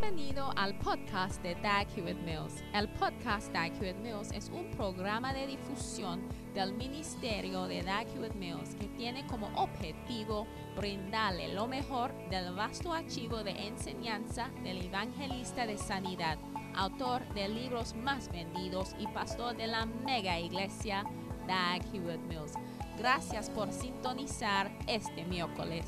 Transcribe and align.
Bienvenido 0.00 0.50
al 0.56 0.74
podcast 0.78 1.42
de 1.42 1.54
Dag 1.56 1.86
Hewitt 1.94 2.18
Mills. 2.22 2.64
El 2.72 2.88
podcast 2.88 3.52
Dag 3.52 3.70
Hewitt 3.74 3.98
Mills 3.98 4.32
es 4.32 4.48
un 4.48 4.70
programa 4.70 5.34
de 5.34 5.46
difusión 5.46 6.22
del 6.54 6.72
ministerio 6.72 7.66
de 7.66 7.82
Dag 7.82 8.06
Hewitt 8.16 8.34
Mills 8.34 8.74
que 8.76 8.86
tiene 8.96 9.26
como 9.26 9.48
objetivo 9.56 10.46
brindarle 10.74 11.52
lo 11.52 11.66
mejor 11.66 12.14
del 12.30 12.54
vasto 12.54 12.94
archivo 12.94 13.44
de 13.44 13.50
enseñanza 13.50 14.48
del 14.64 14.86
evangelista 14.86 15.66
de 15.66 15.76
sanidad, 15.76 16.38
autor 16.74 17.22
de 17.34 17.48
libros 17.48 17.94
más 17.94 18.32
vendidos 18.32 18.96
y 18.98 19.06
pastor 19.08 19.54
de 19.54 19.66
la 19.66 19.84
mega 19.84 20.40
iglesia 20.40 21.04
Dag 21.46 21.82
Hewitt 21.92 22.22
Mills. 22.22 22.54
Gracias 22.96 23.50
por 23.50 23.70
sintonizar 23.70 24.72
este 24.86 25.26
miércoles. 25.26 25.84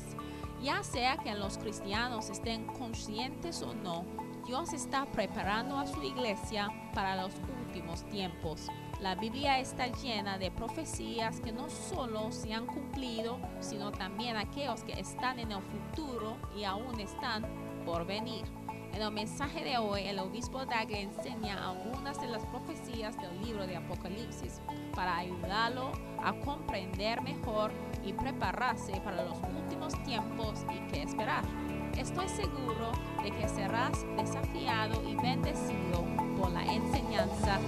Ya 0.63 0.81
sea 0.81 1.17
que 1.17 1.35
los 1.35 1.57
cristianos 1.57 2.29
estén 2.29 2.65
conscientes 2.67 3.61
o 3.63 3.73
no, 3.73 4.05
Dios 4.45 4.71
está 4.71 5.05
preparando 5.05 5.77
a 5.77 5.85
su 5.85 6.01
iglesia 6.01 6.69
para 6.93 7.21
los 7.21 7.33
últimos 7.65 8.05
tiempos. 8.05 8.69
La 9.01 9.15
Biblia 9.15 9.59
está 9.59 9.87
llena 9.87 10.37
de 10.37 10.51
profecías 10.51 11.41
que 11.41 11.51
no 11.51 11.69
solo 11.69 12.31
se 12.31 12.53
han 12.53 12.65
cumplido, 12.65 13.39
sino 13.59 13.91
también 13.91 14.37
aquellos 14.37 14.85
que 14.85 14.93
están 14.93 15.37
en 15.39 15.51
el 15.51 15.61
futuro 15.61 16.37
y 16.55 16.63
aún 16.63 16.97
están 16.97 17.45
por 17.85 18.05
venir. 18.05 18.45
En 18.93 19.01
el 19.01 19.11
mensaje 19.11 19.65
de 19.65 19.77
hoy, 19.77 20.03
el 20.03 20.19
obispo 20.19 20.65
Dag 20.65 20.89
enseña 20.91 21.71
algunas 21.71 22.21
de 22.21 22.27
las 22.27 22.45
profecías 22.45 23.17
del 23.17 23.41
libro 23.41 23.67
de 23.67 23.75
Apocalipsis 23.75 24.61
para 24.95 25.17
ayudarlo 25.17 25.91
a 26.23 26.31
comprender 26.45 27.21
mejor 27.21 27.71
y 28.05 28.13
prepararse 28.13 28.99
para 29.03 29.23
los 29.23 29.37
últimos 29.55 29.93
tiempos 30.03 30.65
y 30.73 30.91
qué 30.91 31.03
esperar. 31.03 31.43
Estoy 31.97 32.27
seguro 32.27 32.91
de 33.23 33.31
que 33.31 33.47
serás 33.47 34.05
desafiado 34.17 35.01
y 35.07 35.15
bendecido 35.15 36.05
por 36.37 36.51
la 36.51 36.63
enseñanza 36.63 37.59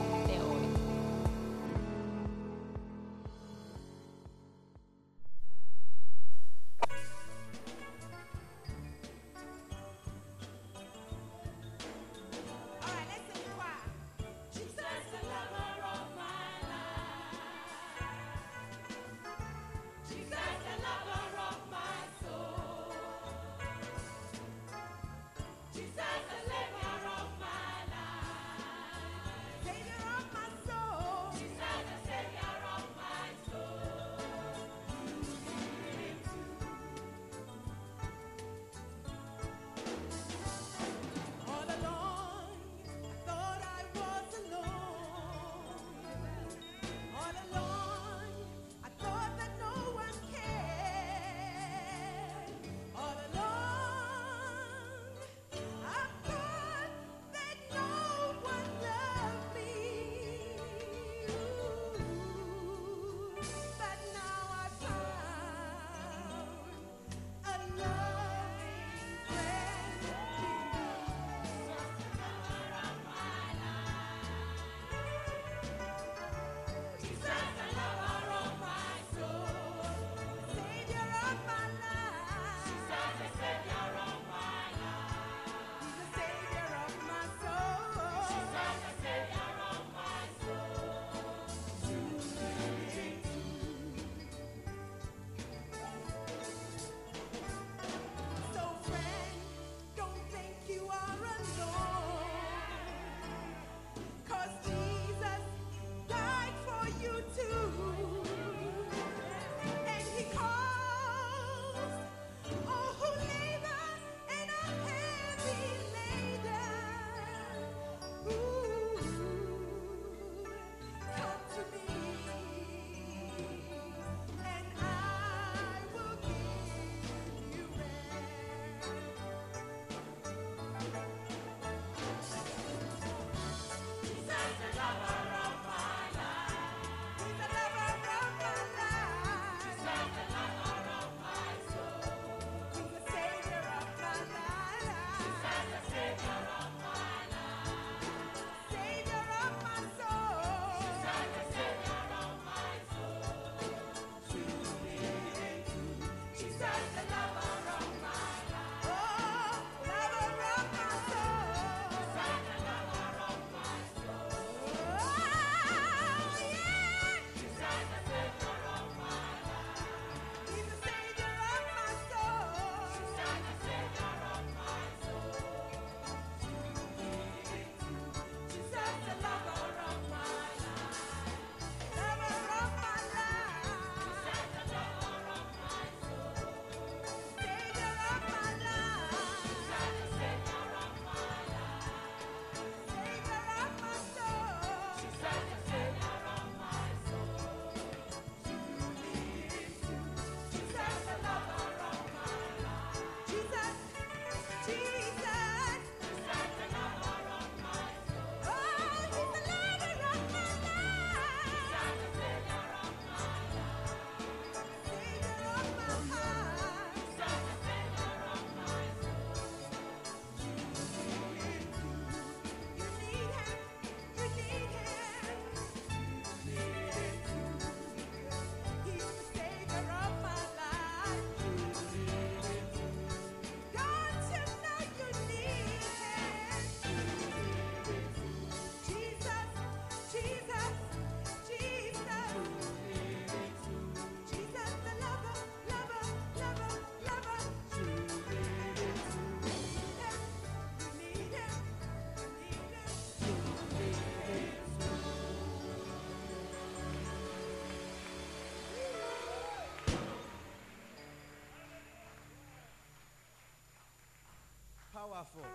powerful. 265.15 265.45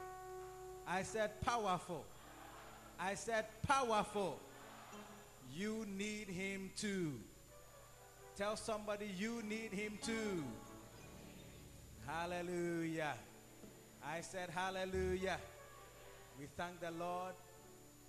I 0.86 1.02
said 1.02 1.38
powerful. 1.42 2.06
I 2.98 3.14
said 3.14 3.44
powerful. 3.68 4.40
You 5.54 5.84
need 5.86 6.28
him 6.28 6.70
too. 6.76 7.12
Tell 8.36 8.56
somebody 8.56 9.10
you 9.18 9.42
need 9.42 9.72
him 9.72 9.98
too. 10.02 10.44
Hallelujah. 12.06 13.12
I 14.02 14.22
said 14.22 14.48
hallelujah. 14.48 15.36
We 16.38 16.46
thank 16.56 16.80
the 16.80 16.92
Lord 16.92 17.34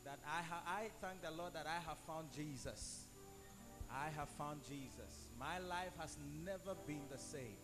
that 0.06 0.20
I 0.26 0.42
ha- 0.44 0.64
I 0.66 0.90
thank 1.02 1.22
the 1.22 1.32
Lord 1.32 1.54
that 1.54 1.68
I 1.68 1.82
have 1.86 1.98
found 2.08 2.32
Jesus. 2.34 3.08
I 3.92 4.08
have 4.16 4.30
found 4.38 4.62
Jesus. 4.64 5.28
My 5.38 5.60
life 5.60 5.92
has 6.00 6.16
never 6.46 6.76
been 6.88 7.02
the 7.12 7.18
same. 7.18 7.58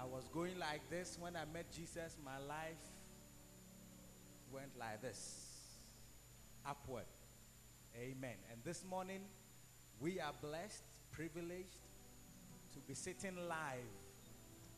I 0.00 0.04
was 0.04 0.28
going 0.32 0.58
like 0.58 0.80
this 0.90 1.18
when 1.20 1.36
I 1.36 1.44
met 1.52 1.66
Jesus. 1.74 2.16
My 2.24 2.38
life 2.38 2.76
went 4.52 4.70
like 4.78 5.02
this 5.02 5.52
upward. 6.66 7.04
Amen. 7.96 8.36
And 8.50 8.60
this 8.64 8.84
morning, 8.88 9.20
we 10.00 10.18
are 10.18 10.32
blessed, 10.40 10.82
privileged 11.10 11.76
to 12.72 12.78
be 12.88 12.94
sitting 12.94 13.36
live 13.48 13.78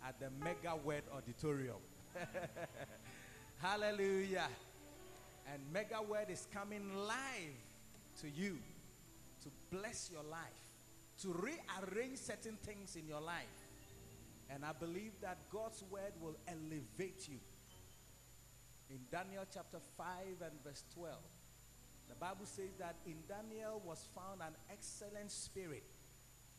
at 0.06 0.18
the 0.18 0.30
Mega 0.44 0.76
Word 0.76 1.04
Auditorium. 1.16 1.76
Hallelujah. 3.58 4.48
And 5.52 5.62
Mega 5.72 6.02
Word 6.02 6.26
is 6.28 6.46
coming 6.52 6.94
live 7.06 7.54
to 8.20 8.28
you 8.28 8.58
to 9.42 9.48
bless 9.70 10.10
your 10.10 10.22
life, 10.24 10.40
to 11.20 11.32
rearrange 11.32 12.18
certain 12.18 12.56
things 12.64 12.96
in 12.96 13.06
your 13.06 13.20
life. 13.20 13.63
And 14.54 14.64
I 14.64 14.72
believe 14.72 15.12
that 15.20 15.38
God's 15.50 15.82
word 15.90 16.12
will 16.20 16.36
elevate 16.46 17.28
you. 17.28 17.38
In 18.88 19.00
Daniel 19.10 19.44
chapter 19.52 19.78
5 19.96 20.06
and 20.42 20.52
verse 20.62 20.84
12, 20.94 21.16
the 22.08 22.14
Bible 22.14 22.46
says 22.46 22.70
that 22.78 22.94
in 23.04 23.16
Daniel 23.28 23.82
was 23.84 24.06
found 24.14 24.42
an 24.42 24.54
excellent 24.70 25.30
spirit 25.32 25.82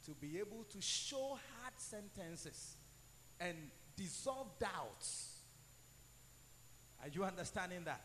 to 0.06 0.12
be 0.12 0.39
able 0.39 0.65
to 0.71 0.81
show 0.81 1.39
hard 1.59 1.74
sentences 1.77 2.75
and 3.39 3.56
dissolve 3.95 4.48
doubts. 4.59 5.39
Are 7.01 7.07
you 7.07 7.24
understanding 7.24 7.86
that? 7.86 8.01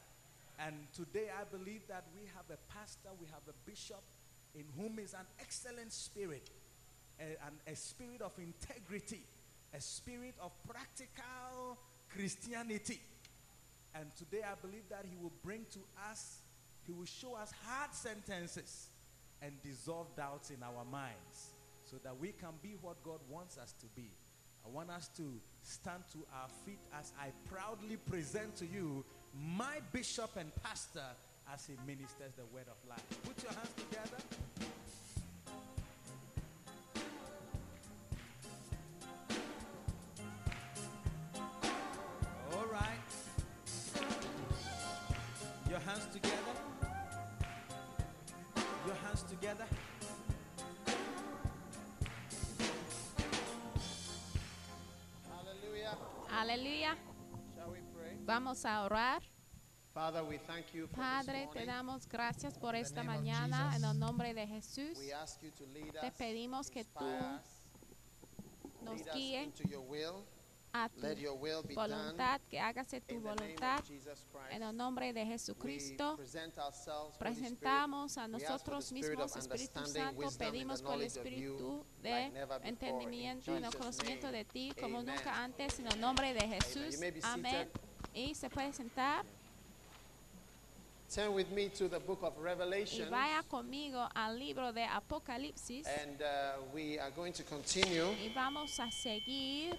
And 0.64 0.76
today 0.94 1.30
I 1.34 1.44
believe 1.44 1.88
that 1.88 2.04
we 2.14 2.28
have 2.36 2.44
a 2.50 2.72
pastor, 2.72 3.08
we 3.20 3.26
have 3.28 3.42
a 3.48 3.68
bishop 3.68 4.02
in 4.54 4.64
whom 4.76 4.98
is 5.00 5.14
an 5.14 5.26
excellent 5.40 5.92
spirit, 5.92 6.48
a, 7.18 7.24
an, 7.46 7.54
a 7.66 7.74
spirit 7.74 8.20
of 8.22 8.32
integrity, 8.38 9.22
a 9.74 9.80
spirit 9.80 10.34
of 10.40 10.52
practical 10.68 11.78
Christianity. 12.08 13.00
And 13.94 14.06
today 14.16 14.42
I 14.44 14.54
believe 14.60 14.88
that 14.90 15.04
he 15.08 15.16
will 15.20 15.32
bring 15.42 15.66
to 15.72 15.80
us, 16.10 16.38
he 16.86 16.92
will 16.92 17.06
show 17.06 17.34
us 17.34 17.52
hard 17.66 17.94
sentences 17.94 18.88
and 19.42 19.52
dissolve 19.62 20.14
doubts 20.16 20.50
in 20.50 20.62
our 20.62 20.84
minds 20.90 21.54
so 21.84 21.96
that 22.04 22.18
we 22.18 22.28
can 22.28 22.54
be 22.62 22.76
what 22.82 23.02
God 23.02 23.20
wants 23.28 23.58
us 23.58 23.74
to 23.80 23.86
be. 23.96 24.10
I 24.64 24.68
want 24.68 24.90
us 24.90 25.08
to 25.16 25.22
stand 25.62 26.02
to 26.12 26.18
our 26.34 26.48
feet 26.64 26.80
as 26.98 27.12
I 27.18 27.28
proudly 27.50 27.96
present 27.96 28.56
to 28.56 28.66
you 28.66 29.04
my 29.34 29.78
bishop 29.92 30.30
and 30.36 30.50
pastor 30.62 31.06
as 31.52 31.66
he 31.66 31.74
ministers 31.86 32.32
the 32.36 32.44
word 32.54 32.66
of 32.68 32.88
life. 32.88 33.02
Put 33.24 33.42
your 33.42 33.52
hands 33.52 33.72
together. 33.76 34.22
Hands 45.90 46.06
together. 46.12 46.54
Your 48.86 48.96
hands 49.04 49.22
together. 49.24 49.66
Hallelujah. 55.28 55.96
Aleluya. 56.40 56.92
Shall 57.56 57.70
we 57.72 57.78
pray? 57.94 58.16
Vamos 58.24 58.64
a 58.64 58.84
orar. 58.84 59.22
Father, 59.92 60.22
we 60.22 60.38
thank 60.38 60.72
you 60.72 60.86
for 60.86 60.96
Padre, 60.96 61.48
this 61.52 61.62
te 61.62 61.66
damos 61.66 62.06
gracias 62.06 62.56
por 62.56 62.76
esta 62.76 63.02
mañana 63.02 63.74
en 63.74 63.84
el 63.84 63.98
nombre 63.98 64.32
de 64.32 64.46
Jesús. 64.46 64.96
We 64.98 65.12
ask 65.12 65.42
you 65.42 65.50
to 65.50 65.64
lead 65.74 65.92
Te 66.00 66.06
us, 66.06 66.14
pedimos 66.16 66.70
que 66.70 66.84
tú 66.84 67.04
us, 67.04 67.42
Nos 68.84 69.04
lead 69.14 69.52
us 70.72 70.90
guíe 70.94 71.10
into 71.10 71.20
your 71.22 71.34
will. 71.36 71.58
a 71.60 71.62
tu 71.62 71.68
Let 71.68 71.68
your 71.68 71.68
will 71.68 71.68
be 71.68 71.74
done. 71.74 71.88
voluntad, 71.90 72.40
que 72.50 72.58
hágase 72.60 73.00
tu 73.00 73.14
In 73.16 73.22
the 73.22 73.28
name 73.28 73.36
voluntad 73.36 73.78
of 73.80 73.88
Jesus 73.88 74.26
Christ, 74.32 74.52
en 74.52 74.62
el 74.62 74.72
nombre 74.76 75.12
de 75.12 75.22
we 75.24 75.30
Jesucristo. 75.30 76.16
present 76.16 76.58
ourselves, 76.58 77.16
Holy 77.18 77.32
Spirit. 77.32 77.58
Presentamos 77.60 78.16
a 78.18 78.26
We 78.26 78.34
ask 78.34 78.40
for 78.40 78.40
the 78.40 78.48
nosotros 78.48 78.84
spirit 78.86 79.18
mismos, 79.18 79.36
of 79.36 79.42
Espíritu 79.42 79.76
understanding, 79.78 79.92
Santo, 79.94 80.18
wisdom, 80.18 80.24
and 80.26 80.38
the 80.38 80.44
pedimos 80.58 80.82
por 80.82 80.92
el 80.92 80.98
knowledge 80.98 81.16
of 81.16 81.26
you 81.26 81.54
Espíritu 81.54 81.84
like 82.02 82.12
de 82.30 82.30
never 82.32 82.46
before. 82.46 82.56
In 82.62 82.68
entendimiento 82.74 83.50
en 83.56 83.64
el 83.64 83.70
Jesus' 83.70 83.76
conocimiento 83.80 84.26
name, 84.26 84.38
de 84.38 84.44
ti 84.44 84.72
como 84.80 84.98
amen. 84.98 85.14
nunca 85.14 85.42
antes 85.42 85.78
en 85.78 85.86
el 85.86 86.00
nombre 86.00 86.34
de 86.34 86.40
Jesús. 86.48 86.94
You 86.94 87.00
may 87.00 87.10
be 87.10 87.20
Amén. 87.22 87.52
seated. 87.52 87.70
Y 88.14 88.34
se 88.34 88.48
puede 88.50 88.72
sentar 88.72 89.24
Turn 91.12 91.34
with 91.34 91.48
me 91.50 91.68
to 91.70 91.88
the 91.88 91.98
book 91.98 92.22
of 92.22 92.34
y 92.38 92.40
Revelation. 92.42 93.10
vaya 93.10 93.42
conmigo 93.48 94.08
al 94.14 94.38
libro 94.38 94.72
de 94.72 94.84
Apocalipsis 94.84 95.84
And 95.88 96.22
uh, 96.22 96.62
we 96.72 97.00
are 97.00 97.10
going 97.10 97.32
to 97.32 97.42
continue. 97.42 98.12
y 98.24 98.32
vamos 98.32 98.78
a 98.78 98.88
seguir, 98.92 99.76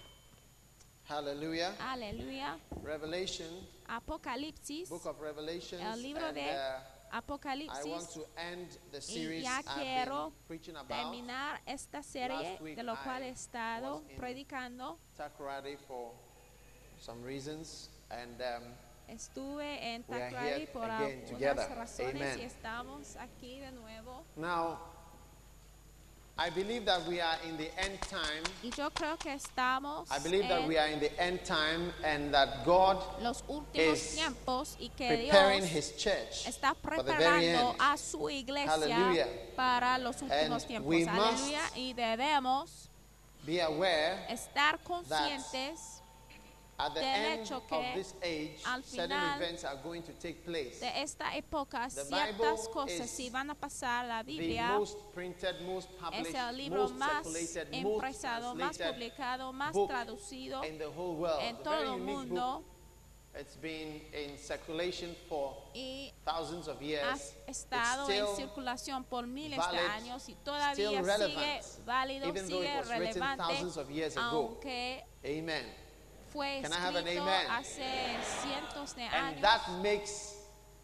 Hallelujah. 1.08 1.74
aleluya, 1.80 2.58
Revelation, 2.82 3.48
Apocalipsis, 3.88 4.88
book 4.88 5.04
of 5.06 5.20
Revelation. 5.20 5.80
el 5.80 6.00
libro 6.02 6.26
and, 6.26 6.34
de 6.36 6.42
uh, 6.42 6.80
I 7.12 7.14
want 7.14 7.24
Apocalipsis. 7.28 8.14
to 8.14 8.24
end 8.38 8.78
the 8.90 8.98
Y 8.98 9.00
series 9.00 9.42
ya 9.44 9.58
I've 9.58 9.64
been 9.66 9.84
quiero 9.84 10.32
preaching 10.46 10.76
about 10.76 10.88
terminar 10.88 11.60
esta 11.66 12.02
serie 12.02 12.58
de 12.74 12.82
lo 12.82 12.94
cual 12.96 13.22
I 13.22 13.26
he 13.26 13.30
estado 13.30 14.02
predicando. 14.16 14.96
For 15.86 16.12
some 16.98 17.22
reasons, 17.22 17.90
and 18.10 18.40
um, 18.40 18.62
Estuve 19.08 19.94
en 19.94 20.04
Takrari 20.04 20.66
por 20.72 20.88
algunas 20.88 21.68
razones 21.76 22.14
Amen. 22.14 22.38
y 22.38 22.44
estamos 22.44 23.16
aquí 23.16 23.58
de 23.60 23.72
nuevo. 23.72 24.24
now 24.36 24.78
I 26.38 26.48
believe 26.50 26.86
that 26.86 27.06
we 27.06 27.20
are 27.20 27.36
in 27.46 27.56
the 27.58 27.68
end 27.78 28.00
time. 28.08 28.42
Y 28.64 28.70
yo 28.76 28.88
creo 28.90 29.18
que 29.18 29.32
estamos 29.34 30.10
I 30.10 30.18
believe 30.18 30.48
that 30.48 30.62
en 30.62 30.68
we 30.68 30.78
are 30.78 30.88
in 30.88 30.98
the 30.98 31.12
end 31.22 31.44
time, 31.44 31.92
and 32.02 32.32
that 32.32 32.64
God 32.64 32.96
los 33.22 33.42
últimos 33.48 33.92
is 33.96 34.16
tiempos 34.16 34.76
y 34.80 34.88
que 34.96 35.08
preparing 35.08 35.60
Dios 35.60 35.70
His 35.72 35.96
church 35.96 36.46
está 36.48 36.74
for 36.74 36.96
the 36.96 37.02
very 37.12 37.48
preparando 37.52 37.70
end. 37.72 37.76
a 37.80 37.96
su 37.98 38.30
iglesia 38.30 38.70
Hallelujah. 38.72 39.26
para 39.56 39.98
los 39.98 40.16
últimos 40.22 40.62
And 40.62 40.66
tiempos. 40.66 40.88
we 40.88 41.04
must 41.04 41.44
Aleluya. 41.44 41.60
Y 41.76 41.92
debemos 41.92 42.88
Be 43.44 43.60
aware 43.60 44.24
estar 44.30 44.78
conscientes 44.82 45.91
del 46.94 47.04
end 47.04 47.42
hecho 47.42 47.56
of 47.58 47.66
que 47.68 47.92
this 47.94 48.14
age, 48.22 48.60
al 48.64 48.82
certain 48.82 49.10
final 49.10 49.36
events 49.36 49.64
are 49.64 49.76
going 49.82 50.02
to 50.02 50.12
take 50.14 50.42
place. 50.44 50.80
de 50.80 51.02
esta 51.02 51.34
época 51.36 51.88
The 51.88 52.04
ciertas 52.04 52.36
Bible 52.38 52.72
cosas 52.72 53.00
is 53.00 53.10
si 53.10 53.30
van 53.30 53.50
a 53.50 53.54
pasar. 53.54 54.06
La 54.06 54.22
The 54.22 54.32
Biblia 54.32 54.78
most 54.78 54.98
printed, 55.14 55.60
most 55.62 55.88
published, 55.98 56.28
es 56.28 56.34
el 56.34 56.56
libro 56.56 56.82
most 56.88 56.94
más 56.96 57.22
circulated, 57.24 57.70
most 57.72 57.86
impresado, 57.86 58.54
más 58.54 58.76
translated 58.76 58.92
publicado, 58.94 59.52
más 59.52 59.72
book 59.72 59.88
traducido 59.88 60.64
in 60.64 60.78
the 60.78 60.86
whole 60.88 61.16
world. 61.16 61.40
en 61.42 61.56
A 61.56 61.62
todo 61.62 61.76
very 61.76 61.88
el 61.88 61.94
unique 61.94 62.16
mundo 62.16 62.40
book. 62.58 62.64
It's 63.34 63.56
been 63.56 64.02
in 64.12 64.36
circulation 64.36 65.16
for 65.26 65.56
y 65.74 66.12
thousands 66.22 66.68
of 66.68 66.76
ha 66.78 66.84
years. 66.84 67.34
estado 67.46 68.02
It's 68.06 68.18
en 68.18 68.26
still 68.26 68.36
circulación 68.36 69.04
por 69.04 69.26
miles 69.26 69.56
valid, 69.56 69.78
de 69.80 69.86
años 69.86 70.28
y 70.28 70.34
todavía 70.34 70.72
still 70.74 70.90
sigue 70.90 71.02
relevant, 71.02 71.64
válido, 71.86 72.26
even 72.28 72.48
though 72.48 72.62
it 72.62 72.66
sigue 72.66 72.78
was 72.78 72.88
written 72.90 73.22
relevante, 73.22 73.42
thousands 73.42 73.76
of 73.78 73.90
years 73.90 74.16
ago. 74.18 74.26
aunque 74.26 75.02
Amen. 75.24 75.64
Fue 76.32 76.60
Can 76.62 76.72
I 76.72 76.76
have 76.76 76.96
an 76.96 77.06
escrito 77.06 77.22
amen? 77.22 77.46
hace 77.50 78.16
cientos 78.42 78.94
de 78.94 79.02
And 79.04 79.36
años. 79.36 79.40
that 79.42 79.68
makes 79.82 80.34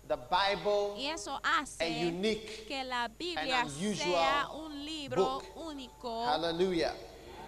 the 0.06 0.16
Bible 0.16 0.94
Y 0.96 1.06
eso 1.06 1.38
a 1.42 1.64
unique. 1.86 2.66
que 2.66 2.84
la 2.84 3.08
Biblia 3.08 3.62
unusual 3.64 3.96
sea 3.96 4.48
un 4.54 4.84
libro 4.84 5.24
book. 5.24 5.44
único. 5.56 6.24
Hallelujah. 6.26 6.94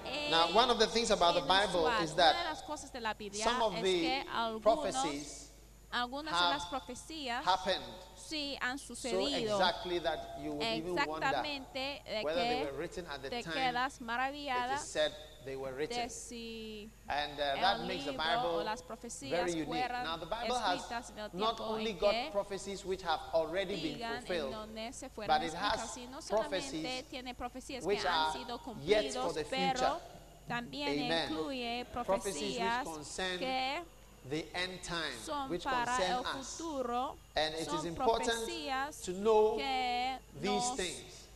e 0.04 0.30
Now, 0.30 0.48
one 0.54 0.70
of 0.70 0.78
the 0.78 0.86
things 0.86 1.10
about 1.10 1.34
the 1.34 1.42
Bible 1.42 1.86
is 2.02 2.14
that 2.14 2.34
de 2.34 2.48
las 2.50 2.62
cosas 2.62 2.90
de 2.92 3.00
la 3.00 3.12
Biblia 3.14 3.44
some 3.44 3.62
of 3.62 3.74
the 3.82 4.24
prophecies 4.62 5.50
algunas 5.92 6.32
de 6.32 6.38
have 6.38 6.54
las 6.54 6.66
profecías 6.66 7.44
happened 7.44 7.82
sí 8.16 8.56
han 8.60 8.78
so 8.78 8.94
exactly 8.94 9.98
that 9.98 10.38
you 10.40 10.52
would 10.52 10.62
even 10.62 10.94
wonder 11.06 11.42
whether 12.22 12.40
they 12.44 12.64
were 12.64 12.78
written 12.78 13.04
at 13.06 13.20
the 13.22 13.28
te 13.30 13.42
time 13.42 13.52
quedas 13.54 14.00
it 14.00 14.74
is 14.76 14.80
said 14.82 15.12
they 15.44 15.56
were 15.56 15.72
written. 15.72 15.98
And 17.08 17.32
uh, 17.40 17.56
that 17.60 17.86
makes 17.86 18.04
the 18.04 18.12
Bible 18.12 18.64
very 19.22 19.52
unique. 19.52 19.90
Now, 19.90 20.16
the 20.16 20.26
Bible 20.26 20.58
has 20.58 21.12
not 21.32 21.60
only 21.60 21.92
got 21.94 22.14
prophecies 22.32 22.84
which 22.84 23.02
have 23.02 23.20
already 23.32 23.76
been 23.80 23.98
fulfilled, 23.98 24.54
but 25.26 25.42
it 25.42 25.54
has 25.54 25.98
prophecies 27.36 27.84
which 27.84 28.04
are 28.06 28.34
yet 28.82 29.12
for 29.14 29.32
the 29.32 29.44
future. 29.44 29.96
Amen. 30.50 31.28
Prophecies 31.92 32.58
which 32.58 32.84
concern 32.94 33.38
the 34.28 34.44
end 34.54 34.82
time, 34.82 35.48
which 35.48 35.62
concern 35.62 36.24
us. 36.26 36.60
And 37.36 37.54
it 37.54 37.72
is 37.72 37.84
important 37.84 38.48
to 39.04 39.12
know 39.12 39.58
these 40.40 40.70
things 40.76 41.26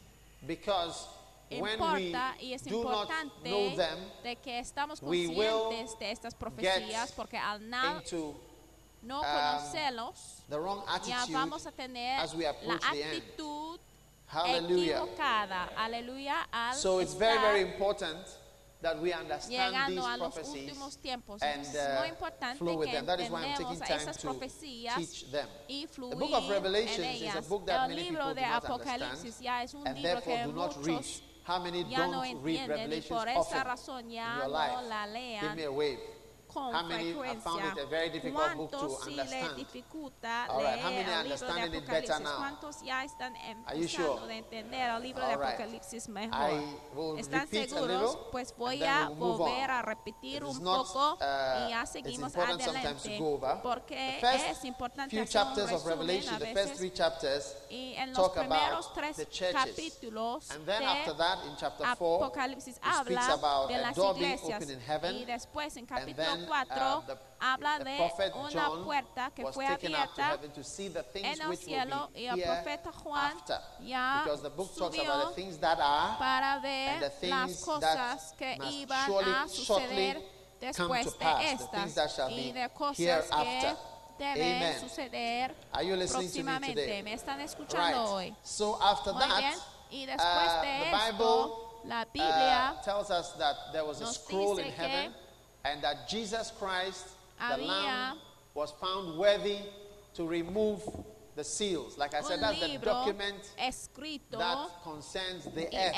because 0.46 1.08
importa 1.56 2.36
y 2.40 2.52
es 2.52 2.66
importante 2.66 3.74
them, 3.76 3.98
de 4.22 4.36
que 4.36 4.58
estamos 4.58 5.00
conscientes 5.00 5.98
de 5.98 6.10
estas 6.10 6.34
profecías 6.34 7.12
porque 7.12 7.38
al 7.38 7.68
nada 7.68 8.02
no 9.02 9.20
conocerlos, 9.20 10.42
um, 10.50 11.06
ya 11.06 11.26
vamos 11.30 11.66
a 11.66 11.72
tener 11.72 12.18
la 12.62 12.74
actitud 12.76 13.78
equivocada. 14.46 15.70
Aleluya. 15.76 16.48
Al 16.50 16.74
so 16.74 17.00
it's 17.00 17.14
very, 17.14 17.38
very 17.38 17.60
important 17.60 18.26
that 18.84 19.00
we 19.00 19.12
understand 19.12 19.72
llegando 19.72 20.06
a 20.06 20.16
los 20.16 20.36
últimos 20.36 20.96
tiempos. 20.98 21.42
And, 21.42 21.66
uh, 21.66 21.78
es 21.78 21.98
muy 22.00 22.08
importante 22.08 22.64
que 22.64 22.98
entendemos 22.98 23.90
esas 23.90 24.18
profecías 24.18 25.24
y 25.68 25.86
fluir 25.86 26.16
en 26.86 27.04
ellas. 27.04 27.46
El 27.88 27.96
libro 27.96 28.34
de 28.34 28.44
Apocalipsis 28.44 29.40
ya 29.40 29.62
es 29.62 29.74
un 29.74 29.84
libro 29.84 30.22
que 30.22 30.46
muchos 30.46 31.22
How 31.44 31.62
many 31.62 31.84
ya 31.84 31.98
don't 31.98 32.12
no 32.12 32.40
read 32.40 32.66
Revelation 32.66 33.18
Por 33.18 33.28
esa 33.28 33.40
often 33.40 33.64
razón 33.64 34.04
in 34.06 34.12
your 34.12 34.48
life? 34.48 34.72
no 34.72 34.88
la 34.88 35.06
Give 35.40 35.54
me 35.54 35.64
a 35.64 35.70
wave. 35.70 36.00
con 36.54 36.74
how 36.74 36.84
many 36.84 37.12
frecuencia. 37.12 37.74
¿Cuántos 38.32 39.08
¿Cuántos 42.36 42.82
ya 42.82 43.04
están 43.04 43.34
empezando 43.36 44.20
sure? 44.20 44.38
entender 44.38 44.90
el 44.90 45.02
libro 45.02 45.26
de 45.26 45.34
Apocalipsis 45.34 46.08
mejor? 46.08 46.50
¿Están 47.18 47.48
seguros? 47.48 48.18
Pues 48.30 48.54
voy 48.56 48.84
a 48.84 49.08
volver 49.08 49.70
a 49.70 49.82
repetir 49.82 50.44
un 50.44 50.62
poco 50.62 51.14
uh, 51.14 51.66
y 51.66 51.70
ya 51.70 51.84
seguimos 51.86 52.36
adelante. 52.36 53.18
Porque 53.62 54.20
es 54.20 54.64
importante 54.64 55.20
hacer 55.20 55.42
un 55.42 55.56
resumen. 55.56 56.24
Y 57.68 57.94
en 57.94 58.12
los 58.12 58.30
primeros 58.30 58.92
tres 58.94 59.26
capítulos 59.52 60.48
de 60.64 60.76
Apocalipsis 61.84 62.78
habla 62.80 63.66
de 63.68 63.78
las 63.78 63.98
iglesias 63.98 64.64
y 65.12 65.24
después 65.24 65.76
en 65.76 65.86
capítulo 65.86 66.43
4 66.46 67.04
habla 67.40 67.78
de 67.78 68.12
una 68.34 68.70
puerta 68.84 69.30
que 69.34 69.46
fue 69.46 69.66
abierta 69.66 70.38
en 71.14 71.40
el 71.42 71.56
cielo 71.56 72.10
y 72.14 72.26
el 72.26 72.42
profeta 72.42 72.92
Juan 72.92 73.36
ya 73.80 74.24
subió 74.74 75.34
para 76.18 76.58
ver 76.60 77.12
las 77.22 77.56
cosas 77.60 78.32
que 78.38 78.58
iban 78.70 79.10
a 79.28 79.48
suceder 79.48 80.22
después 80.60 81.18
de 81.18 81.52
estas 81.52 82.30
y 82.30 82.52
de 82.52 82.68
cosas 82.70 82.96
que 82.96 83.76
deben 84.18 84.80
suceder 84.80 85.54
Are 85.72 85.84
you 85.86 85.96
listening 85.96 86.28
próximamente. 86.28 86.74
To 86.74 86.80
me, 86.80 86.86
today? 86.86 87.02
me, 87.02 87.12
están 87.12 87.40
escuchando 87.40 88.14
hoy. 88.14 88.34
So 88.42 88.78
after 88.80 89.12
Muy 89.12 89.22
that, 89.22 89.38
bien. 89.38 89.58
Y 89.90 90.06
después 90.06 90.62
de 90.62 90.92
Bible, 90.92 91.52
la 91.84 92.04
Biblia 92.06 92.80
tells 92.84 93.10
us 93.10 93.32
that 93.38 93.72
there 93.72 93.84
was 93.84 94.00
a 94.00 94.04
nos 94.04 94.16
scroll 94.16 94.56
dice 94.56 94.68
in 94.68 94.72
heaven. 94.72 95.14
and 95.64 95.82
that 95.82 96.08
Jesus 96.08 96.52
Christ, 96.58 97.08
the 97.50 97.56
Lamb, 97.58 98.18
was 98.54 98.72
found 98.80 99.18
worthy 99.18 99.58
to 100.14 100.26
remove 100.26 100.82
the 101.36 101.42
seals. 101.42 101.98
Like 101.98 102.14
I 102.14 102.20
said, 102.20 102.40
that's 102.40 102.60
the 102.60 102.78
document 102.78 103.50
that 104.30 104.68
concerns 104.84 105.44
the 105.46 105.66
earth. 105.66 105.94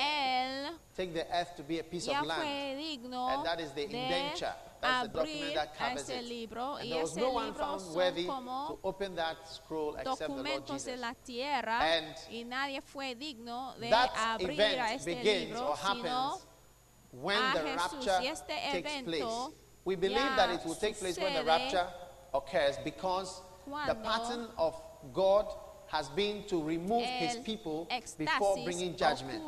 Take 0.96 1.12
the 1.12 1.26
earth 1.36 1.54
to 1.56 1.62
be 1.62 1.78
a 1.80 1.84
piece 1.84 2.08
of 2.08 2.26
land. 2.26 2.80
And 3.02 3.44
that 3.44 3.60
is 3.60 3.72
the 3.72 3.84
indenture. 3.84 4.54
That's 4.80 5.08
the 5.08 5.12
document 5.18 5.54
that 5.54 5.74
covers 5.76 6.08
it. 6.08 6.24
Libro, 6.24 6.74
and 6.76 6.90
there 6.90 7.00
was 7.02 7.16
no 7.16 7.30
one 7.32 7.52
found 7.54 7.82
worthy 7.94 8.24
to 8.24 8.78
open 8.84 9.14
that 9.16 9.36
scroll 9.48 9.96
except 9.96 10.30
the 10.36 10.42
Lord 10.42 10.66
Jesus. 10.66 10.86
and 11.82 12.06
that 13.90 14.10
event 14.40 15.04
begins 15.04 15.60
or 15.60 15.76
happens 15.76 16.45
when 17.20 17.40
the 17.54 17.64
rapture 17.64 18.18
takes 18.72 19.02
place. 19.02 19.24
We 19.84 19.94
believe 19.96 20.36
that 20.36 20.50
it 20.50 20.64
will 20.66 20.74
take 20.74 20.98
place 20.98 21.18
when 21.18 21.34
the 21.34 21.44
rapture 21.44 21.86
occurs 22.34 22.76
because 22.84 23.40
the 23.86 23.94
pattern 23.94 24.48
of 24.58 24.80
God 25.12 25.46
has 25.88 26.08
been 26.10 26.42
to 26.48 26.62
remove 26.62 27.04
his 27.04 27.36
people 27.36 27.88
before 28.18 28.56
bringing 28.64 28.96
judgment. 28.96 29.42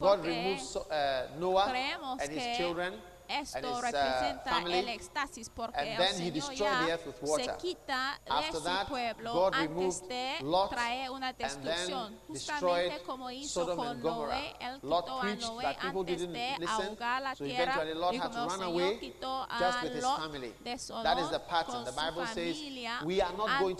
God 0.00 0.24
removes 0.24 0.76
uh, 0.76 1.28
Noah 1.38 1.72
and 2.20 2.32
his 2.32 2.56
children 2.56 2.94
Esto 3.28 3.80
representa 3.80 4.44
family. 4.44 4.78
el 4.78 4.88
éxtasis 4.88 5.50
porque 5.50 5.78
And 5.78 6.00
el 6.00 6.42
Señor 6.42 6.54
ya 6.54 6.98
se 6.98 7.56
quita 7.58 8.20
de 8.24 8.30
After 8.32 8.52
su 8.52 8.62
that, 8.62 8.88
pueblo 8.88 9.32
God 9.32 9.54
antes 9.54 10.08
de 10.08 10.36
Lot, 10.42 10.70
traer 10.70 11.10
una 11.10 11.32
destrucción. 11.32 12.20
Justamente 12.28 13.02
como 13.02 13.30
hizo 13.30 13.76
con 13.76 14.00
Noé, 14.00 14.54
él 14.60 14.80
quitó 14.80 15.20
a 15.20 15.34
Noé 15.34 15.66
antes 15.78 16.32
de 16.32 16.56
ahogar 16.66 17.22
la 17.22 17.34
tierra. 17.34 17.84
Y 18.12 18.18
como 18.18 18.44
el 18.44 18.50
Señor 18.50 18.98
quitó 19.00 19.46
a 19.48 19.80
Lot 19.82 20.32
de 20.62 20.78
Sodom 20.78 21.16
con 21.66 21.86
su 21.86 21.92
familia 21.92 23.00
antes 23.00 23.76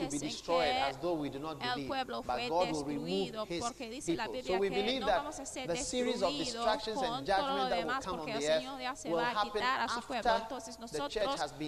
que 1.59 1.81
el 1.81 1.87
pueblo 1.87 2.23
fue 2.23 2.49
destruido 2.67 3.47
porque 3.61 3.91
dice 3.91 4.15
la 4.15 4.29
Biblia 4.29 4.61
que 4.61 5.01
no 5.01 5.07
vamos 5.07 5.39
a 5.41 5.47
ser 5.47 5.69
destruidos 5.69 6.55
con 6.95 7.25
todo 7.25 7.57
lo 7.57 7.67
demás 7.67 8.05
porque 8.07 8.33
el 8.33 8.43
Señor 8.43 8.81
ya 8.81 8.97
se 8.97 9.13
va 9.13 9.36
quitar 9.43 9.81
a 9.81 9.89
su 9.89 10.01
pueblo. 10.03 10.37
Entonces 10.37 10.79
nosotros 10.79 11.13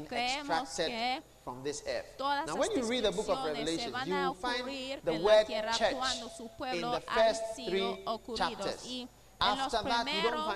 creemos 0.09 0.77
que 0.77 1.23
todas 2.17 2.47
Now, 2.47 2.57
when 2.57 2.71
you 2.73 2.83
read 2.87 3.05
the 3.05 3.11
book 3.11 3.29
of 3.29 3.43
Revelation, 3.45 3.91
van 3.91 4.13
a 4.13 4.31
ocurrir 4.31 5.01
the 5.03 5.15
en 5.15 5.25
la 5.25 5.45
tierra 5.45 5.73
cuando 5.93 6.29
su 6.29 6.49
pueblo 6.59 7.01
ha 7.07 7.35
sido 7.55 7.99
ocurridos. 8.05 8.85
Y 8.85 9.09
en 9.41 9.59
los 9.59 9.75
primeros 9.75 10.55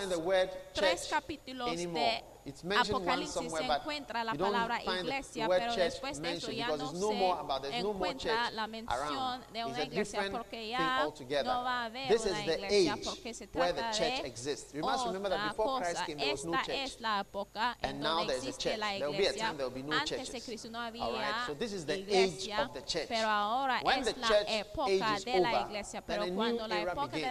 tres 0.75 1.09
capítulos 1.09 1.71
de 1.71 2.25
it's 2.45 2.65
mentioned 2.65 3.07
Apocalipsis 3.07 3.37
once 3.37 3.51
somewhere, 3.53 3.79
encuentra 3.79 4.25
la 4.25 4.35
palabra 4.35 4.83
iglesia, 4.83 5.49
pero 5.49 5.77
después 5.77 6.21
de 6.21 6.33
eso 6.33 6.51
ya 6.51 6.67
no 6.69 6.93
no 6.93 7.13
more 7.13 7.39
about, 7.39 7.63
no 7.63 7.93
more 7.93 8.11
encuentra 8.11 8.51
la 8.51 8.67
mención 8.67 9.41
de 9.53 9.65
una 9.65 9.83
iglesia 9.85 10.29
porque 10.33 10.69
ya 10.69 11.05
no 11.45 11.63
va 11.63 11.83
a 11.83 11.85
haber 11.85 12.09
This 12.09 12.27
una 12.27 12.45
iglesia 12.45 12.97
porque 13.05 13.35
se 13.35 13.47
trata 13.47 13.93
de 13.93 14.27
exists. 14.27 14.75
You 14.75 14.83
must 14.83 15.07
remember 15.07 15.31
that 15.31 15.51
before 15.51 15.81
Christ 15.81 16.05
came, 16.05 16.19
there 16.19 16.33
was 16.33 16.45
no 16.45 16.55
church. 16.55 16.69
es 16.71 17.01
la 17.01 17.21
época 17.21 17.77
en 17.81 17.91
and 17.91 18.03
donde 18.03 18.35
existe 18.35 18.77
la 18.77 18.97
iglesia. 18.97 19.53
No 19.53 19.71
Antes 19.93 20.33
de 20.33 20.41
Cristo 20.41 20.69
no 20.71 20.81
había 20.81 21.07
right. 21.07 21.47
so 21.47 21.55
this 21.55 21.73
is 21.73 21.87
the 21.87 22.01
iglesia, 22.01 22.57
age 22.57 22.65
of 22.65 22.75
the 22.75 22.83
church. 22.83 23.07
pero 23.09 23.29
ahora 23.29 23.81
When 23.85 24.01
es 24.01 24.17
la 24.17 24.29
época 24.49 25.21
de 25.25 25.41
la 25.41 25.61
iglesia. 25.63 26.03
Pero 26.05 26.27
cuando 26.35 26.67
la 26.67 26.81
época 26.81 27.17
de 27.17 27.25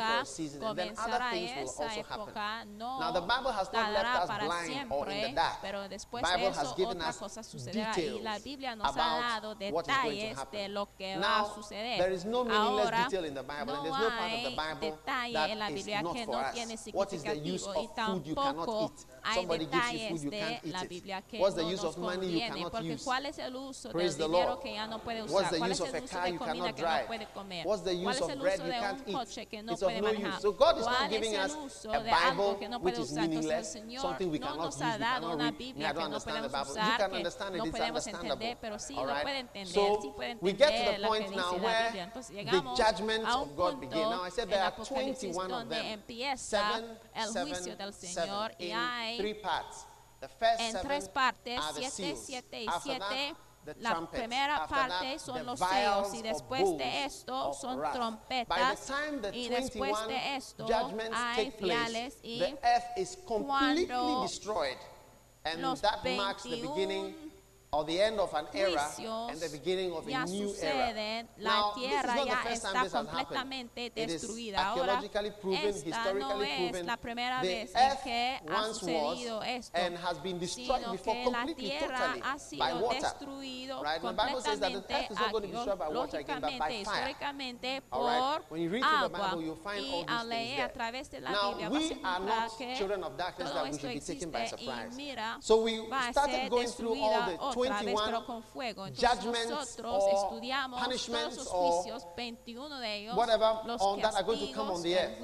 a 0.00 0.24
season. 0.24 0.62
And 0.62 0.78
then 0.78 0.94
other 0.96 1.24
things 1.30 1.50
will 1.56 1.84
also 1.84 2.02
happen 2.02 2.37
nunca 2.38 2.64
no 2.64 3.00
Now, 3.00 3.12
the 3.12 3.20
Bible 3.20 3.52
has 3.52 3.72
not 3.72 3.92
left 3.92 4.22
us 4.22 4.26
para 4.28 4.44
blind 4.46 4.66
siempre, 4.66 4.96
or 4.96 5.10
in 5.10 5.20
the 5.22 5.32
dark. 5.34 5.58
pero 5.60 5.88
después 5.88 6.22
Bible 6.22 6.38
de 6.44 6.48
eso 6.48 6.60
has 6.60 6.74
given 6.76 6.96
otra 6.96 7.08
us 7.10 7.16
cosa 7.16 7.42
sucederá 7.42 7.92
y 7.98 8.20
la 8.20 8.38
Biblia 8.38 8.76
nos 8.76 8.96
ha 8.96 9.18
dado 9.40 9.54
detalles 9.54 10.38
de 10.50 10.68
lo 10.68 10.94
que 10.96 11.16
Now, 11.16 11.22
va 11.22 11.40
a 11.40 11.54
suceder. 11.54 11.98
There 11.98 12.14
is 12.14 12.24
no 12.24 12.44
meaningless 12.44 12.84
Ahora, 12.86 13.04
detail 13.04 13.24
in 13.26 13.34
the 13.34 13.42
Bible, 13.42 13.66
no 13.66 13.74
and 13.74 13.84
there's 13.84 13.98
no 13.98 14.08
part 14.08 14.32
of 14.32 14.42
the 14.42 14.56
Bible 14.56 14.96
detalle 14.96 15.52
en 15.52 15.58
la 15.58 15.68
Biblia 15.68 16.02
not 16.02 16.14
que 16.14 16.24
for 16.24 16.34
no 16.34 16.40
us. 16.40 16.52
tiene 16.54 16.76
What 16.92 17.12
is 17.12 17.22
the 17.22 17.34
use 17.36 17.64
significativo 17.64 17.74
y 17.74 17.86
of 17.86 18.12
food 18.14 18.26
you 18.26 18.34
cannot 18.34 18.68
eat? 18.82 19.06
hay 19.28 19.34
Somebody 19.36 19.64
detalles 19.66 20.00
you 20.00 20.08
food, 20.08 20.24
you 20.24 20.30
de 20.30 20.60
la 20.64 20.84
Biblia 20.84 21.22
que 21.22 21.38
What's 21.38 21.56
no 21.56 21.70
nos 21.70 21.96
conviene, 21.96 22.70
porque 22.70 22.94
use? 22.94 23.04
¿cuál 23.04 23.26
es 23.26 23.38
el 23.38 23.56
uso 23.56 23.92
del 23.92 24.16
dinero 24.16 24.60
que 24.60 24.72
ya 24.72 24.86
no 24.86 24.98
puede 25.00 25.22
usar? 25.22 25.58
¿Cuál 25.58 25.72
es 25.72 25.80
el 25.80 26.02
uso 26.02 26.20
de 26.22 26.36
comida 26.38 26.72
que 26.72 26.82
no 26.82 27.06
puede 27.06 27.26
comer? 27.26 27.64
¿Cuál 27.64 27.80
es 27.80 27.86
el 27.86 28.06
uso 28.06 28.26
de 28.26 29.04
un 29.06 29.12
coche 29.12 29.46
que 29.46 29.62
no 29.62 29.76
puede 29.76 30.02
manejar? 30.02 30.40
¿Cuál 30.56 31.12
es 31.12 31.32
el 31.32 31.56
uso 31.58 31.90
de 31.90 32.10
algo 32.10 32.58
que 32.58 32.68
no 32.68 32.80
puede 32.80 33.00
usar? 33.00 33.24
Entonces 33.24 33.52
el 33.52 33.64
Señor 33.64 34.20
no 34.40 34.56
nos 34.56 34.80
ha 34.80 34.98
dado 34.98 35.34
una 35.34 35.50
Biblia 35.50 35.92
que 35.92 36.08
no 36.08 36.20
podemos 36.20 36.70
usar, 36.70 37.10
que 37.10 37.58
no 37.58 37.64
podemos 37.70 38.06
entender, 38.06 38.58
pero 38.60 38.78
sí 38.78 38.94
lo 38.94 39.20
puede 39.22 39.38
entender, 39.40 39.98
sí 40.00 40.12
puede 40.14 40.30
entender 40.32 41.00
la 41.00 41.08
que 41.10 41.18
dice 41.20 41.36
la 41.36 41.50
Biblia. 41.52 42.04
Entonces 42.04 42.34
llegamos 42.34 42.80
a 42.80 43.36
un 43.36 43.50
punto 43.50 44.28
en 44.38 44.60
Apocalipsis 44.60 45.36
donde 45.36 45.92
empieza 45.92 46.82
el 47.14 47.26
juicio 47.28 47.76
del 47.76 47.92
Señor 47.92 48.54
y 48.58 48.70
hay 48.70 49.17
Three 49.18 49.34
parts. 49.34 49.86
The 50.20 50.28
first 50.28 50.60
en 50.60 50.82
tres 50.82 51.08
partes, 51.08 51.60
siete, 51.74 52.16
siete 52.16 52.62
y 52.62 52.68
siete. 52.82 53.34
La 53.80 54.08
primera 54.10 54.66
parte 54.66 55.18
son 55.18 55.44
los 55.44 55.58
sellos 55.58 56.14
y 56.14 56.22
después 56.22 56.76
de 56.78 57.04
esto 57.04 57.52
son 57.52 57.82
trompetas 57.92 58.90
y 59.32 59.48
después 59.48 59.94
de 60.06 60.36
esto 60.36 60.66
hay 61.12 61.50
finales 61.50 62.18
y 62.22 62.42
cuando 63.26 64.26
los 65.58 65.82
21 66.02 67.27
or 67.70 67.84
the 67.84 68.00
end 68.00 68.18
of 68.18 68.32
an 68.32 68.46
era 68.54 68.86
and 69.28 69.38
the 69.38 69.48
beginning 69.50 69.92
of 69.92 70.06
a 70.08 70.24
new 70.24 70.54
era. 70.62 71.24
La 71.38 71.50
now, 71.50 71.72
tierra 71.76 72.02
this 72.02 72.08
is 72.08 72.16
not 72.16 72.28
the 72.28 72.48
first 72.48 72.62
time 72.62 72.84
this 72.84 72.92
has 72.92 73.08
happened. 73.08 73.70
It 73.76 74.10
is 74.10 74.54
archaeologically 74.56 75.32
proven, 75.40 75.74
historically 75.74 76.20
no 76.20 76.38
proven. 76.56 76.86
La 76.86 76.96
primera 76.96 77.40
the 77.42 77.48
vez 77.48 77.72
earth 77.76 78.06
once 78.48 78.82
was 78.82 79.42
esto, 79.44 79.78
and 79.78 79.96
has 79.98 80.18
been 80.18 80.38
destroyed 80.38 80.84
before 80.90 81.24
completely, 81.24 81.72
totally 81.78 82.22
by 82.58 82.72
water. 82.74 83.06
Right? 83.82 84.02
The 84.02 84.12
Bible 84.12 84.40
says 84.40 84.60
that 84.60 84.72
the 84.72 84.78
earth 84.94 85.10
is 85.10 85.18
not 85.18 85.32
going 85.32 85.42
to 85.42 85.48
be 85.48 85.54
destroyed 85.54 85.78
by 85.78 85.88
water 85.88 86.18
again, 86.18 86.40
but 86.40 86.58
by 86.58 86.82
fire. 86.84 87.14
All 87.92 88.06
right? 88.06 88.40
When 88.48 88.62
you 88.62 88.70
read 88.70 88.82
through 88.82 89.02
the 89.02 89.08
Bible, 89.10 89.42
you'll 89.42 89.56
find 89.56 89.84
all 89.84 90.04
these 90.04 90.56
things 90.56 91.08
there. 91.08 91.20
Now, 91.20 91.54
we 91.70 91.92
are 92.02 92.20
not 92.20 92.58
children 92.78 93.04
of 93.04 93.18
darkness 93.18 93.50
that 93.50 93.64
we 93.70 93.78
should 93.78 93.92
be 93.92 94.00
taken 94.00 94.30
by 94.30 94.46
surprise. 94.46 94.98
So 95.40 95.62
we 95.62 95.84
started 96.12 96.48
going 96.48 96.68
through 96.68 96.96
all 96.98 97.26
the 97.26 97.57
otra 97.58 97.82
vez, 97.82 97.94
pero 98.04 98.24
con 98.24 98.42
fuego. 98.42 98.86
Entonces 98.86 99.24
nosotros 99.48 100.04
estudiamos 100.14 100.80
todos 100.80 101.32
esos 101.32 101.48
juicios, 101.48 102.06
21 102.16 102.80
de 102.80 102.96
ellos, 102.96 103.16
whatever, 103.16 103.66
los 103.66 103.80
on 103.80 104.00
that 104.00 104.14
are 104.14 104.24
going 104.24 104.38
to 104.38 104.52
come 104.52 104.70
on 104.70 104.82
the 104.82 104.94
earth. 104.94 105.18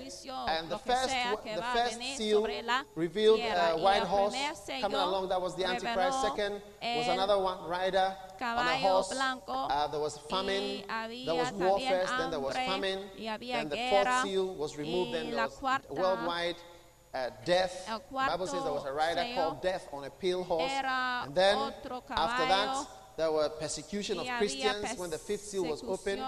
And 0.48 0.68
the 0.68 0.78
first, 0.78 1.14
the 1.44 1.62
first 1.72 2.00
seal 2.16 2.46
revealed 2.94 3.40
a 3.40 3.74
uh, 3.74 3.78
white 3.78 4.02
horse 4.02 4.34
coming 4.80 4.98
along. 4.98 5.28
That 5.28 5.40
was 5.40 5.56
the 5.56 5.64
Antichrist. 5.64 6.22
Second 6.22 6.60
was 6.82 7.08
another 7.08 7.38
one, 7.38 7.68
rider 7.68 8.14
on 8.40 8.66
a 8.66 8.76
horse. 8.76 9.12
Uh, 9.16 9.88
there 9.88 10.00
was 10.00 10.18
famine. 10.30 10.82
There 11.24 11.34
was 11.34 11.52
war 11.52 11.80
first. 11.80 12.18
Then 12.18 12.30
there 12.30 12.40
was 12.40 12.54
famine. 12.54 13.00
Then 13.16 13.68
the 13.68 13.76
fourth 13.90 14.22
seal 14.22 14.54
was 14.54 14.76
removed. 14.76 15.14
Then 15.14 15.30
there 15.30 15.46
was 15.46 15.80
worldwide 15.90 16.56
uh, 17.14 17.30
death. 17.44 17.88
Bible 18.11 18.47
says 18.47 18.62
there 18.64 18.73
was 18.73 18.85
a 18.87 18.92
rider 18.92 19.25
called 19.35 19.62
Death 19.62 19.88
on 19.92 20.04
a 20.04 20.11
pale 20.11 20.42
horse. 20.42 20.71
And 20.71 21.35
then 21.35 21.56
after 22.11 22.47
that, 22.47 22.87
there 23.16 23.30
were 23.30 23.49
persecution 23.49 24.18
of 24.18 24.26
Christians 24.38 24.99
when 24.99 25.09
the 25.11 25.18
fifth 25.18 25.42
seal 25.42 25.64
was 25.64 25.85
opened. 25.85 26.18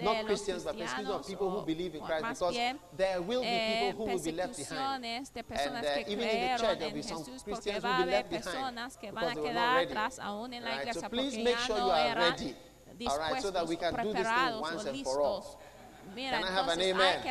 Not 0.00 0.24
Christians, 0.24 0.64
but 0.64 0.78
persecution 0.78 1.12
of 1.12 1.26
people 1.26 1.50
who 1.50 1.66
believe 1.66 1.94
in 1.94 2.00
Christ 2.00 2.40
because 2.40 2.56
there 2.96 3.20
will 3.20 3.42
be 3.42 3.46
people 3.46 4.06
who 4.06 4.12
will 4.12 4.22
be 4.22 4.32
left 4.32 4.56
behind. 4.56 5.04
And 5.04 5.28
uh, 5.76 5.98
even 6.08 6.24
in 6.28 6.52
the 6.52 6.58
church, 6.62 6.78
there 6.78 6.88
will 6.88 6.94
be 6.94 7.02
some 7.02 7.24
Christians 7.44 7.84
who 7.84 7.90
will 7.90 8.04
be 8.04 8.10
left 8.10 8.30
behind 8.30 8.78
because 9.00 9.34
they 9.34 9.40
were 9.40 9.52
not 9.52 9.74
ready. 9.76 9.94
Right? 9.94 10.94
So 10.94 11.08
please 11.08 11.36
make 11.36 11.58
sure 11.58 11.76
you 11.76 11.82
are 11.82 12.16
ready. 12.16 12.54
All 13.06 13.18
right, 13.18 13.40
so 13.40 13.50
that 13.50 13.66
we 13.66 13.76
can 13.76 13.94
do 14.02 14.12
this 14.12 14.28
thing 14.28 14.60
once 14.60 14.84
and 14.84 15.04
for 15.04 15.20
all. 15.22 15.60
Can 16.28 16.44
I 16.44 16.50
have 16.50 16.68
an 16.68 16.80
amen? 16.80 17.22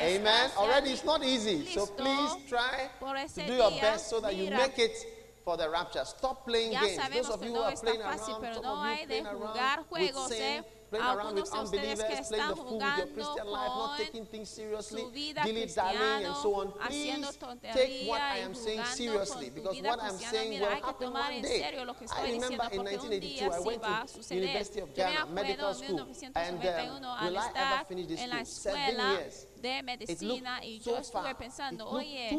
Amen. 0.00 0.50
Already 0.56 0.90
it's 0.90 1.04
not 1.04 1.24
easy. 1.24 1.64
So 1.66 1.86
please 1.86 2.30
try 2.48 2.88
to 3.34 3.46
do 3.46 3.52
your 3.54 3.70
best 3.80 4.08
so 4.10 4.20
that 4.20 4.34
you 4.36 4.50
make 4.50 4.78
it 4.78 4.96
for 5.44 5.56
the 5.56 5.68
rapture. 5.70 6.04
Stop 6.04 6.46
playing 6.46 6.72
games. 6.72 7.00
Those 7.14 7.30
of 7.30 7.42
you 7.42 7.54
who 7.54 7.60
are 7.60 7.72
playing 7.72 8.00
around, 8.02 8.18
some 8.18 8.34
of 8.44 8.54
you 8.54 8.60
playing 9.06 9.26
around, 9.26 9.54
with 9.90 10.14
sin, 10.28 10.64
playing 10.90 11.04
around 11.04 11.34
with 11.34 11.52
unbelievers, 11.52 12.28
playing 12.28 12.48
the 12.48 12.56
fool 12.56 12.78
with 12.78 12.98
your 12.98 13.06
Christian 13.06 13.46
life, 13.46 13.68
not 13.68 13.98
taking 13.98 14.26
things 14.26 14.48
seriously, 14.48 15.04
dilly 15.44 15.66
dallying, 15.66 16.26
and 16.26 16.36
so 16.36 16.54
on. 16.54 16.72
Please 16.86 17.38
take 17.74 18.08
what 18.08 18.20
I 18.20 18.38
am 18.38 18.54
saying 18.54 18.84
seriously 18.84 19.50
because 19.54 19.80
what 19.82 20.02
I'm 20.02 20.16
saying 20.16 20.60
will 20.60 20.68
happen 20.68 21.12
one 21.12 21.42
day. 21.42 21.64
I 21.64 22.22
remember 22.32 22.68
in 22.72 22.84
1982, 22.84 23.44
I 23.44 23.60
went 23.60 23.82
to 23.82 24.34
University 24.34 24.80
of 24.80 24.94
Ghana 24.94 25.26
Medical 25.32 25.74
School, 25.74 26.08
and 26.34 26.56
um, 26.56 27.00
will 27.24 27.38
I 27.38 27.50
ever 27.54 27.84
finish 27.88 28.06
this 28.06 28.20
school? 28.20 28.44
Seven 28.44 28.94
years. 28.96 29.46
de 29.60 29.82
medicina 29.82 30.60
y 30.64 30.78
yo 30.78 30.92
so 30.94 30.98
estuve 30.98 31.34
pensando, 31.34 31.88
oye, 31.88 32.30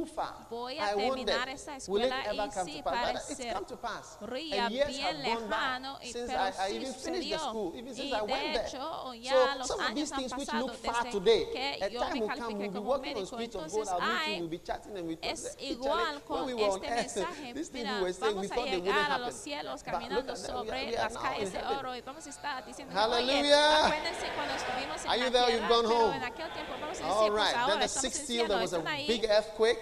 voy 0.50 0.78
a 0.80 0.93
I 0.93 0.95
terminar 0.95 1.50
esa 1.50 1.76
escuela 1.76 2.24
y 2.34 2.52
sí 2.65 2.82
parece 2.84 3.54
ría 4.21 4.69
bien 4.69 5.21
lejano, 5.21 6.00
y, 6.02 6.13
pero 6.13 6.32
I, 6.32 6.78
I 6.78 6.80
sí 6.80 6.93
sucedió. 6.93 7.39
School, 7.39 7.76
y 7.76 8.12
there. 8.54 8.67
So 8.67 9.63
some 9.63 9.80
of 9.80 9.95
these 9.95 10.12
things 10.12 10.34
which 10.36 10.54
look 10.54 10.75
far 10.75 11.04
today, 11.06 11.45
a 11.82 11.89
time 11.89 12.19
will 12.19 12.30
come, 12.30 12.58
we'll 12.58 12.71
be 12.71 12.80
walking 12.80 13.17
on 13.17 13.25
streets 13.25 13.56
of 13.56 13.69
gold, 13.71 13.88
our 13.89 13.99
meeting, 14.02 14.39
we'll 14.39 14.49
be 14.49 14.58
chatting 14.60 14.97
and 14.97 15.08
we'll 15.08 15.17
talk. 15.17 15.38
When 16.28 16.45
we 16.45 16.54
were 16.54 16.69
on 16.69 16.86
earth, 16.86 17.17
these 17.54 17.67
things 17.69 17.88
we 17.89 18.02
were 18.02 18.13
saying, 18.13 18.38
we 18.39 18.47
thought 18.47 18.65
they 18.71 18.78
wouldn't 18.78 18.95
happen. 18.95 19.34
But 19.91 20.12
look 20.12 20.30
at 20.30 20.41
that! 20.43 20.63
we 20.63 20.69
are, 20.71 20.82
we 20.89 20.97
are 20.97 21.10
now 21.12 21.34
in 21.39 21.52
heaven. 21.52 21.86
Hallelujah. 22.91 23.93
Are 25.08 25.17
you 25.17 25.30
there 25.30 25.49
you've 25.52 25.69
gone 25.69 25.86
home? 25.86 26.21
All 27.04 27.32
right. 27.32 27.56
Then 27.67 27.80
the 27.80 27.88
sixth 27.88 28.25
seal, 28.25 28.47
there 28.47 28.60
was 28.60 28.73
a 28.73 28.82
big 29.08 29.25
earthquake. 29.30 29.80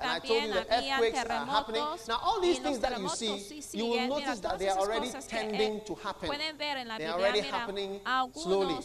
And 0.00 0.10
I 0.10 0.18
told 0.18 0.42
you 0.42 0.52
that 0.54 0.66
earthquakes 0.70 1.18
are 1.24 1.46
happening. 1.46 1.84
Now, 2.08 2.18
all 2.22 2.40
these 2.40 2.58
things 2.58 2.78
that 2.80 2.98
you 2.98 3.08
see, 3.08 3.62
you 3.72 3.86
will 3.86 4.08
notice 4.08 4.40
that 4.40 4.58
they 4.58 4.68
are 4.68 4.78
already 4.78 5.10
tending 5.28 5.80
to 5.86 5.94
happen. 5.96 6.30
They 6.98 7.06
are 7.06 7.18
already 7.18 7.40
happening 7.40 7.97
slowly, 8.34 8.76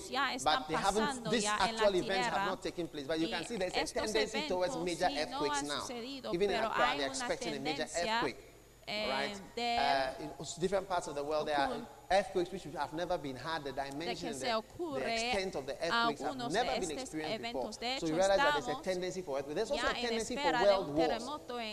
but 0.44 0.68
they 0.68 0.76
haven't, 0.76 1.30
these 1.30 1.46
actual 1.46 1.96
events 1.96 2.28
have 2.28 2.48
not 2.48 2.62
taken 2.62 2.88
place. 2.88 3.06
But 3.08 3.20
you 3.20 3.28
can 3.28 3.46
see 3.46 3.58
there's 3.58 3.74
a 3.74 3.94
tendency 3.94 4.44
towards 4.48 4.78
major 4.78 5.10
earthquakes 5.16 5.64
now. 5.64 5.86
Even 6.34 6.50
in 6.52 6.64
Accra, 6.64 6.94
they're 6.98 7.08
expecting 7.08 7.56
a 7.56 7.60
major 7.60 7.84
earthquake. 7.84 8.38
Right? 8.88 9.40
Uh, 9.58 10.24
in 10.24 10.30
different 10.60 10.90
parts 10.90 11.08
of 11.08 11.16
the 11.16 11.24
world, 11.24 11.48
they 11.48 11.54
are 11.54 11.72
earthquakes 12.12 12.52
which 12.52 12.64
have 12.78 12.94
never 12.94 13.18
been 13.18 13.36
had, 13.36 13.64
the 13.64 13.72
dimension, 13.72 14.34
the, 14.40 14.62
the 15.00 15.14
extent 15.14 15.56
of 15.56 15.66
the 15.66 15.74
earthquakes 15.84 16.22
have 16.22 16.52
never 16.52 16.80
been 16.80 16.92
experienced 17.00 17.44
before. 17.44 17.72
So 18.00 18.08
you 18.08 18.14
realize 18.16 18.38
that 18.38 18.54
there's 18.54 18.68
a 18.68 18.82
tendency 18.84 19.22
for 19.22 19.38
earthquakes. 19.38 19.56
There's 19.56 19.72
also 19.72 19.88
a 19.88 19.94
tendency 20.02 20.36
for 20.36 20.52
world 20.64 20.96
wars. 20.96 21.24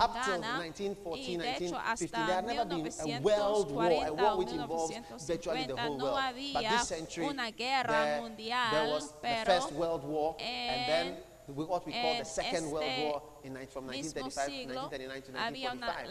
Up 0.00 0.16
until 0.16 0.40
1914, 0.40 1.40
1915, 1.40 2.26
there 2.26 2.34
had 2.36 2.46
never 2.46 2.64
been 2.68 2.86
a 3.00 3.20
world 3.20 3.70
war, 3.70 3.84
a 4.06 4.12
war 4.14 4.38
which 4.38 4.52
involves 4.52 4.94
virtually 5.26 5.66
the 5.66 5.76
whole 5.76 5.98
world. 5.98 6.14
But 6.54 6.62
this 6.70 6.88
century, 6.88 7.24
there, 7.86 8.20
there 8.70 8.88
was 8.88 9.12
the 9.22 9.28
First 9.46 9.72
World 9.72 10.04
War, 10.04 10.36
and 10.40 10.88
then 10.88 11.16
what 11.48 11.84
we 11.86 11.92
call 11.92 12.16
the 12.18 12.24
Second 12.24 12.70
World 12.70 12.84
War 12.98 13.22
in, 13.44 13.52
from 13.66 13.86
1935 13.86 14.46
to 14.46 14.52
1939 14.66 15.22
to 15.22 15.32
1945. 15.32 16.06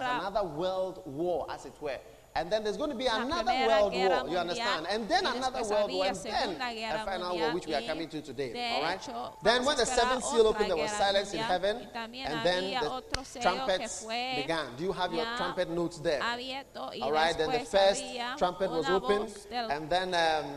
As 0.00 0.20
another 0.20 0.44
world 0.48 1.02
war, 1.06 1.46
as 1.50 1.66
it 1.66 1.74
were. 1.80 1.98
And 2.36 2.50
then 2.50 2.64
there's 2.64 2.76
going 2.76 2.90
to 2.90 2.96
be 2.96 3.06
another 3.06 3.52
world 3.66 3.92
war, 3.92 4.28
you 4.28 4.36
understand? 4.38 4.86
And 4.90 5.08
then 5.08 5.24
another 5.24 5.62
world 5.62 5.92
war, 5.92 6.06
and 6.06 6.16
then 6.16 6.60
a 6.60 7.04
final 7.04 7.38
war, 7.38 7.54
which 7.54 7.66
we 7.66 7.74
are 7.74 7.82
coming 7.82 8.08
to 8.08 8.20
today, 8.20 8.74
all 8.74 8.82
right? 8.82 8.98
Hecho, 9.00 9.38
then 9.42 9.64
when 9.64 9.76
the 9.76 9.86
seventh 9.86 10.24
seal 10.24 10.46
opened, 10.48 10.70
there 10.70 10.76
was 10.76 10.90
silence 10.90 11.32
mundial, 11.32 11.44
in 11.44 11.46
heaven, 11.46 11.88
and 11.94 12.44
then 12.44 12.62
the 12.82 13.40
trumpets 13.40 14.04
began. 14.04 14.74
Do 14.76 14.82
you 14.82 14.92
have 14.92 15.12
your 15.12 15.26
trumpet 15.36 15.70
notes 15.70 15.98
there? 15.98 16.20
Abierto, 16.20 17.00
all 17.02 17.12
right, 17.12 17.38
then 17.38 17.52
the 17.52 17.60
first 17.60 18.02
trumpet 18.36 18.70
was 18.70 18.88
opened, 18.88 19.30
and 19.52 19.88
then... 19.88 20.14
Um, 20.14 20.50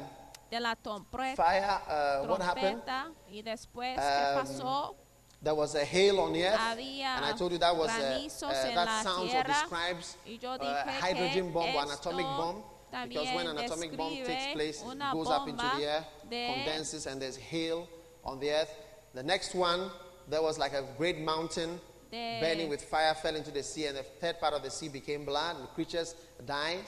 de 0.50 0.60
la 0.62 0.76
trompeta, 0.76 1.36
fire, 1.36 1.82
uh, 1.90 2.26
what 2.26 2.42
happened? 2.42 2.82
Y 3.30 3.42
después, 3.44 3.98
um, 3.98 4.04
¿qué 4.04 4.34
pasó? 4.40 4.96
There 5.42 5.54
was 5.56 5.76
a 5.76 5.86
hail 5.86 6.20
on 6.20 6.34
the 6.34 6.46
earth, 6.46 6.60
and 6.60 7.26
I 7.26 7.32
told 7.38 7.52
you 7.52 7.58
that 7.60 7.76
was 7.76 7.90
a, 7.90 8.26
uh, 8.26 8.50
uh 8.50 8.76
that 8.76 9.04
sounds 9.04 9.34
or 9.34 9.44
describes 9.44 10.18
uh, 10.28 10.84
a 10.86 10.92
hydrogen 10.92 11.52
bomb 11.52 11.76
or 11.76 11.84
an 11.84 11.92
atomic 11.92 12.26
bomb. 12.26 12.64
Because 13.08 13.28
when 13.36 13.48
an 13.48 13.58
atomic 13.58 13.96
bomb 13.96 14.16
takes 14.24 14.54
place, 14.54 14.82
it 14.82 15.14
goes 15.14 15.28
up 15.28 15.48
into 15.48 15.64
the 15.64 15.84
air, 15.84 16.06
condenses, 16.30 17.06
and 17.06 17.22
there's 17.22 17.38
hail 17.38 17.88
on 18.26 18.40
the 18.40 18.50
earth. 18.52 18.72
The 19.14 19.24
next 19.24 19.54
one, 19.54 19.92
there 20.28 20.42
was 20.42 20.58
like 20.58 20.74
a 20.74 20.84
great 20.98 21.20
mountain 21.20 21.80
burning 22.12 22.70
with 22.70 22.82
fire, 22.84 23.14
fell 23.14 23.36
into 23.36 23.52
the 23.52 23.64
sea, 23.64 23.86
and 23.86 23.98
the 23.98 24.04
third 24.04 24.40
part 24.40 24.54
of 24.54 24.64
the 24.64 24.72
sea 24.72 24.90
became 24.90 25.26
blood, 25.26 25.58
and 25.58 25.66
the 25.66 25.70
creatures 25.70 26.16
died 26.46 26.86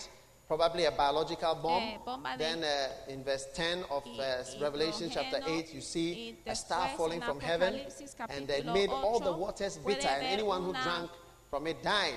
probably 0.49 0.85
a 0.85 0.91
biological 0.91 1.55
bomb. 1.61 1.83
Eh, 1.83 2.37
then 2.37 2.63
uh, 2.63 3.11
in 3.11 3.23
verse 3.23 3.45
10 3.53 3.83
of 3.91 4.03
y, 4.03 4.19
uh, 4.19 4.43
Revelation 4.59 5.07
chapter 5.13 5.39
8, 5.45 5.73
you 5.75 5.79
see 5.79 6.37
a 6.47 6.55
star 6.55 6.89
falling 6.97 7.21
from 7.21 7.39
heaven, 7.39 7.79
and 8.29 8.47
they 8.47 8.63
made 8.63 8.89
all 8.89 9.19
the 9.19 9.31
waters 9.31 9.77
bitter, 9.77 10.07
and 10.07 10.25
anyone 10.25 10.63
who 10.63 10.73
drank 10.73 11.11
from 11.49 11.65
it 11.65 11.81
died 11.81 12.13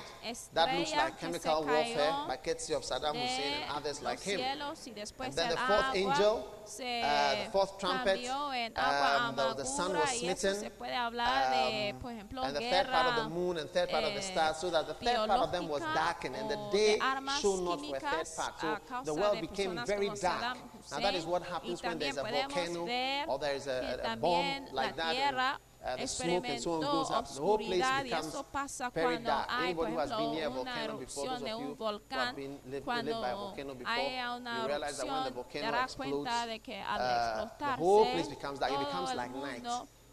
that 0.53 0.79
looks 0.79 0.93
like 0.93 1.19
chemical 1.19 1.65
warfare 1.65 2.15
by 2.29 2.37
courtesy 2.37 2.75
of 2.75 2.83
Saddam 2.83 3.17
Hussein 3.17 3.63
and 3.63 3.71
others 3.71 4.03
like 4.03 4.21
him. 4.21 4.41
And 4.41 5.33
then 5.33 5.49
the 5.49 5.57
fourth 5.57 5.95
angel, 5.95 6.55
uh, 6.65 7.45
the 7.45 7.51
fourth 7.51 7.79
trumpet, 7.79 8.29
um, 8.29 9.37
the, 9.37 9.55
the, 9.55 9.65
sun 9.65 9.93
was 9.95 10.11
smitten, 10.11 10.57
um, 10.57 11.15
and 12.45 12.57
the 12.57 12.61
third 12.61 12.87
part 12.89 13.07
of 13.07 13.25
the 13.25 13.35
moon 13.35 13.57
and 13.57 13.71
third 13.71 13.89
part 13.89 14.05
of 14.05 14.15
the 14.15 14.21
stars, 14.23 14.59
so 14.59 14.71
that 14.71 14.87
the 14.87 14.95
third 14.95 15.27
part 15.27 15.41
of 15.41 15.51
them 15.51 15.67
was 15.69 15.81
darkened, 15.81 16.37
and 16.37 16.51
the 16.51 16.59
day 16.71 16.99
shone 17.41 17.65
not 17.65 17.81
for 17.81 17.97
a 17.97 18.01
third 18.01 18.29
part. 18.37 18.61
So 18.61 18.79
the 19.05 19.15
world 19.15 19.41
became 19.41 19.81
very 19.87 20.11
dark. 20.21 20.59
Now 20.91 21.01
that 21.01 21.15
is 21.15 21.25
what 21.25 21.43
happens 21.43 21.83
when 21.83 21.99
there 21.99 22.11
is 22.11 22.19
a 22.19 22.23
volcano 22.23 22.87
or 23.29 23.39
there 23.39 23.55
is 23.55 23.67
a, 23.67 23.99
a 24.05 24.17
bomb 24.17 24.67
like 24.73 24.95
that. 24.97 25.59
Uh, 25.85 25.97
the 25.97 26.07
smoke 26.07 26.49
and 26.49 26.63
so 26.63 26.73
on 26.75 26.81
goes 26.81 27.11
up. 27.11 27.27
The 27.29 27.41
whole 27.41 27.59
place 27.59 27.83
becomes 28.05 28.35
very 28.95 29.19
dark. 29.19 29.49
Anybody 29.63 29.93
who 29.93 29.99
has 29.99 30.11
been 30.11 30.31
near 30.33 30.47
a 30.47 30.51
volcano 30.51 30.97
before, 30.99 31.27
those 31.27 31.43
of 31.43 31.49
you 31.49 31.55
who 31.59 31.69
have 31.71 31.79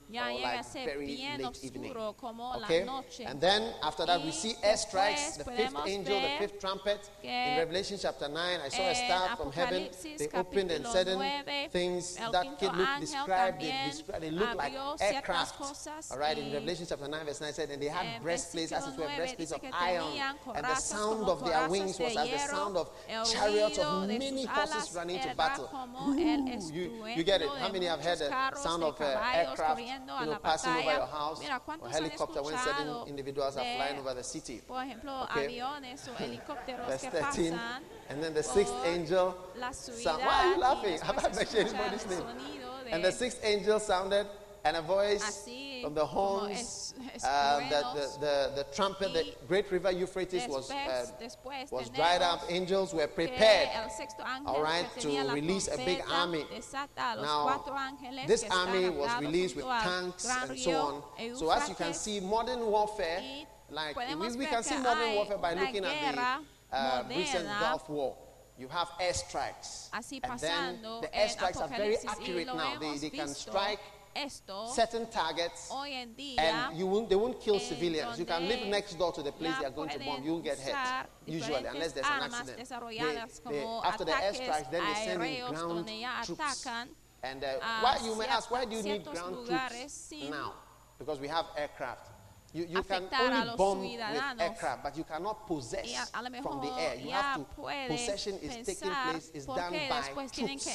ya 0.09 0.25
or 0.25 0.31
llega 0.31 0.41
like 0.41 0.59
a 0.59 0.63
ser 0.63 0.85
very 0.85 1.05
bien 1.05 1.41
late 1.41 1.63
evening. 1.63 1.93
como 2.17 2.53
okay? 2.63 2.83
la 2.83 2.85
noche. 2.85 3.23
And 3.25 3.39
then 3.39 3.73
after 3.83 4.05
that, 4.05 4.23
we 4.23 4.31
see 4.31 4.55
airstrikes, 4.63 5.37
the 5.37 5.43
fifth 5.43 5.75
angel, 5.85 6.19
the 6.19 6.29
fifth 6.39 6.59
trumpet. 6.59 7.09
In 7.23 7.57
Revelation 7.57 7.97
chapter 8.01 8.27
9, 8.27 8.59
I 8.65 8.69
saw 8.69 8.89
a 8.89 8.95
star 8.95 9.37
from 9.37 9.51
heaven. 9.51 9.89
They 10.17 10.27
opened 10.33 10.71
and 10.71 10.85
certain 10.87 11.21
things 11.69 12.15
that 12.15 12.59
kid 12.59 12.73
Luke 12.75 12.87
described, 12.99 13.61
they, 13.61 13.73
described, 13.89 14.23
they 14.23 14.31
looked 14.31 14.55
like 14.55 14.73
aircraft. 14.99 15.61
All 16.11 16.17
right, 16.17 16.37
in 16.37 16.51
Revelation 16.53 16.85
chapter 16.89 17.07
9, 17.07 17.25
verse 17.25 17.41
9 17.41 17.53
said, 17.53 17.69
and 17.69 17.81
they 17.81 17.87
had 17.87 18.21
breastplates, 18.21 18.71
as 18.71 18.87
it 18.87 18.97
were, 18.97 19.09
breastplates 19.15 19.51
of 19.51 19.61
iron. 19.73 20.05
And 20.55 20.65
the 20.65 20.75
sound 20.75 21.27
of 21.27 21.45
their 21.45 21.69
wings 21.69 21.99
was 21.99 22.17
as 22.17 22.29
the 22.29 22.37
sound 22.39 22.77
of 22.77 22.89
chariots 23.31 23.77
of 23.77 24.07
many 24.07 24.45
horses 24.45 24.95
running 24.95 25.19
to 25.19 25.35
battle. 25.35 25.69
Ooh, 26.07 26.17
you, 26.73 27.05
you 27.15 27.23
get 27.23 27.41
it. 27.41 27.49
How 27.59 27.71
many 27.71 27.85
have 27.85 28.01
heard 28.01 28.19
the 28.19 28.55
sound 28.55 28.83
of 28.83 28.99
uh, 28.99 29.19
aircraft? 29.33 29.81
mirando 29.99 30.19
you 30.19 30.25
know, 30.25 30.39
la 30.41 30.91
your 30.97 31.07
House, 31.07 31.39
Mira, 31.39 31.59
¿cuántos 31.59 31.93
han 31.93 32.05
escuchado 32.05 32.49
de, 33.63 34.61
por 34.67 34.83
ejemplo, 34.83 35.23
okay. 35.23 35.45
aviones 35.45 36.07
o 36.07 36.15
helicópteros 36.23 36.87
que 37.01 37.09
13, 37.09 37.21
pasan 37.21 37.83
and 38.09 38.23
then 38.23 38.33
the 38.33 38.43
sixth 38.43 38.73
angel 38.85 39.35
la 39.55 39.71
subida 39.73 40.17
why 40.17 40.27
are 40.27 40.55
you 40.55 40.59
laughing? 40.59 40.99
Have 41.01 41.17
I 41.19 41.29
mentioned 41.35 41.69
anybody's 41.69 42.05
name? 42.07 42.23
And 42.91 43.03
the 43.03 43.11
sixth 43.11 43.39
angel 43.43 43.79
sounded 43.79 44.25
and 44.63 44.77
a 44.77 44.81
voice 44.81 45.23
Así 45.23 45.68
from 45.81 45.93
the 45.93 46.05
horns, 46.05 46.93
um, 47.23 47.69
the, 47.69 47.83
the, 47.93 48.17
the, 48.19 48.51
the, 48.55 48.65
trumpet, 48.73 49.13
the 49.13 49.33
great 49.47 49.71
river 49.71 49.91
Euphrates 49.91 50.47
was 50.47 50.71
uh, 50.71 51.05
was 51.71 51.89
dried 51.89 52.21
up. 52.21 52.43
Angels 52.49 52.93
were 52.93 53.07
prepared, 53.07 53.69
all 54.45 54.61
right, 54.61 54.87
to 54.99 55.07
release 55.33 55.67
a 55.67 55.77
big 55.77 56.01
army. 56.09 56.45
Now, 56.97 57.63
this 58.27 58.43
army 58.49 58.89
was 58.89 59.09
released 59.21 59.55
with 59.55 59.65
tanks 59.65 60.27
and 60.27 60.59
so 60.59 60.71
on. 60.71 61.35
So 61.35 61.51
as 61.51 61.69
you 61.69 61.75
can 61.75 61.93
see, 61.93 62.19
modern 62.19 62.61
warfare, 62.61 63.21
like 63.69 63.95
we, 63.95 64.35
we 64.35 64.45
can 64.45 64.63
see 64.63 64.77
modern 64.77 65.13
warfare 65.15 65.37
by 65.37 65.53
looking 65.53 65.85
at 65.85 66.15
the 66.15 66.75
uh, 66.75 67.03
recent 67.09 67.47
Gulf 67.59 67.89
War 67.89 68.15
you 68.59 68.67
have 68.67 68.89
airstrikes. 69.01 69.89
And 69.93 70.39
then 70.39 70.81
the 70.81 71.09
airstrikes 71.15 71.61
are 71.61 71.69
very 71.69 71.95
accurate 72.05 72.47
now. 72.47 72.77
They, 72.77 72.97
they 72.97 73.09
can 73.09 73.29
strike 73.29 73.79
esto 74.15 74.67
certain 74.73 75.05
targets 75.09 75.69
hoy 75.69 75.93
en 75.93 76.15
día, 76.15 76.39
and 76.39 76.77
you 76.77 76.87
won't, 76.87 77.09
they 77.09 77.15
won't 77.15 77.39
kill 77.39 77.59
civilians. 77.59 78.17
You 78.19 78.25
can 78.25 78.47
live 78.47 78.67
next 78.67 78.97
door 78.97 79.11
to 79.13 79.21
the 79.21 79.31
place 79.31 79.57
they 79.59 79.65
are 79.65 79.71
going 79.71 79.89
to 79.89 79.99
bomb. 79.99 80.23
You 80.23 80.33
won't 80.33 80.43
get 80.43 80.59
hurt, 80.59 81.07
usually, 81.25 81.65
unless 81.65 81.93
there's 81.93 82.05
an 82.07 82.23
accident. 82.23 82.57
They, 82.57 83.51
they, 83.51 83.63
after 83.83 84.05
the 84.05 84.11
airstrikes, 84.11 84.71
then 84.71 84.83
they 84.85 84.93
send 85.05 85.23
in 85.23 85.47
ground 85.49 85.89
troops. 86.23 86.67
And 87.21 87.43
uh, 87.43 87.47
why, 87.81 87.97
you 88.03 88.15
may 88.17 88.25
ask, 88.27 88.49
why 88.49 88.65
do 88.65 88.75
you 88.75 88.83
need 88.83 89.03
ground 89.03 89.45
troops 89.45 90.13
now? 90.29 90.53
Because 90.97 91.19
we 91.19 91.27
have 91.27 91.45
aircraft. 91.57 92.09
You, 92.51 92.65
you 92.67 92.81
can 92.83 93.03
only 93.13 93.55
bomb 93.57 93.79
with 93.81 93.99
aircraft, 94.39 94.83
but 94.83 94.97
you 94.97 95.03
cannot 95.03 95.45
possess 95.45 95.85
from 96.41 96.61
the 96.61 96.71
air. 96.79 96.95
You 96.95 97.11
have 97.11 97.35
to, 97.37 97.45
possession 97.87 98.39
is 98.41 98.55
taking 98.65 98.89
place, 99.11 99.29
is 99.35 99.45
done 99.45 99.71
by 99.89 100.01
troops 100.33 100.67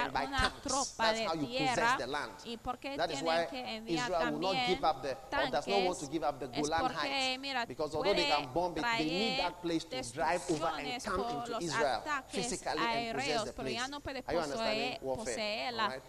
and 0.00 0.12
by 0.12 0.24
tanks. 0.26 0.94
That's 0.96 1.20
how 1.20 1.34
you 1.34 1.46
possess 1.68 1.98
the 2.00 2.06
land. 2.06 2.32
That 2.96 3.10
is 3.10 3.22
why 3.22 3.46
Israel 3.86 4.32
will 4.32 4.40
not 4.40 4.56
give 4.68 4.84
up 4.84 5.02
the, 5.02 5.10
or 5.10 5.50
does 5.50 5.66
not 5.66 5.82
want 5.82 5.98
to 6.00 6.06
give 6.06 6.22
up 6.24 6.40
the 6.40 6.46
Golan 6.48 6.92
Heights. 6.94 7.68
Because 7.68 7.94
although 7.94 8.14
they 8.14 8.24
can 8.24 8.48
bomb 8.54 8.72
it, 8.78 8.84
they 8.98 9.04
need 9.04 9.38
that 9.40 9.62
place 9.62 9.84
to 9.84 10.02
drive 10.14 10.42
over 10.50 10.70
and 10.78 11.02
come 11.04 11.20
into 11.20 11.58
Israel 11.60 12.02
physically 12.28 12.78
and 12.78 13.18
possess 13.18 13.44
the 13.44 13.52
place. 13.52 13.80
Are 14.26 14.32
you 14.32 14.40
understanding 14.40 14.98
warfare? 15.02 15.36
Right? 15.88 16.02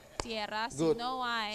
Good. 0.77 0.97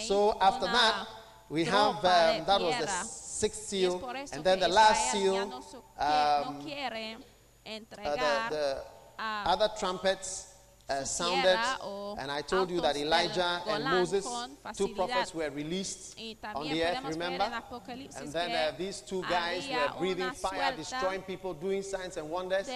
So 0.06 0.36
after 0.40 0.66
that, 0.66 1.06
we 1.50 1.64
have, 1.64 1.96
um, 1.96 2.44
that 2.46 2.60
was 2.60 2.74
the 2.78 3.23
sixth 3.34 3.64
seal, 3.64 3.98
and 4.32 4.44
then 4.44 4.60
the 4.60 4.68
last 4.68 5.10
seal, 5.12 5.36
um, 5.36 5.50
uh, 5.98 6.52
the, 8.50 8.50
the 8.50 8.82
other 9.18 9.68
trumpets 9.78 10.53
uh, 10.88 11.02
sounded, 11.04 11.58
and 12.18 12.30
I 12.30 12.42
told 12.42 12.70
you 12.70 12.80
that 12.82 12.96
Elijah 12.96 13.62
and 13.66 13.84
Moses, 13.84 14.26
two 14.76 14.88
prophets, 14.88 15.34
were 15.34 15.50
released 15.50 16.18
on 16.54 16.68
the 16.68 16.84
earth, 16.84 17.04
remember? 17.08 17.50
And 18.18 18.32
then 18.32 18.50
uh, 18.52 18.76
these 18.76 19.00
two 19.00 19.22
guys 19.22 19.66
were 19.68 19.98
breathing 19.98 20.30
fire, 20.32 20.74
destroying 20.76 21.22
people, 21.22 21.54
doing 21.54 21.82
signs 21.82 22.16
and 22.16 22.28
wonders. 22.28 22.68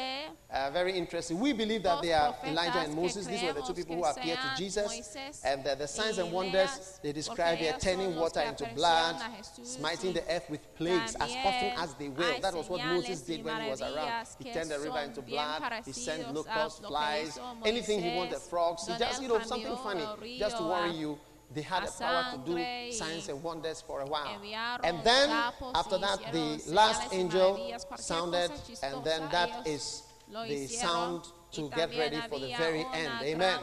Uh, 0.51 0.71
very 0.71 0.93
interesting. 0.93 1.39
We 1.39 1.53
believe 1.53 1.83
that 1.83 2.01
they 2.03 2.13
are 2.15 2.35
Elijah 2.45 2.79
and 2.79 2.95
Moses. 2.95 3.27
These 3.27 3.43
were 3.43 3.53
the 3.53 3.63
two 3.63 3.75
people 3.75 3.97
who 3.97 4.05
appeared 4.05 4.39
to 4.39 4.57
Jesus. 4.57 5.17
And 5.45 5.63
the, 5.65 5.75
the 5.75 5.87
signs 5.87 6.19
and 6.19 6.33
wonders 6.33 7.01
they 7.03 7.13
described 7.13 7.61
were 7.61 7.79
turning 7.79 8.17
water 8.17 8.41
into 8.41 8.67
blood, 8.75 9.17
smiting 9.63 10.15
the 10.15 10.23
earth 10.31 10.49
with 10.49 10.75
plagues 10.77 11.15
as 11.21 11.31
often 11.45 11.73
as 11.77 11.95
they 11.95 12.09
will. 12.09 12.41
That 12.41 12.55
was 12.55 12.69
what 12.69 12.85
Moses 12.85 13.21
did 13.21 13.45
when 13.45 13.61
he 13.63 13.71
was 13.71 13.83
around. 13.83 14.27
He 14.39 14.51
turned 14.53 14.71
the 14.71 14.79
river 14.79 15.01
into 15.01 15.21
blood, 15.21 15.63
he 15.85 15.93
sent 15.93 16.33
locusts, 16.35 16.81
flies, 16.81 17.39
anything 17.65 17.98
he 18.03 18.17
wanted 18.17 18.39
frogs, 18.39 18.87
he 18.87 18.97
just, 18.99 19.23
you 19.23 19.29
know, 19.29 19.41
something 19.41 19.77
funny, 19.77 20.39
just 20.39 20.57
to 20.59 20.63
worry 20.65 20.93
you. 20.93 21.19
They 21.55 21.63
had 21.63 21.87
the 21.87 21.93
power 21.99 22.25
to 22.33 22.39
do 22.45 22.93
signs 22.93 23.29
and 23.31 23.43
wonders 23.43 23.81
for 23.81 24.01
a 24.01 24.07
while. 24.07 24.39
And 24.85 25.03
then, 25.03 25.31
after 25.75 25.97
that, 25.99 26.19
the 26.33 26.63
last 26.69 27.13
angel 27.15 27.73
sounded, 27.97 28.51
and 28.83 29.03
then 29.03 29.23
that 29.33 29.67
is 29.67 30.03
the 30.31 30.67
sound 30.67 31.25
to 31.53 31.71
get 31.71 31.97
ready 31.97 32.21
for 32.29 32.39
the 32.39 32.53
very 32.59 32.85
end. 32.93 33.13
Amen. 33.23 33.59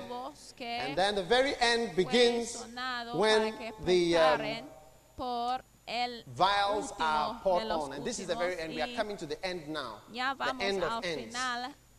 And 0.60 0.98
then 0.98 1.14
the 1.14 1.24
very 1.24 1.54
end 1.62 1.96
begins 1.96 2.66
when 3.14 3.54
the 3.86 4.18
um, 4.18 4.42
vials 6.34 6.92
are 7.00 7.40
poured 7.44 7.66
on. 7.66 7.94
And 7.94 8.04
this 8.04 8.18
is 8.18 8.26
the 8.26 8.36
very 8.36 8.58
end. 8.60 8.74
We 8.74 8.82
are 8.82 8.96
coming 8.96 9.18
to 9.18 9.28
the 9.28 9.46
end 9.46 9.68
now. 9.68 10.02
The 10.12 10.56
end 10.60 10.84
of 10.84 11.06
ends 11.06 11.38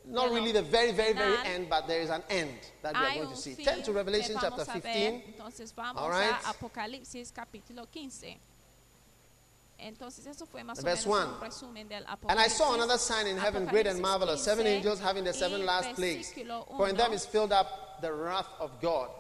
not 0.06 0.30
really 0.30 0.52
the 0.52 0.62
very, 0.62 0.92
very, 0.92 1.12
very 1.12 1.36
end, 1.44 1.68
but 1.68 1.86
there 1.88 2.00
is 2.00 2.10
an 2.10 2.22
end 2.30 2.58
that 2.82 2.94
we 2.94 3.04
are 3.04 3.14
going 3.14 3.30
to 3.30 3.36
see. 3.36 3.54
Turn 3.54 3.82
to 3.82 3.92
Revelation 3.92 4.36
chapter 4.40 4.64
15. 4.64 5.22
All 5.96 6.10
right. 6.10 6.34
Apocalipsis 6.44 7.32
capítulo 7.32 7.86
15. 7.90 8.38
Entonces, 9.78 10.26
eso 10.26 10.46
fue 10.46 10.64
más 10.64 10.82
Verse 10.82 11.06
o 11.06 11.12
menos 11.12 11.62
1. 11.62 11.68
un 11.68 11.88
del 11.88 12.06
And 12.28 12.40
I 12.40 12.48
saw 12.48 12.74
another 12.74 12.96
sign 12.96 13.26
in 13.26 13.36
heaven, 13.36 13.66
great 13.66 13.86
and 13.86 14.00
marvelous, 14.00 14.42
seven 14.42 14.66
angels 14.66 15.00
having 15.00 15.24
the 15.24 15.34
seven 15.34 15.66
last 15.66 15.94
plagues. 15.94 16.32
For 16.76 16.88
in 16.88 16.96
them 16.96 17.12
is 17.12 17.26
filled 17.26 17.52
up 17.52 18.00
the 18.00 18.12
wrath 18.12 18.48
of 18.58 18.70
God. 18.80 19.10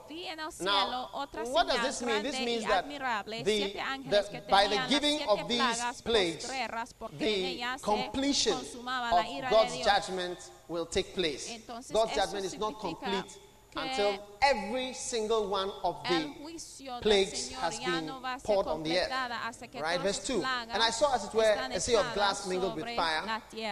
Now, 0.60 1.10
what 1.44 1.68
does 1.68 1.80
this 1.82 2.02
mean? 2.02 2.22
This 2.22 2.40
means 2.40 2.64
that 2.64 2.88
the, 2.88 3.44
the, 3.44 4.42
by 4.48 4.66
the 4.66 4.80
giving 4.88 5.20
of 5.28 5.48
these 5.48 6.02
plagues, 6.02 6.50
the 7.18 7.60
completion 7.82 8.54
of 8.54 9.50
God's 9.50 9.78
judgment 9.84 10.50
will 10.68 10.86
take 10.86 11.14
place. 11.14 11.50
Entonces, 11.50 11.92
God's 11.92 12.14
judgment 12.14 12.44
is 12.44 12.58
not 12.58 12.80
complete 12.80 13.38
until 13.76 14.18
every 14.42 14.92
single 14.92 15.48
one 15.48 15.70
of 15.82 15.96
the 16.08 16.30
plagues 17.02 17.50
has 17.52 17.78
been 17.80 18.10
poured 18.44 18.66
on 18.66 18.82
the 18.82 18.98
earth. 18.98 19.10
Right, 19.80 20.00
verse 20.00 20.24
2. 20.26 20.34
And 20.72 20.82
I 20.82 20.90
saw, 20.90 21.14
as 21.14 21.24
it 21.24 21.34
were, 21.34 21.56
a 21.72 21.80
sea 21.80 21.96
of 21.96 22.06
glass 22.14 22.46
mingled 22.46 22.76
with 22.76 22.88
fire, 22.96 23.22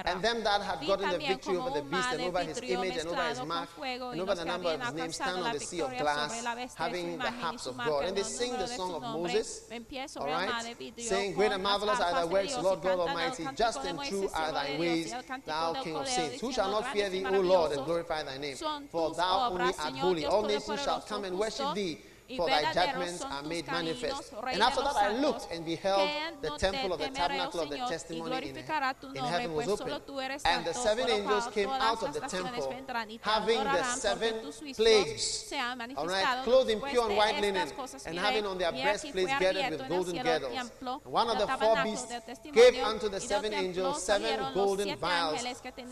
and 0.04 0.22
them 0.22 0.42
that 0.44 0.62
had 0.62 0.86
gotten 0.86 1.10
the 1.10 1.18
victory 1.18 1.56
over 1.56 1.70
the 1.70 1.82
beast, 1.82 2.08
and 2.12 2.22
over 2.22 2.40
his 2.40 2.60
image, 2.62 2.96
and 2.96 3.08
over 3.08 3.22
his 3.22 3.42
mark, 3.42 3.68
and 3.82 4.20
over 4.20 4.34
the 4.34 4.44
number 4.44 4.70
of 4.70 4.80
his 4.80 4.94
name, 4.94 5.12
stand 5.12 5.42
on 5.42 5.52
the 5.52 5.60
sea 5.60 5.82
of 5.82 5.96
glass, 5.98 6.44
having 6.74 7.18
the 7.18 7.30
harps 7.30 7.66
of 7.66 7.76
God. 7.76 8.04
And 8.04 8.16
they 8.16 8.22
sing 8.22 8.52
the 8.52 8.66
song 8.66 8.94
of 8.94 9.02
Moses, 9.02 9.68
all 10.16 10.26
right, 10.26 10.76
saying, 10.98 11.34
Great 11.34 11.52
and 11.52 11.62
marvelous 11.62 12.00
are 12.00 12.12
thy 12.12 12.24
works, 12.24 12.56
Lord 12.58 12.82
God 12.82 12.98
Almighty, 12.98 13.46
just 13.56 13.84
and 13.84 14.00
true 14.02 14.28
are 14.34 14.52
thy 14.52 14.78
ways, 14.78 15.14
thou 15.46 15.74
King 15.82 15.96
of 15.96 16.08
saints. 16.08 16.40
Who 16.40 16.52
shall 16.52 16.70
not 16.70 16.92
fear 16.92 17.08
thee, 17.10 17.24
O 17.24 17.40
Lord, 17.40 17.72
and 17.72 17.84
glorify 17.84 18.22
thy 18.22 18.38
name? 18.38 18.56
For 18.90 19.14
thou 19.14 19.50
only 19.50 19.72
art 19.78 19.93
bully. 20.00 20.26
All 20.26 20.42
nations 20.42 20.83
shall 20.83 21.00
come 21.00 21.24
and 21.24 21.38
worship 21.38 21.74
thee 21.74 21.98
for 22.37 22.48
thy 22.48 22.72
judgments 22.72 23.22
are 23.22 23.42
made 23.42 23.66
manifest. 23.66 24.32
And 24.50 24.62
after 24.62 24.82
that 24.82 24.96
I 24.96 25.18
looked 25.18 25.52
and 25.52 25.64
beheld 25.64 26.08
the 26.40 26.50
temple 26.58 26.92
of 26.92 27.00
the 27.00 27.08
tabernacle 27.08 27.60
of 27.60 27.70
the 27.70 27.76
testimony 27.76 28.48
in, 28.48 28.56
in 28.56 29.24
heaven 29.24 29.52
was 29.52 29.68
open. 29.68 30.00
And 30.44 30.64
the 30.64 30.72
seven 30.72 31.08
angels 31.10 31.46
came 31.48 31.68
out 31.68 32.02
of 32.02 32.14
the 32.14 32.20
temple 32.20 32.74
having 33.20 33.62
the 33.64 33.82
seven 33.82 34.34
plagues, 34.74 35.52
all 35.96 36.06
right, 36.06 36.42
clothed 36.44 36.70
in 36.70 36.80
pure 36.80 37.06
and 37.06 37.16
white 37.16 37.40
linen 37.40 37.68
and 38.06 38.18
having 38.18 38.46
on 38.46 38.58
their 38.58 38.72
breastplates 38.72 39.32
girded 39.38 39.70
with 39.70 39.88
golden 39.88 40.22
girdles. 40.22 40.70
One 41.04 41.28
of 41.28 41.38
the 41.38 41.46
four 41.46 41.76
beasts 41.82 42.12
gave 42.52 42.76
unto 42.82 43.08
the 43.08 43.20
seven 43.20 43.52
angels 43.52 44.02
seven 44.02 44.40
golden 44.54 44.96
vials 44.96 45.44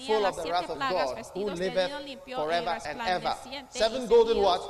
full 0.07 0.27
of 0.27 0.37
the 0.37 0.51
wrath 0.51 0.71
of 0.71 0.79
God 0.79 1.25
who 1.35 1.45
liveth 1.51 1.93
forever 2.27 2.79
and 2.87 3.01
ever. 3.01 3.35
Seven 3.71 4.07
golden 4.07 4.39
what? 4.39 4.63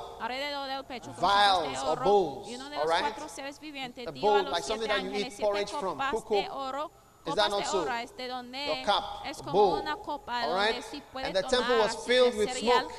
Vials 1.20 1.51
de 1.60 1.78
or 1.78 1.88
oro. 1.98 2.04
bowls, 2.04 2.48
y 2.48 2.54
uno 2.54 2.70
de 2.70 2.76
los 2.76 2.86
right? 2.88 3.00
cuatro 3.00 3.28
seres 3.28 3.60
vivientes 3.60 4.06
A 4.08 4.12
dio 4.12 4.22
bowl, 4.22 4.38
a 4.38 4.42
los 4.42 4.52
like 4.52 4.62
something 4.64 4.88
siete 4.88 4.94
that 4.94 5.02
you 5.04 5.10
eat 5.10 5.14
ángeles 5.26 5.34
siete 5.34 5.42
porridge 5.46 5.70
from, 5.70 5.98
cuckoo. 6.10 6.34
de 6.42 6.48
oro 6.50 6.90
Is 7.24 7.34
that 7.36 7.50
not 7.50 7.66
so? 7.66 7.88
este 7.88 8.26
donde 8.26 8.82
cup, 8.84 9.04
es 9.26 9.38
a 9.40 9.44
como 9.44 9.52
bowl, 9.52 9.78
una 9.80 9.96
copa 9.96 10.42
all 10.44 10.50
donde 10.50 10.82
sí 10.82 11.02
puede 11.12 11.26
And 11.26 11.36
the 11.36 11.42
temple 11.42 11.78
was 11.78 11.94
filled 12.04 12.34
with 12.36 12.50
cereal 12.52 12.80
smoke 12.80 12.92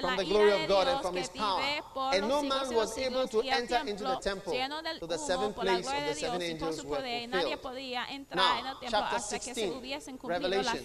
from 0.00 0.16
the 0.16 0.24
glory 0.24 0.52
of 0.52 0.68
God 0.68 0.88
and 0.88 1.00
from 1.00 1.16
His 1.16 1.28
power. 1.28 1.62
And 2.12 2.28
no 2.28 2.42
man 2.42 2.74
was 2.74 2.96
able 2.98 3.28
to 3.28 3.42
enter 3.42 3.80
into 3.86 4.04
the 4.04 4.16
temple 4.16 4.52
to 5.00 5.06
the 5.06 5.16
seventh 5.18 5.56
place 5.56 5.86
of 5.86 6.06
the 6.08 6.14
seven 6.14 6.42
angels 6.42 6.84
were 6.84 6.96
fulfilled. 6.96 8.28
Now, 8.34 8.74
chapter 8.88 9.18
16, 9.18 9.72
Revelation. 10.22 10.78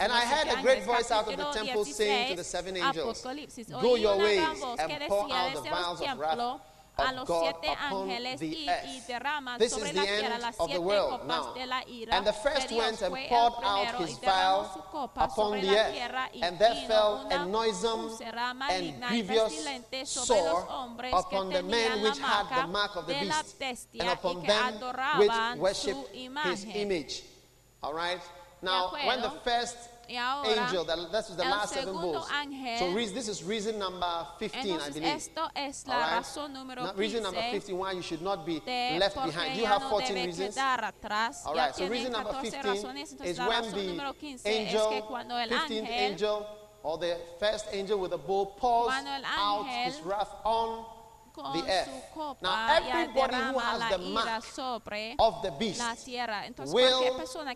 And 0.00 0.12
I 0.12 0.24
heard 0.24 0.58
a 0.58 0.62
great 0.62 0.84
voice 0.84 1.10
out 1.10 1.28
of 1.28 1.36
the 1.36 1.50
temple 1.50 1.84
saying 1.84 2.30
to 2.30 2.36
the 2.36 2.44
seven 2.44 2.76
angels, 2.76 3.22
Go 3.80 3.96
your 3.96 4.18
ways 4.18 4.40
and 4.78 5.02
pour 5.08 5.32
out 5.32 5.54
the 5.54 5.70
vials 5.70 6.00
of 6.00 6.18
wrath 6.18 6.60
a 6.98 7.12
los 7.12 7.28
siete 7.28 7.68
ángeles 7.68 8.42
y, 8.42 8.68
y, 8.68 9.00
derrama 9.06 9.56
This 9.58 9.72
sobre 9.72 9.92
la 9.92 10.02
tierra 10.02 10.38
las 10.38 10.56
siete 10.56 10.76
copas 10.78 11.26
Now, 11.26 11.54
de 11.54 11.66
la 11.66 11.82
ira. 11.86 12.16
And 12.16 12.26
the 12.26 12.32
first 12.32 12.72
went 12.72 13.02
and 13.02 13.14
poured 13.28 13.52
out 13.64 13.94
his 14.00 14.18
vial 14.18 14.84
upon 15.16 15.60
the 15.60 15.78
earth, 15.78 15.94
and 16.42 16.58
there 16.58 16.74
fell 16.86 17.28
a 17.30 17.46
noisome 17.46 18.10
and 18.70 19.02
grievous 19.08 19.84
sore 20.04 20.66
upon 21.12 21.50
the 21.50 21.62
men 21.62 22.02
which 22.02 22.18
had 22.18 22.62
the 22.62 22.66
mark 22.66 22.96
of 22.96 23.06
the 23.06 23.14
beast, 23.14 23.86
and 23.98 24.08
upon 24.08 24.42
them 24.42 24.74
which 25.18 25.58
worshipped 25.58 26.14
his 26.44 26.66
image. 26.74 27.22
All 27.82 27.94
right? 27.94 28.20
Now, 28.60 28.92
when 28.92 29.22
the 29.22 29.30
first 29.44 29.76
y 30.08 30.16
ahora, 30.16 30.64
angel, 30.64 30.84
that, 30.86 31.12
that's 31.12 31.28
the 31.28 31.44
el 31.44 31.50
last 31.50 31.74
seven 31.74 31.92
bulls. 31.94 32.26
ángel. 32.30 32.78
So 32.78 32.94
this 33.12 33.28
is 33.28 33.42
reason 33.44 33.78
number 33.78 34.26
15, 34.38 34.80
I 34.80 34.90
believe. 34.90 35.04
esto 35.04 35.50
es 35.54 35.86
la 35.86 35.94
All 35.94 36.00
right? 36.00 36.12
razón 36.24 36.52
número 36.52 36.96
reason 36.96 37.22
number 37.22 37.42
15 37.50 37.76
why 37.76 37.92
you 37.92 38.02
should 38.02 38.22
not 38.22 38.46
be 38.46 38.62
left 38.98 39.16
behind. 39.16 39.56
You 39.56 39.66
have 39.66 39.82
14 39.82 40.14
reasons. 40.14 40.56
atrás. 40.56 41.42
So 41.74 41.88
reason 41.88 42.12
number 42.12 42.32
razones. 42.32 43.10
15 43.10 43.18
Entonces, 43.18 43.26
is 43.26 43.38
when 43.38 43.62
the 43.62 44.12
15 44.12 44.34
es 44.34 44.46
angel, 44.46 44.88
que 44.88 44.98
el 44.98 45.48
15th 45.50 45.90
ángel, 45.90 46.46
or 46.82 46.98
the 46.98 47.16
first 47.38 47.66
angel 47.72 47.98
with 47.98 48.12
a 48.12 48.18
bull 48.18 48.46
pours 48.46 48.94
out 49.36 49.66
his 49.66 50.00
wrath 50.00 50.34
on 50.44 50.86
con 51.42 51.52
the 51.52 51.70
earth. 51.70 51.86
su 51.86 52.14
copa 52.14 52.40
Now, 52.42 52.76
everybody 52.76 53.36
who 53.36 53.58
has 53.58 53.90
the 53.90 53.98
mark 53.98 54.42
of 55.18 55.42
the 55.42 55.50
beast 55.58 55.80
la. 56.06 56.46
Entonces 56.46 56.74
will 56.74 57.00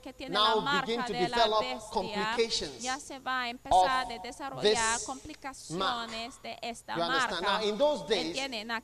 que 0.00 0.12
tiene 0.12 0.34
la 0.34 0.54
now 0.54 0.80
begin 0.80 1.04
to 1.04 1.12
de 1.12 1.18
develop 1.26 1.60
bestia 1.60 1.90
complications 1.90 2.82
ya 2.82 2.98
se 2.98 3.18
va 3.18 3.44
a 3.44 3.48
of 4.52 4.62
this 4.62 4.78
mark, 4.78 6.10
de 6.42 6.56
esta 6.62 6.92
You 6.94 6.98
marca. 6.98 7.36
understand? 7.36 7.42
Now, 7.46 7.68
in 7.68 7.78
those 7.78 8.02
days, 8.08 8.36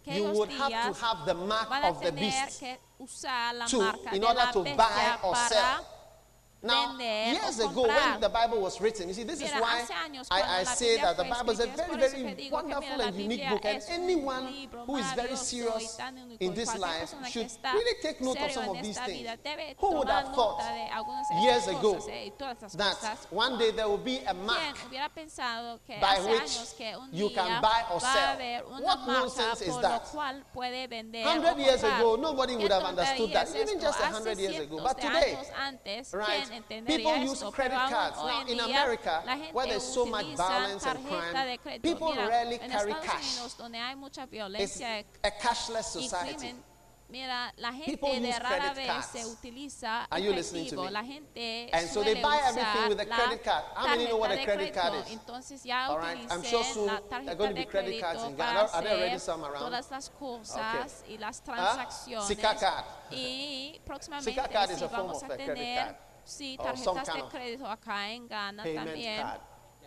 you 0.07 0.25
would 0.33 0.51
have 0.51 0.71
to 0.95 1.05
have 1.05 1.27
the 1.27 1.35
mark 1.35 1.69
a 1.71 1.89
of 1.89 2.01
the 2.03 2.13
beast 2.13 2.61
to, 3.69 3.95
in 4.13 4.25
order 4.25 4.47
to 4.53 4.63
buy 4.77 5.19
or 5.23 5.35
sell. 5.37 5.98
Now, 6.61 6.99
years 6.99 7.61
ago, 7.61 7.87
when 7.87 8.21
the 8.21 8.29
Bible 8.29 8.61
was 8.61 8.81
written, 8.81 9.07
you 9.09 9.15
see, 9.15 9.23
this 9.23 9.41
is 9.41 9.51
why 9.53 9.85
I, 10.31 10.43
I 10.61 10.65
say 10.65 10.97
that 10.97 11.17
the 11.17 11.25
Bible 11.25 11.53
is 11.53 11.61
a 11.61 11.67
very, 11.69 11.97
very 11.97 12.51
wonderful 12.51 13.01
and 13.01 13.15
unique 13.17 13.49
book, 13.49 13.65
and 13.65 13.81
anyone 13.91 14.49
who 14.87 14.97
is 14.97 15.13
very 15.13 15.37
serious 15.37 15.99
in 16.41 16.55
this 16.55 16.77
life 16.77 17.15
should 17.31 17.49
really 17.73 17.95
take 18.03 18.21
note 18.21 18.41
of 18.41 18.51
some 18.51 18.69
of 18.77 18.83
these 18.83 18.99
things. 18.99 19.29
Who 19.79 19.99
would 19.99 20.09
have 20.09 20.35
thought 20.35 20.61
years 21.43 21.69
ago 21.69 21.99
that 22.75 23.27
one 23.31 23.59
day 23.59 23.71
there 23.71 23.89
will 23.89 23.97
be 23.99 24.19
a 24.27 24.35
mark 24.35 24.77
by 26.01 26.19
which 26.27 26.59
you 27.13 27.31
can 27.31 27.63
buy 27.63 27.85
or 27.93 28.01
sell? 28.01 28.37
What 28.81 29.07
nonsense 29.07 29.63
is 29.63 29.77
that? 29.79 30.09
100 30.13 31.59
years 31.59 31.85
ago, 31.85 32.17
nobody 32.17 32.57
would 32.57 32.73
have 32.73 32.83
understood 32.83 33.33
that, 33.33 33.49
even 33.55 33.81
just 33.81 34.01
100 34.01 34.39
years 34.39 34.59
ago. 34.59 34.81
But 34.83 35.01
today, 35.01 35.39
right? 36.13 36.48
people 36.87 37.17
use 37.19 37.33
esto, 37.33 37.51
credit 37.51 37.77
cards. 37.77 38.17
Now, 38.17 38.47
in 38.47 38.61
America, 38.61 39.23
where 39.53 39.67
there's 39.67 39.83
so 39.83 40.07
much 40.07 40.27
violence 40.37 40.87
and 40.87 41.07
crime, 41.07 41.81
people 41.83 42.13
mira, 42.15 42.29
rarely 42.29 42.59
carry 42.59 42.95
cash. 43.03 43.41
It's 44.59 44.81
a 44.81 45.05
cashless 45.41 45.85
society. 45.85 46.33
Y 46.33 46.39
crimen, 46.39 46.63
Mira, 47.11 47.55
la 47.57 47.73
gente 47.73 48.21
de 48.21 48.39
rara 48.39 48.75
vez 48.75 48.87
cards. 48.87 49.07
se 49.07 49.25
utiliza 49.25 50.07
Are 50.11 50.23
you 50.23 50.33
efectivo. 50.33 50.91
La 50.91 51.03
gente 51.03 51.71
And 51.73 51.89
so 51.89 52.05
they 52.05 52.21
buy 52.21 52.39
everything 52.47 52.89
with 52.91 53.01
a 53.01 53.07
credit 53.07 53.43
card. 53.43 53.65
How 53.75 53.87
many 53.87 54.05
know 54.09 54.19
what 54.19 54.31
a 54.31 54.45
credit 54.45 54.75
card 54.75 54.95
is? 54.95 55.09
Entonces 55.13 55.65
ya 55.65 55.87
All 55.89 55.99
right. 55.99 56.19
I'm 56.31 56.43
sure 56.43 56.63
soon 56.63 56.87
there 56.87 57.31
are 57.31 57.35
going 57.35 57.55
to 57.55 57.57
be 57.57 57.65
credit 57.65 57.99
cards 58.03 58.23
in 58.25 58.37
Ghana. 58.37 58.69
Are 58.75 58.83
there 58.83 58.97
already 58.97 59.19
some 59.19 59.43
around? 59.43 59.65
Todas 59.65 59.91
las 59.91 60.11
cosas 60.11 61.03
okay. 61.03 61.15
y 61.15 61.19
las 61.19 61.41
ah, 61.47 61.51
transacciones. 61.51 62.29
Huh? 62.29 62.59
Card. 62.59 62.85
Card 64.53 64.71
is 64.71 64.83
a 64.83 64.89
form 64.89 65.09
of 65.09 65.23
a 65.23 65.27
credit 65.27 65.77
card. 65.79 65.95
Sí, 66.29 66.57
oh, 66.61 66.63
tarjetas 66.63 67.15
de 67.15 67.23
crédito 67.31 67.67
acá 67.67 68.11
en 68.11 68.29
Ghana 68.29 68.63
también. 68.63 69.27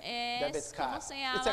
Es, 0.04 0.73
¿cómo 0.75 0.99
se 0.99 1.19
llama? 1.19 1.43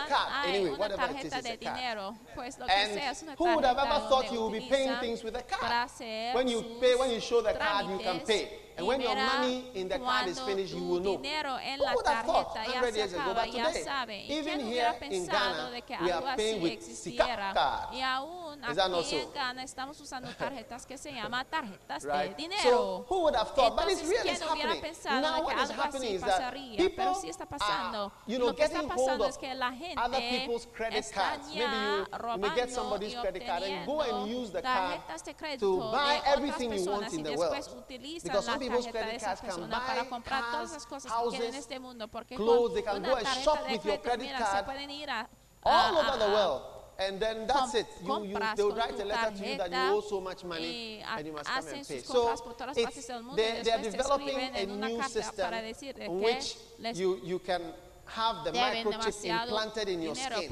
Anyway, 0.47 0.73
una 0.73 0.89
tarjeta 0.97 1.43
de 1.43 1.59
dinero. 1.59 2.17
Pues 2.35 2.59
lo 2.59 2.65
que 2.65 2.73
sea 2.73 3.11
es 3.11 3.23
una 3.23 3.35
who 3.35 3.45
would 3.45 3.65
have 3.67 3.79
ever 3.79 4.09
thought 4.09 4.33
you 4.33 4.41
would 4.41 4.53
be 4.55 4.61
paying 4.61 4.99
things 5.01 5.23
with 5.23 5.37
a 5.37 5.43
card? 5.43 5.91
When 6.35 6.49
you 6.49 6.63
pay, 6.81 6.95
when 6.95 7.11
you 7.11 7.21
show 7.21 7.43
the 7.43 7.53
card, 7.53 7.91
you 7.91 7.99
can 7.99 8.21
pay. 8.21 8.49
And 8.79 8.87
when 8.87 9.03
your 9.03 9.15
money 9.15 9.71
in 9.75 9.89
the 9.89 9.99
card 9.99 10.29
is 10.29 10.41
finished, 10.41 10.73
you 10.73 10.83
will 10.83 11.01
know. 11.01 11.21
Even 14.29 14.61
here 14.61 14.95
in 15.11 15.27
Ghana, 15.27 15.83
we 16.01 16.11
are 16.11 16.35
paying 16.35 16.63
with 16.63 16.83
Sika 16.83 17.53
card 17.55 17.93
aquí 18.53 19.17
en 19.17 19.33
so? 19.33 19.63
Estamos 19.63 20.01
usando 20.01 20.29
tarjetas 20.35 20.87
que 20.87 20.99
se 20.99 21.13
llaman 21.13 21.47
tarjetas 21.47 22.03
de 22.03 22.35
dinero. 22.37 22.63
So, 22.63 23.07
who 23.09 23.23
would 23.23 23.37
have 23.37 23.55
thought? 23.55 23.77
But 23.77 23.91
it's 23.91 24.03
really 24.03 24.23
¿quién 24.23 25.21
Now, 25.21 25.47
que 25.47 25.55
algo 25.55 25.83
así 25.83 26.19
pasaría? 26.19 26.91
Pero 26.97 27.15
sí 27.15 27.29
está 27.29 27.47
pasando. 27.47 28.05
Are, 28.05 28.13
you 28.27 28.39
know, 28.39 28.49
Lo 28.49 28.57
que 28.57 28.65
está 28.65 28.83
pasando 28.83 29.27
es 29.27 29.39
que 29.39 29.55
la 29.55 29.73
gente 29.73 30.49
está 30.93 31.41
ya 31.53 32.07
robando 32.13 32.47
y 33.01 33.17
obteniendo 33.17 34.61
tarjetas 34.63 35.25
de 35.25 35.35
crédito 35.35 35.91
de 35.91 36.19
otras 36.19 36.57
personas 36.69 37.13
y 37.13 37.23
después 37.23 37.69
utilizan 37.69 38.35
la 38.35 38.43
tarjeta 38.43 39.07
de 39.07 39.17
esa 39.17 39.37
persona 39.37 39.87
para 39.87 40.09
comprar 40.09 40.51
todas 40.51 40.73
las 40.73 40.87
cosas 40.87 41.13
que 41.13 41.29
quieren 41.31 41.49
en 41.49 41.55
este 41.55 41.79
mundo 41.79 42.09
porque 42.09 42.37
con 42.37 42.49
una 42.49 43.21
tarjeta 43.21 43.63
de 43.65 43.81
crédito, 43.81 44.17
mira, 44.19 44.57
se 44.57 44.65
pueden 44.65 44.91
ir 44.91 45.11
a, 45.11 45.29
a, 45.65 45.89
a, 45.89 46.78
and 46.99 47.21
then 47.21 47.47
that's 47.47 47.75
it. 47.75 47.87
You, 48.03 48.09
you, 48.25 48.35
they'll 48.57 48.75
write 48.75 48.99
a 49.01 49.05
letter 49.05 49.37
to 49.39 49.43
you 49.51 49.57
that 49.59 49.71
you 49.71 49.97
owe 49.97 50.01
so 50.01 50.21
much 50.21 50.45
money 50.45 50.63
and 51.17 51.27
you 51.27 51.33
must 51.33 51.47
come 51.47 51.55
and 51.79 51.87
pay. 51.89 52.01
So 52.13 52.25
they, 53.37 53.63
they 53.63 53.71
are 53.71 53.79
developing 53.93 54.37
a 54.55 54.67
new 54.67 54.99
system 55.09 55.51
in 56.05 56.21
which 56.21 56.57
you, 56.99 57.21
you 57.25 57.39
can 57.39 57.63
have 58.07 58.37
the 58.45 58.51
microchip 58.85 59.13
implanted 59.45 59.89
in 59.89 60.03
your 60.03 60.15
skin. 60.37 60.49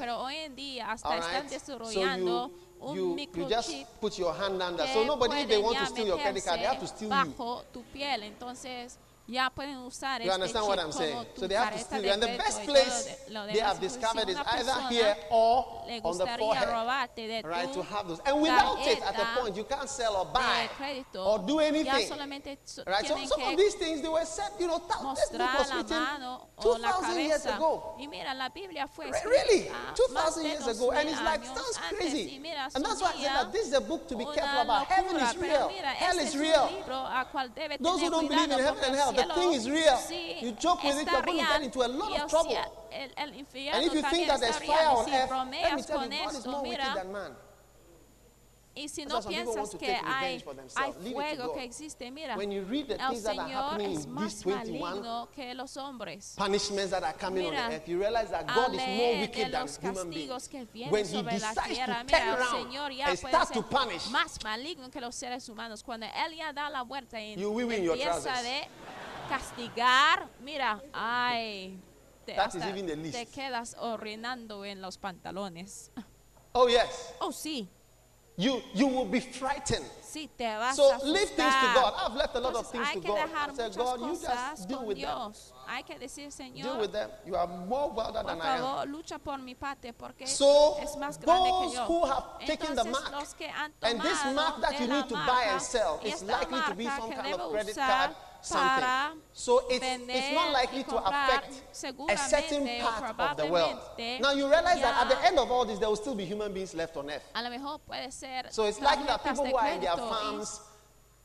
All 1.03 1.11
right? 1.27 1.49
So 1.93 1.99
you, 2.19 2.25
you, 2.95 3.15
you 3.35 3.49
just 3.49 3.69
put 3.99 4.17
your 4.19 4.33
hand 4.33 4.61
under. 4.61 4.85
So 4.93 5.03
nobody, 5.05 5.33
if 5.41 5.49
they 5.49 5.57
want 5.57 5.77
to 5.77 5.85
steal 5.87 6.07
your 6.07 6.17
credit 6.23 6.45
card, 6.45 6.59
they 6.59 6.63
have 6.65 6.79
to 6.79 6.87
steal 6.87 7.09
you. 7.09 7.33
You 9.27 9.41
understand 10.31 10.65
what 10.65 10.79
I'm 10.79 10.91
saying? 10.93 11.25
So 11.35 11.47
they 11.47 11.55
have 11.55 11.73
to 11.73 11.79
steal. 11.79 12.11
And 12.11 12.21
the 12.21 12.27
best 12.37 12.63
place 12.63 13.17
they 13.53 13.59
have 13.59 13.79
discovered 13.81 14.29
is 14.29 14.37
either 14.37 14.73
here 14.89 15.15
or 15.29 15.83
on 16.03 16.17
the 16.17 16.27
forehead. 16.37 16.69
Right, 17.43 17.73
to 17.73 17.83
have 17.83 18.07
those. 18.07 18.21
And 18.25 18.41
without 18.41 18.77
it, 18.87 19.01
at 19.01 19.19
a 19.19 19.25
point, 19.39 19.55
you 19.57 19.65
can't 19.65 19.89
sell 19.89 20.15
or 20.15 20.25
buy 20.33 20.69
or 21.13 21.39
do 21.39 21.59
anything. 21.59 22.09
Right, 22.87 23.05
so 23.05 23.17
some 23.25 23.41
of 23.41 23.57
these 23.57 23.73
things, 23.75 24.01
they 24.01 24.07
were 24.07 24.23
said, 24.23 24.51
you 24.59 24.67
know, 24.67 24.79
this 24.79 25.29
book 25.29 25.41
was 25.59 25.73
written 25.73 26.05
2,000 26.61 27.19
years 27.19 27.45
ago. 27.45 27.95
Really, 29.25 29.69
2,000 29.95 30.45
years 30.45 30.67
ago. 30.67 30.91
And 30.91 31.09
it's 31.09 31.21
like, 31.21 31.43
sounds 31.43 31.77
crazy. 31.89 32.41
And 32.75 32.85
that's 32.85 33.01
why 33.01 33.11
I 33.13 33.21
said 33.21 33.35
that 33.35 33.51
this 33.51 33.67
is 33.67 33.73
a 33.73 33.81
book 33.81 34.07
to 34.07 34.15
be 34.15 34.23
careful 34.23 34.61
about. 34.61 34.87
Heaven 34.87 35.17
is 35.17 35.35
real. 35.37 35.69
Hell 35.69 36.17
is 36.17 36.37
real. 36.37 36.69
Those 37.81 38.01
who 38.01 38.09
don't 38.09 38.27
believe 38.29 38.51
in 38.51 38.59
heaven 38.59 38.83
and 38.85 38.95
hell, 38.95 39.13
the 39.17 39.33
thing 39.33 39.53
is 39.53 39.69
real. 39.69 39.97
Sí, 39.97 40.41
you 40.41 40.51
joke 40.53 40.83
with 40.83 40.99
it, 40.99 41.11
you're 41.11 41.21
going 41.21 41.39
to 41.39 41.43
get 41.43 41.61
into 41.63 41.79
a 41.79 41.87
lot 41.87 42.21
of 42.21 42.29
trouble. 42.29 42.57
El, 42.91 43.09
el 43.17 43.29
and 43.29 43.85
if 43.85 43.93
you 43.93 44.01
think 44.03 44.27
that 44.27 44.39
there's 44.39 44.57
fire 44.57 44.87
on 44.87 45.13
earth, 45.13 45.29
let 45.29 45.75
me 45.75 45.81
tell 45.81 46.03
you, 46.03 46.09
God 46.09 46.35
is 46.35 46.45
more 46.45 46.63
wicked 46.63 46.95
than 46.95 47.11
man. 47.11 47.31
Y 48.77 48.87
si 48.89 49.05
no 49.05 49.19
piensas 49.21 49.71
que 49.75 49.97
hay, 50.05 50.43
hay 50.75 50.93
fuego 51.11 51.53
que 51.53 51.63
existe, 51.63 52.11
mira, 52.11 52.35
el 52.35 53.17
Señor 53.17 53.81
es 53.81 54.05
más 54.05 54.45
maligno 54.45 55.29
que 55.33 55.55
los 55.55 55.75
hombres. 55.77 56.35
Mira, 56.37 56.45
on 56.45 57.27
the 57.33 57.71
earth, 57.71 57.87
you. 57.87 57.99
Que 60.47 60.65
vienen 60.71 61.05
sobre 61.05 61.31
he 61.31 61.39
decides 61.39 61.55
la 61.55 61.63
tierra, 61.63 62.03
to 62.03 62.07
turn 62.07 62.47
Señor 62.51 62.91
ya 62.95 63.07
and 63.07 63.17
start 63.17 63.51
to 63.51 63.63
punish, 63.63 64.09
más 64.11 64.43
maligno 64.43 64.91
que 64.91 65.01
los 65.01 65.15
seres 65.15 65.49
humanos, 65.49 65.81
cuando 65.81 66.05
él 66.05 66.35
ya 66.37 66.53
da 66.53 66.69
la 66.69 66.83
vuelta 66.83 67.19
y 67.19 67.35
you 67.35 67.49
will 67.49 67.67
win. 67.67 67.83
De 67.83 68.67
castigar, 69.27 70.27
mira, 70.41 70.81
ay, 70.93 71.77
te, 72.25 72.33
That 72.35 72.49
is 72.49 72.55
hasta 72.61 72.69
even 72.69 72.85
the 72.87 72.95
least. 72.95 73.15
te 73.17 73.25
quedas 73.25 73.75
orinando 73.79 74.65
en 74.65 74.81
los 74.81 74.97
pantalones. 74.97 75.91
oh 76.53 76.67
yes, 76.67 77.13
Oh, 77.21 77.31
sí. 77.31 77.67
you, 78.37 78.61
you 78.73 78.87
will 78.87 79.05
be 79.05 79.19
frightened. 79.19 79.85
Sí, 80.01 80.29
te 80.37 80.45
vas 80.57 80.75
So 80.75 80.83
a 80.93 80.99
leave 81.05 81.29
things 81.35 81.53
to. 81.53 81.73
God. 81.75 81.93
I've 81.97 82.15
left 82.15 82.33
a 82.35 82.39
lot 82.39 82.55
of 82.55 82.65
Entonces, 82.65 82.71
things 82.71 82.87
hay 82.87 82.93
to 83.01 83.07
God. 83.07 83.29
I 83.35 83.53
said, 83.55 83.75
God, 83.75 83.99
you 83.99 84.17
just 84.19 84.67
deal 84.69 84.85
with 84.85 84.97
them. 84.97 85.05
Dios. 85.05 85.53
Hay 85.67 85.83
que 85.83 85.99
decir, 85.99 86.29
Deal 86.31 86.53
Señor, 86.53 86.79
with 86.79 86.91
them. 86.93 87.09
You 87.25 87.35
are 87.35 87.45
more 87.47 87.89
wilder 87.91 88.23
than 88.23 88.39
I 88.41 88.55
am. 88.55 88.61
favor, 88.61 88.85
lucha 88.87 89.19
por 89.19 89.37
mi 89.39 89.53
parte 89.53 89.91
porque 89.93 90.25
So, 90.25 90.77
es 90.81 90.95
más 90.95 91.19
grande 91.19 91.49
que 91.49 91.65
those 91.65 91.73
yo. 91.75 91.85
who 91.87 92.05
have 92.05 92.23
taken 92.45 92.73
the 92.75 92.81
Entonces, 92.83 92.91
mark, 92.91 93.11
los 93.11 93.33
que 93.33 93.47
han 93.49 93.73
And 93.81 94.01
this 94.01 94.25
mark 94.33 94.61
that 94.61 94.79
you 94.79 94.87
need 94.87 95.09
to 95.09 95.15
buy 95.15 95.43
and 95.51 95.61
sell 95.61 95.99
is 96.03 96.23
likely 96.23 96.61
to 96.61 96.73
be 96.73 96.85
some 96.85 97.11
kind 97.11 97.33
of 97.35 97.51
credit 97.51 97.75
card, 97.75 98.15
something. 98.41 99.19
So 99.33 99.63
it's, 99.69 99.85
it's 99.85 100.33
not 100.33 100.51
likely 100.51 100.83
to 100.83 100.97
affect 100.97 101.61
a 102.09 102.17
certain 102.17 102.67
part 102.81 103.19
of 103.19 103.37
the 103.37 103.45
world. 103.47 103.79
Now 104.19 104.31
you 104.33 104.49
realize 104.49 104.81
that 104.81 105.03
at 105.03 105.09
the 105.09 105.25
end 105.25 105.39
of 105.39 105.51
all 105.51 105.65
this, 105.65 105.79
there 105.79 105.89
will 105.89 105.95
still 105.95 106.15
be 106.15 106.25
human 106.25 106.53
beings 106.53 106.73
left 106.73 106.97
on 106.97 107.09
earth. 107.09 107.23
a 107.35 107.41
lo 107.43 107.49
mejor 107.49 107.79
puede 107.79 108.11
ser 108.11 108.45
So 108.49 108.65
it's 108.65 108.79
likely 108.81 109.05
that 109.05 109.23
people 109.23 109.45
who 109.45 109.55
are 109.55 109.69
in 109.69 109.81
their 109.81 109.95
farms, 109.97 110.61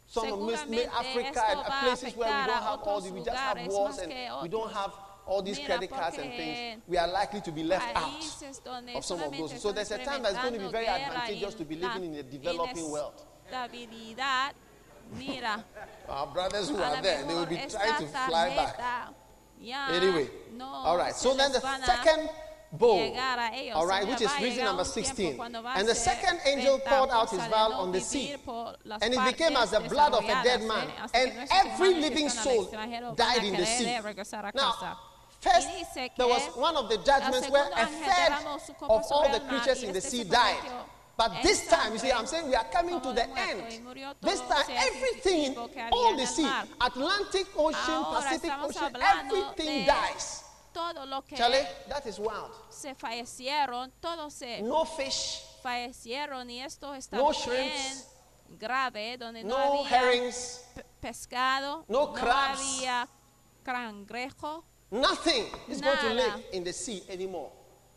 some 0.07 0.27
of 0.33 0.39
seguramente 0.39 0.87
Africa, 0.89 1.43
and 1.49 1.61
places 1.81 2.17
where 2.17 2.29
we 2.29 2.47
don't 2.47 2.63
have 2.63 2.81
all 2.81 2.99
otros 3.01 3.05
the, 3.05 3.13
we 3.13 3.21
just 3.25 3.37
have 3.37 3.67
wars 3.67 3.99
and 3.99 4.13
we 4.43 4.49
don't 4.49 4.73
have 4.73 4.93
all 5.27 5.43
these 5.43 5.59
credit 5.59 5.91
cards 5.91 6.19
and 6.19 6.31
things, 6.33 6.83
we 6.89 6.97
are 6.99 7.09
likely 7.09 7.41
to 7.41 7.53
be 7.53 7.63
left 7.63 7.97
out 7.97 8.21
of 8.95 9.05
some 9.05 9.23
of 9.23 9.37
those. 9.37 9.61
So 9.61 9.73
there's 9.73 9.91
a 9.91 9.99
time 9.99 10.23
that's 10.23 10.39
going 10.39 10.55
to 10.55 10.61
be 10.61 10.69
very 10.69 10.87
advantageous 10.87 11.55
to 11.55 11.65
be 11.65 11.77
living 11.77 12.05
in 12.05 12.15
a 12.17 12.23
developing 12.23 12.91
world. 12.91 13.25
Mira, 15.19 15.65
Our 16.09 16.27
brothers 16.29 16.69
who 16.69 16.77
are 16.77 17.03
there, 17.03 17.25
they 17.25 17.35
will 17.35 17.47
be 17.47 17.57
trying 17.69 18.01
to 18.01 18.07
fly 18.07 18.55
back. 18.57 19.15
Anyway, 19.91 20.29
no 20.57 20.65
all 20.65 20.97
right. 20.97 21.15
So 21.15 21.35
then 21.35 21.53
the 21.53 21.61
second 21.61 22.29
bowl, 22.73 22.99
llegar 22.99 23.39
a 23.39 23.55
ellos. 23.55 23.75
all 23.75 23.87
right, 23.87 24.07
which 24.09 24.21
is 24.21 24.31
reason 24.41 24.65
number 24.65 24.85
16. 24.85 25.37
cuando 25.37 25.63
va 25.63 25.75
a 25.75 25.79
And 25.79 25.89
the 25.89 25.95
second 25.95 26.41
angel 26.47 26.79
poured 26.81 27.11
out 27.11 27.31
his 27.31 27.45
vial 27.47 27.73
on 27.75 27.93
the 27.93 28.01
sea, 28.01 28.35
and 29.03 29.15
it 29.15 29.25
became 29.25 29.57
as 29.57 29.71
the 29.71 29.81
blood 29.81 30.15
of 30.15 30.25
a 30.25 30.43
dead 30.43 30.63
man, 30.63 30.89
¿eh? 30.89 31.21
And 31.21 31.49
every 31.53 31.95
living 31.95 32.29
soul 32.29 32.65
died 33.15 33.45
in 33.45 33.57
the 33.57 33.67
sea. 33.67 33.85
Now, 34.55 34.99
first, 35.41 35.69
there 36.17 36.29
was 36.29 36.43
one 36.57 36.77
of 36.77 36.89
the 36.89 36.99
judgments 36.99 37.49
where 37.51 37.69
a 37.77 37.87
third 37.87 38.33
derramó 38.33 38.61
su 38.61 38.73
copa 38.75 38.95
of 38.95 39.05
all 39.11 39.29
the 39.31 39.41
creatures 39.41 39.83
in 39.83 39.93
the 39.93 40.01
sea 40.01 40.25
died. 40.25 40.63
But 41.17 41.43
this 41.43 41.69
time, 41.69 41.93
you 41.93 41.99
see, 41.99 42.11
I'm 42.11 42.27
saying 42.27 42.49
we 42.49 42.55
are 42.55 42.65
coming 42.73 43.01
to 43.01 43.09
the 43.13 43.23
de 43.23 43.27
muerto, 43.29 43.69
y 43.69 44.03
end. 44.03 44.17
This 44.23 44.41
time, 44.41 44.65
everything, 44.77 45.51
vivo 45.53 45.69
que 45.69 45.81
había 45.81 45.93
all 45.93 46.17
the 46.17 46.27
sea. 46.27 46.49
Atlantic 46.81 47.47
Ocean, 47.57 48.05
Pacific 48.05 48.53
Ocean, 48.63 48.97
everything 48.97 49.87
dies. 49.87 50.43
todo 50.73 51.05
lo 51.05 51.23
que 51.23 51.37
Charlie, 51.37 51.67
that 51.89 52.07
is 52.07 52.19
wild. 52.19 52.51
se 52.71 52.95
fallecieron, 52.95 53.93
todos 54.01 54.33
se 54.33 54.63
No 54.63 54.85
fish, 54.87 55.43
fallecieron 55.63 56.49
y 56.51 56.63
esto 56.63 56.95
está 56.95 57.19
No 57.19 57.31
shrimps, 57.33 58.07
grave, 58.59 59.19
donde 59.19 59.45
no, 59.45 59.59
no 59.59 59.85
había 59.85 59.91
herrings, 59.91 60.65
pe- 60.75 60.85
pescado, 61.01 61.85
no 61.89 62.15
crabs. 62.15 62.59
había 62.59 63.07
cangrejo, 63.63 64.65
nothing 64.91 65.45
is 65.69 65.81
going 65.81 65.99
to 65.99 66.15
live 66.15 66.45
in 66.53 66.65
the 66.65 66.73
sea 66.73 67.03
anymore. 67.11 67.51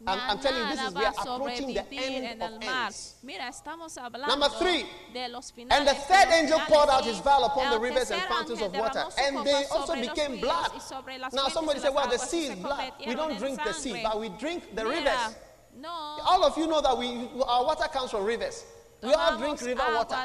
I'm, 0.07 0.19
I'm 0.29 0.39
telling 0.39 0.61
you, 0.61 0.75
this 0.75 0.87
is 0.87 0.93
we 0.95 1.05
are 1.05 1.13
approaching 1.17 1.73
the 1.73 1.85
end 1.91 2.41
of 2.41 2.51
ends. 2.61 3.15
Mira, 3.23 3.49
estamos 3.49 3.97
hablando 3.97 4.27
Number 4.27 4.49
three. 4.49 4.85
de 5.13 5.27
los 5.29 5.51
finales. 5.51 5.77
And 5.77 5.87
the 5.87 5.93
third 5.93 6.27
angel 6.33 6.59
poured 6.67 6.89
out 6.89 7.05
his 7.05 7.19
vial 7.19 7.45
upon 7.45 7.71
the 7.71 7.79
rivers 7.79 8.11
and 8.11 8.21
fountains 8.23 8.61
of 8.61 8.75
water, 8.75 9.03
and 9.19 9.45
they 9.45 9.63
also 9.71 9.95
became 9.95 10.39
blood. 10.39 10.71
y 10.73 10.79
sobre 10.79 11.17
las 11.17 11.33
Now, 11.33 11.47
somebody 11.47 11.79
said, 11.79 11.93
Well, 11.93 12.09
the 12.09 12.17
sea 12.19 12.47
is 12.47 12.55
blood. 12.55 12.93
We 13.05 13.15
don't 13.15 13.37
drink 13.37 13.63
the 13.63 13.73
sea, 13.73 13.99
but 14.03 14.19
we 14.19 14.29
drink 14.29 14.75
the 14.75 14.85
rivers. 14.85 15.35
No, 15.77 15.89
All 15.89 16.43
of 16.45 16.57
you 16.57 16.67
know 16.67 16.81
that 16.81 16.97
we, 16.97 17.27
our 17.45 17.65
water 17.65 17.87
comes 17.91 18.11
from 18.11 18.23
rivers. 18.23 18.63
We 19.03 19.13
all 19.13 19.37
drink 19.37 19.61
river 19.61 19.83
water. 19.93 20.15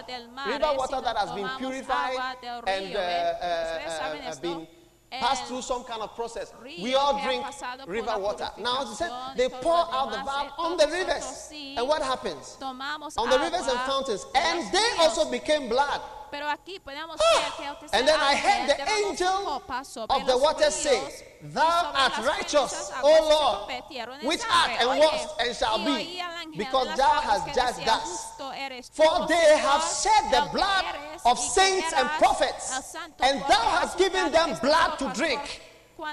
River 0.46 0.64
eh, 0.64 0.76
water 0.76 1.00
that 1.02 1.16
has 1.16 1.32
been 1.32 1.48
purified 1.58 2.36
and 2.66 2.86
río, 2.86 2.96
uh, 2.96 3.00
eh. 3.00 3.34
uh, 3.42 4.26
uh, 4.26 4.30
uh, 4.30 4.40
been 4.40 4.66
passed 5.10 5.46
through 5.46 5.62
some 5.62 5.84
kind 5.84 6.02
of 6.02 6.14
process. 6.14 6.52
We 6.62 6.94
all 6.94 7.22
drink 7.24 7.44
river 7.86 8.18
water. 8.18 8.48
Now, 8.58 8.82
it 8.82 8.94
said 8.94 9.10
they 9.36 9.48
pour 9.48 9.74
out 9.92 10.10
the 10.10 10.18
valve 10.18 10.46
eh, 10.46 10.62
on 10.62 10.76
the 10.76 10.86
rivers. 10.86 11.50
And 11.76 11.86
what 11.88 12.02
happens? 12.02 12.56
On 12.62 13.30
the 13.30 13.38
rivers 13.38 13.66
and 13.66 13.78
fountains. 13.80 14.26
And 14.34 14.72
they 14.72 14.90
also 14.98 15.30
became 15.30 15.68
blood. 15.68 16.00
Pero 16.30 16.48
aquí 16.48 16.78
podemos 16.80 17.16
ver 17.18 17.52
que 17.56 17.80
tercer 17.80 17.98
And 17.98 18.08
then 18.08 18.20
I 18.20 18.34
heard 18.34 18.68
the 18.68 18.90
angel 18.90 19.62
of 20.08 20.26
the 20.26 20.32
los 20.32 20.42
waters 20.42 20.74
say, 20.74 21.00
Thou 21.42 21.92
art 21.94 22.18
righteous, 22.18 22.92
O 23.02 23.08
Lord, 23.08 24.24
which 24.24 24.42
art 24.50 24.70
and 24.78 25.00
wast 25.00 25.40
and 25.40 25.56
shall 25.56 25.78
be, 25.78 25.90
oí 25.90 26.20
al 26.20 26.32
ángel 26.36 26.52
de 26.52 26.64
because 26.64 26.96
thou 26.96 27.20
hast 27.20 27.46
judged 27.46 27.78
decía, 27.78 27.86
thus. 27.86 28.02
"Justo 28.02 28.52
eres 28.52 28.90
tú, 28.90 28.96
For 28.96 29.26
they 29.26 29.56
have 29.58 29.82
shed 29.82 30.30
the 30.30 30.50
blood 30.52 30.84
of 31.24 31.38
saints 31.38 31.92
and 31.94 32.08
prophets, 32.18 32.94
and 33.20 33.40
thou 33.40 33.70
hast 33.80 33.96
given 33.98 34.30
them 34.30 34.58
blood 34.60 34.98
to 34.98 35.08
drink, 35.14 35.40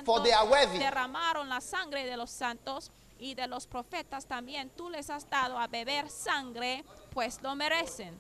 for 0.06 0.22
they 0.22 0.32
are 0.32 0.46
worthy. 0.48 0.80
la 0.80 1.60
sangre 1.60 2.06
de 2.06 2.16
los 2.16 2.32
santos 2.32 2.92
y 3.20 3.34
de 3.34 3.48
los 3.48 3.68
profetas 3.68 4.26
también 4.26 4.70
tú 4.70 4.90
les 4.90 5.10
has 5.10 5.30
dado 5.30 5.58
a 5.58 5.68
beber 5.68 6.10
sangre, 6.10 6.84
pues 7.14 7.42
lo 7.42 7.56
merecen. 7.56 8.18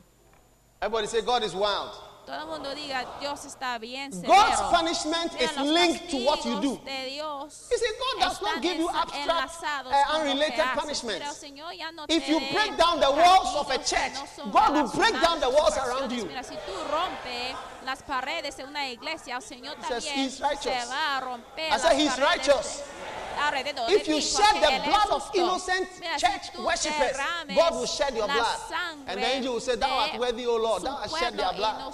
Everybody 0.82 1.08
say, 1.08 1.22
God 1.22 1.44
is 1.44 1.56
wild. 1.56 1.92
Todo 2.28 2.42
el 2.42 2.46
mundo 2.48 2.76
diga, 2.76 3.06
Dios 3.22 3.46
está 3.46 3.80
bien 3.80 4.12
severo. 4.12 4.28
God's 4.28 4.62
punishment 4.70 5.42
is 5.42 5.58
linked 5.58 6.10
to 6.10 6.18
what 6.26 6.44
you 6.44 6.60
do. 6.60 6.78
de 6.84 7.12
Dios 7.12 7.70
You 7.72 7.78
see, 7.78 7.88
God 7.98 8.20
does 8.20 8.42
not 8.42 8.62
give 8.62 8.78
you 8.78 8.90
abstract, 8.90 9.64
uh, 9.64 9.82
con 9.82 9.86
lo 9.86 9.92
que 9.92 10.20
unrelated 10.20 10.60
haces. 10.60 10.76
punishments. 10.76 11.20
Mira, 11.20 11.30
el 11.30 11.36
Señor 11.36 11.74
ya 11.78 11.92
no 11.92 12.06
If 12.10 12.28
you 12.28 12.42
break 12.52 12.76
down 12.76 13.00
the 13.00 13.10
walls 13.10 13.56
of 13.56 13.72
a 13.72 13.78
church, 13.78 14.12
no 14.40 14.52
God 14.52 14.74
will 14.74 14.92
break 14.92 15.14
down 15.22 15.40
the 15.40 15.50
walls 15.50 15.78
around 15.78 16.12
you. 16.12 16.26
Mira, 16.26 16.44
si 16.44 16.56
tú 16.56 16.74
rompes 16.92 17.56
las 17.86 18.04
paredes 18.04 18.58
de 18.58 18.66
una 18.66 18.90
iglesia, 18.90 19.38
el 19.38 19.42
Señor 19.42 19.78
says 19.88 20.04
también 20.06 20.26
he's 20.26 20.42
righteous. 20.42 20.84
se 20.84 20.90
va 20.90 21.18
a 21.18 21.22
romper 21.22 21.72
I 21.72 21.78
said 21.78 21.94
he's 21.98 22.20
righteous. 22.20 22.84
Alrededor 23.38 23.90
If 23.90 24.06
de 24.06 24.12
you 24.12 24.20
ti, 24.20 24.26
shed 24.26 24.56
the 24.62 24.90
blood 24.90 25.10
of 25.12 25.32
innocent 25.34 25.88
church 26.18 26.58
worshippers, 26.58 27.18
God 27.56 27.74
will 27.74 27.86
shed 27.86 28.16
your 28.16 28.28
blood. 28.28 28.60
And 29.08 29.20
the 29.22 29.26
angel 29.26 29.54
will 29.54 29.62
say, 29.62 29.76
Thou 29.76 29.98
art 29.98 30.20
worthy, 30.20 30.46
O 30.46 30.56
Lord. 30.58 30.84
Thou 30.84 30.96
hast 30.96 31.18
shed 31.18 31.38
their 31.38 31.54
blood. 31.54 31.94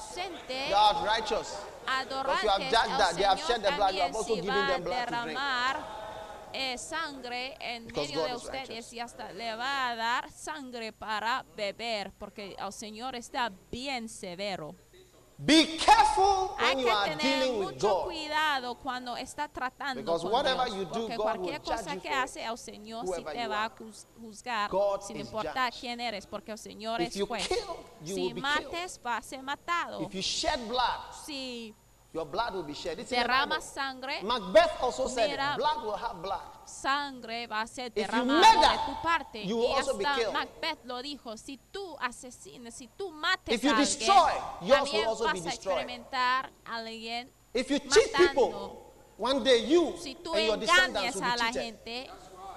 Thou 0.70 0.78
art 0.78 1.06
righteous. 1.06 1.58
adorantes 1.86 2.44
you 2.44 2.50
have 2.50 2.72
judged 2.72 3.00
that 3.00 3.14
they 3.18 3.24
have 3.24 3.40
shed 3.40 3.62
their 3.64 3.76
blood, 3.76 3.94
you 3.94 4.02
have 4.02 4.16
also 4.16 4.36
given 4.36 4.68
them 4.68 4.84
blood 4.84 5.08
to 5.08 5.22
drink. 5.24 5.40
eh, 6.54 6.78
sangre 6.78 7.58
en 7.60 7.88
Because 7.88 8.08
medio 8.10 8.22
God 8.22 8.30
de 8.30 8.36
ustedes 8.36 8.94
y 8.94 9.00
hasta 9.00 9.32
le 9.34 9.56
va 9.56 9.90
a 9.90 9.96
dar 9.96 10.32
sangre 10.32 10.94
para 10.94 11.44
beber 11.56 12.12
porque 12.20 12.56
el 12.58 12.72
Señor 12.72 13.16
está 13.16 13.52
bien 13.72 14.08
severo. 14.08 14.76
Be 15.46 15.78
careful 15.78 16.56
Hay 16.58 16.78
you 16.80 16.86
que 16.86 16.90
are 16.92 17.10
tener 17.10 17.22
dealing 17.40 17.60
with 17.60 17.74
mucho 17.74 17.88
God. 17.90 18.04
cuidado 18.06 18.76
cuando 18.76 19.18
está 19.18 19.50
tratando 19.50 20.02
Because 20.02 20.24
con 20.24 20.32
whatever 20.32 20.66
Dios, 20.66 20.78
you 20.78 20.86
do, 20.86 20.92
porque 20.94 21.16
God 21.18 21.24
cualquier 21.24 21.60
will 21.60 21.66
judge 21.66 21.78
cosa 21.84 21.96
you 21.96 22.02
que 22.02 22.10
for 22.10 22.18
it, 22.18 22.24
hace 22.24 22.44
el 22.46 22.58
Señor 22.58 23.04
sí 23.06 23.08
whoever 23.10 23.34
te 23.34 23.44
you 23.44 23.50
va 23.50 23.56
a 23.58 23.66
are. 23.66 23.74
juz- 23.78 24.08
juzgar 24.22 24.70
God 24.70 25.02
sin 25.02 25.18
is 25.18 25.26
importar 25.28 25.72
judge. 25.74 25.80
quién 25.82 26.00
eres 26.00 26.26
porque 26.26 26.52
el 26.52 26.58
Señor 26.58 27.02
If 27.02 27.08
es 27.10 27.16
you 27.16 27.26
juez. 27.26 27.46
kill, 27.48 27.58
you 28.06 28.16
si 28.16 28.34
be 28.34 28.40
mates 28.42 29.00
va 29.06 29.18
a 29.18 29.22
ser 29.22 29.42
matado. 29.44 30.02
If 30.04 30.14
you 30.14 30.22
shed 30.22 30.66
blood, 30.68 31.12
si 31.26 31.76
your 32.14 32.26
blood 32.26 32.54
will 32.54 32.64
be 32.64 32.74
shed. 32.76 33.00
It's 33.00 33.10
sangre, 33.10 34.14
Macbeth 34.24 34.78
also 34.82 35.08
said, 35.08 35.32
Mira, 35.32 35.56
blood 35.58 35.84
will 35.84 35.98
have 35.98 36.22
blood. 36.22 36.42
sangre 36.66 37.48
va 37.48 37.62
a 37.62 37.68
ser 37.68 37.90
derramada 37.90 38.72
de 38.72 38.78
tu 38.86 39.02
parte. 39.02 39.44
you 39.44 39.58
will 39.58 39.70
y 39.70 39.74
also 39.78 39.98
be 39.98 40.06
hasta 40.06 40.20
killed. 40.22 40.34
Macbeth 40.34 40.86
lo 40.86 41.02
dijo, 41.02 41.36
si 41.38 41.60
tú 41.72 41.98
asesinas, 42.00 42.76
si 42.76 42.88
tú 42.96 43.12
mates 43.12 43.56
If 43.56 43.64
you 43.64 43.72
a 43.72 43.74
alguien, 43.78 43.98
destroy, 43.98 44.32
yours 44.62 44.80
también 44.80 44.94
will 45.02 45.08
also 45.10 45.24
vas 45.26 45.34
be 45.34 45.40
a 45.40 45.44
destroyed. 45.44 45.78
experimentar 45.80 46.52
a 46.66 46.76
alguien. 46.76 47.30
If 47.54 47.70
you 47.72 47.80
cheat 47.80 48.14
matando. 48.14 48.28
people, 48.28 48.94
one 49.18 49.44
day 49.44 49.66
you 49.66 49.94
Si 50.00 50.16
tú 50.16 50.36
and 50.36 50.46
your 50.46 50.58
descendants 50.58 51.16
engañas 51.16 51.16
will 51.16 51.24
a 51.24 51.34
be 51.34 51.38
la 51.40 51.52
cheated. 51.52 51.62
gente, 51.64 52.10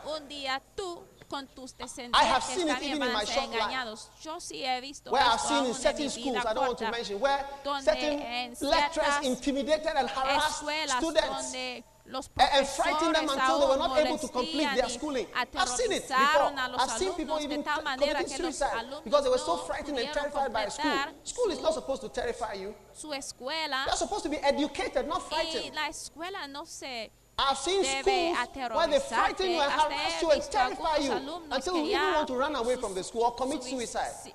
un 0.07 0.29
día 0.29 0.62
tú 0.77 1.03
con 1.29 1.47
tus 1.49 1.75
I 1.79 1.83
have 2.25 2.43
descendientes 2.43 2.45
seen 2.45 2.69
it 2.69 2.75
también 2.75 2.91
even 2.97 3.03
in 3.03 3.09
van 3.09 3.12
my 3.12 3.23
a 3.23 3.27
ser 3.27 3.41
life. 3.41 3.53
engañados. 3.53 4.09
Yo 4.23 4.41
sí 4.41 4.62
he 4.65 4.81
visto 4.81 5.11
Where 5.11 5.23
I've 5.25 5.41
seen 5.41 5.67
in 5.67 5.75
certain 5.75 6.11
schools, 6.11 6.45
I 6.45 6.55
don't 6.55 6.67
want 6.67 6.79
to 6.79 6.91
mention, 6.91 7.21
where 7.21 7.45
certain 7.83 8.55
lecturers 8.61 9.16
intimidated 9.22 9.93
and 9.97 10.09
harassed 10.09 10.59
students 10.99 11.83
los 12.09 12.31
and, 12.39 12.66
frightened 12.68 13.14
them 13.16 13.29
until 13.29 13.59
they 13.61 13.66
were 13.66 13.77
not 13.79 13.99
able 13.99 14.16
to 14.18 14.29
complete 14.29 14.68
their 14.77 14.89
schooling. 14.89 15.27
I've 15.35 15.68
seen 15.68 15.91
it 15.91 16.03
before. 16.07 16.16
aterrorizaron 16.16 16.59
a 16.59 16.68
los 16.70 16.81
I've 16.83 16.99
seen 16.99 17.12
people 17.14 17.39
even 17.41 17.64
tal 17.64 17.79
t- 17.79 17.85
manera 17.85 18.14
committing 18.14 18.37
suicide 18.37 18.87
because 19.05 19.24
they 19.24 19.31
were 19.31 19.39
so 19.39 19.57
frightened 19.57 19.99
and 19.99 20.12
terrified 20.12 20.53
by 20.53 20.68
school. 20.68 20.93
School 21.24 21.51
is 21.51 21.61
not 21.61 21.74
supposed 21.74 22.03
to 22.03 22.09
terrify 22.09 22.55
you. 22.55 22.74
su 22.93 23.12
escuela 23.12 23.85
You're 23.87 23.97
supposed 23.97 24.22
to 24.22 24.29
be 24.31 24.37
educated, 24.39 25.09
not 25.09 25.22
y 25.22 25.29
frightened. 25.35 25.74
la 25.74 25.89
escuela 25.89 26.47
no 26.49 26.64
se 26.64 27.11
I've 27.39 27.59
seen 27.59 27.82
debe 27.84 28.34
schools 28.34 28.70
where 28.74 28.89
they 28.89 28.99
frighten 28.99 29.51
you 29.51 29.61
and 29.61 29.72
harass 29.72 30.22
you 30.22 30.30
and 30.30 30.43
terrify 30.43 30.97
you 30.97 31.12
until 31.51 31.76
you 31.76 31.97
even 31.97 32.01
want 32.01 32.28
to 32.28 32.34
run 32.34 32.55
away 32.57 32.76
from 32.76 32.95
the 32.95 33.05
school 33.05 33.24
or 33.24 33.34
commit 33.34 33.62
suicide. 33.62 34.32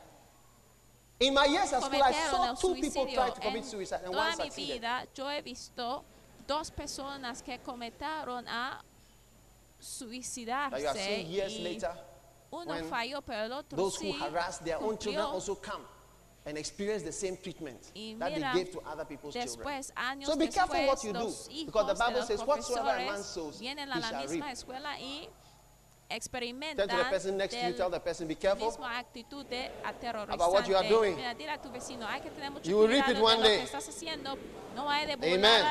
In 1.19 1.33
my 1.33 1.45
years 1.45 1.73
at 1.73 1.83
school, 1.83 2.01
I 2.01 2.11
saw 2.11 2.53
two 2.55 2.75
people 2.75 3.07
try 3.07 3.29
to 3.29 3.41
commit 3.41 3.65
suicide 3.65 4.01
and 4.05 4.13
one 4.13 4.35
succeeded. 4.35 4.83
Dos 6.47 6.71
personas 6.71 7.41
que 7.43 7.57
a 8.47 8.81
suicidarse. 9.79 11.29
Years 11.29 11.59
later, 11.59 11.93
uno 12.51 12.73
falló, 12.83 13.21
pero 13.21 13.43
el 13.45 13.53
otro 13.53 13.77
those 13.77 13.95
who 13.97 14.11
harass 14.11 14.57
their 14.57 14.81
own 14.81 14.97
children 14.97 15.23
also 15.23 15.55
come. 15.55 15.85
and 16.45 16.57
experience 16.57 17.03
the 17.03 17.11
same 17.11 17.37
treatment 17.37 17.79
that 18.19 18.33
they 18.33 18.41
gave 18.53 18.71
to 18.71 18.79
other 18.87 19.05
people's 19.05 19.33
children. 19.33 19.83
So 20.23 20.35
be 20.35 20.47
careful 20.47 20.85
what 20.87 21.03
you 21.03 21.13
do 21.13 21.31
because 21.65 21.87
the 21.87 21.95
Bible 21.95 22.21
says, 22.23 22.41
whatsoever 22.43 22.89
a 22.89 23.05
man 23.05 23.21
sows, 23.23 23.59
he 23.59 23.67
shall 24.01 24.27
reap. 24.27 24.43
Tell 26.75 26.87
the 26.87 27.05
person 27.09 27.37
next 27.37 27.55
to 27.55 27.67
you, 27.67 27.73
tell 27.73 27.89
the 27.89 27.99
person, 27.99 28.27
be 28.27 28.35
careful 28.35 28.69
about 30.27 30.51
what 30.51 30.67
you 30.67 30.75
are 30.75 30.83
doing. 30.83 31.15
you 32.63 32.75
will 32.75 32.87
reap 32.87 33.07
it 33.07 33.17
one 33.17 33.41
day. 33.41 33.65
Amen. 35.23 35.65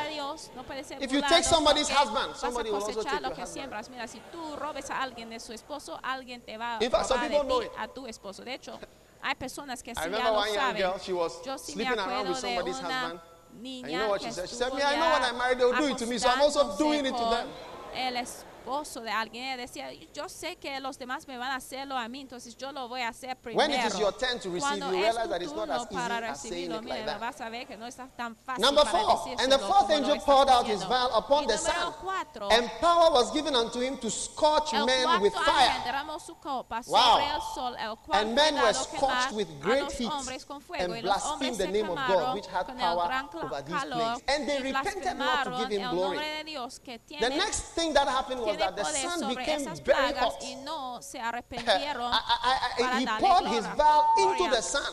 if 1.01 1.13
you 1.13 1.21
take 1.29 1.45
somebody's 1.45 1.89
husband, 1.91 2.37
somebody 2.37 2.71
will 2.71 2.77
also 2.83 3.03
take 3.03 3.21
your 3.21 3.35
husband. 3.71 3.97
Mira, 3.97 4.09
si 4.09 4.21
tú 4.33 4.57
robes 4.57 4.89
a 4.91 5.03
alguien 5.03 5.29
de 5.29 5.39
su 5.41 5.53
esposo, 5.53 5.99
alguien 6.03 6.41
te 6.41 6.57
va 6.57 6.77
a 6.77 6.79
robar 6.79 7.21
de 7.21 7.29
ti 7.29 7.71
a 7.79 7.89
tu 7.89 8.07
esposo. 8.07 8.43
De 8.45 8.55
hecho, 8.55 8.79
Hay 9.23 9.35
personas 9.35 9.83
que 9.83 9.95
sí 9.95 10.01
I 10.01 10.05
ya 10.05 10.05
remember 10.07 10.33
lo 10.33 10.39
one 10.39 10.49
young 10.49 10.57
saben. 10.57 10.77
girl, 10.77 10.99
she 10.99 11.13
was 11.13 11.33
Yo 11.45 11.55
sí 11.59 11.77
me 11.77 11.85
sleeping 11.85 11.99
around 11.99 12.11
acuerdo 12.11 12.29
with 12.29 12.35
de 12.37 12.41
somebody's 12.41 12.79
husband. 12.79 13.13
una 13.13 13.23
niña 13.61 13.83
And 13.85 13.93
you 13.93 13.99
know 13.99 14.09
what 14.11 14.21
que 14.21 14.27
she 14.29 14.33
said? 14.35 14.49
She 14.49 14.55
said, 14.55 14.67
estuvo 14.73 14.77
Me, 14.77 14.83
I 14.83 14.97
know 14.97 15.05
ya 15.07 15.13
when 15.13 15.23
I 15.25 15.33
married, 15.39 15.59
they'll 15.59 15.73
do 15.77 15.87
it 15.89 15.99
to 15.99 16.07
me, 16.07 16.19
so 16.19 16.29
I'm 16.31 16.41
also 16.41 16.77
doing 16.79 17.05
it 17.07 17.13
to 17.17 17.25
them. 17.31 17.47
con- 17.49 17.97
El 17.97 18.17
esposo 18.61 19.01
de 19.01 19.11
alguien 19.11 19.57
decía, 19.57 19.91
yo 20.15 20.29
sé 20.29 20.57
que 20.57 20.79
los 20.81 20.99
demás 20.99 21.27
me 21.27 21.37
van 21.39 21.51
a 21.51 21.57
hacerlo 21.57 21.97
a 21.97 22.09
mí, 22.09 22.21
entonces 22.21 22.57
yo 22.57 22.73
lo 22.73 22.89
voy 22.89 23.01
a 23.01 23.09
hacer 23.09 23.37
primero. 23.37 23.59
When 23.59 23.73
it 23.73 23.85
is 23.87 23.99
your 23.99 24.13
turn 24.13 24.39
to 24.41 24.51
receive, 24.51 24.79
Cuando 24.79 24.93
you 24.93 25.03
realize 25.03 25.29
that 25.29 25.43
it's 25.43 25.53
not 25.53 25.71
as 25.71 26.45
easy 26.45 26.71
as. 26.71 27.21
Vas 27.21 27.41
a 27.41 27.51
ver 27.51 27.67
que 27.67 27.77
no 27.77 27.89
tan 28.17 28.37
fácil 28.47 28.61
Number 28.61 28.85
four, 28.85 29.37
and 29.41 29.53
the 29.53 29.59
fourth 29.59 29.91
angel 29.91 30.19
poured 30.19 30.49
out 30.49 30.67
his 30.67 30.83
vial 30.85 31.11
upon 31.15 31.47
the 31.47 31.57
sun, 31.57 31.93
cuatro, 32.01 32.51
and 32.53 32.71
power 32.81 33.11
was 33.13 33.33
given 33.33 33.55
unto 33.55 33.81
him 33.81 33.97
to 33.99 34.11
scorch 34.11 34.73
men 34.73 35.21
with 35.21 35.35
fire. 35.35 35.71
Wow. 36.87 37.41
Sol, 37.55 37.77
and 38.13 38.35
men 38.35 38.55
were 38.55 38.73
scorched 38.73 39.33
with 39.33 39.49
great 39.61 39.91
heat 39.93 40.11
and 40.79 41.03
blasphemed 41.03 41.57
the 41.57 41.67
name 41.67 41.89
of 41.91 41.97
God, 41.97 42.35
which 42.35 42.47
had 42.47 42.67
power 42.79 43.11
over 43.43 43.63
these 43.63 43.85
plagues. 43.85 44.23
And 44.29 44.49
they 44.49 44.61
repented 44.63 45.17
not 45.17 45.45
to 45.45 45.69
give 45.69 45.81
him 45.81 45.91
glory. 45.91 46.19
The 47.21 47.31
next 47.31 47.61
thing 47.75 47.93
that 47.95 48.09
happened 48.09 48.41
was 48.41 48.50
was 48.51 48.59
that 48.59 48.77
the 48.77 48.85
sun 48.85 49.35
became 49.35 49.65
very 49.85 50.13
hot. 50.15 50.37
Y 50.43 50.57
no 50.65 50.99
se 51.01 51.19
I, 51.23 51.33
I, 51.33 52.85
I, 52.85 53.01
he 53.01 53.07
poured 53.07 53.47
his 53.49 53.67
vial 53.77 54.15
into 54.19 54.51
the 54.51 54.61
sun. 54.61 54.93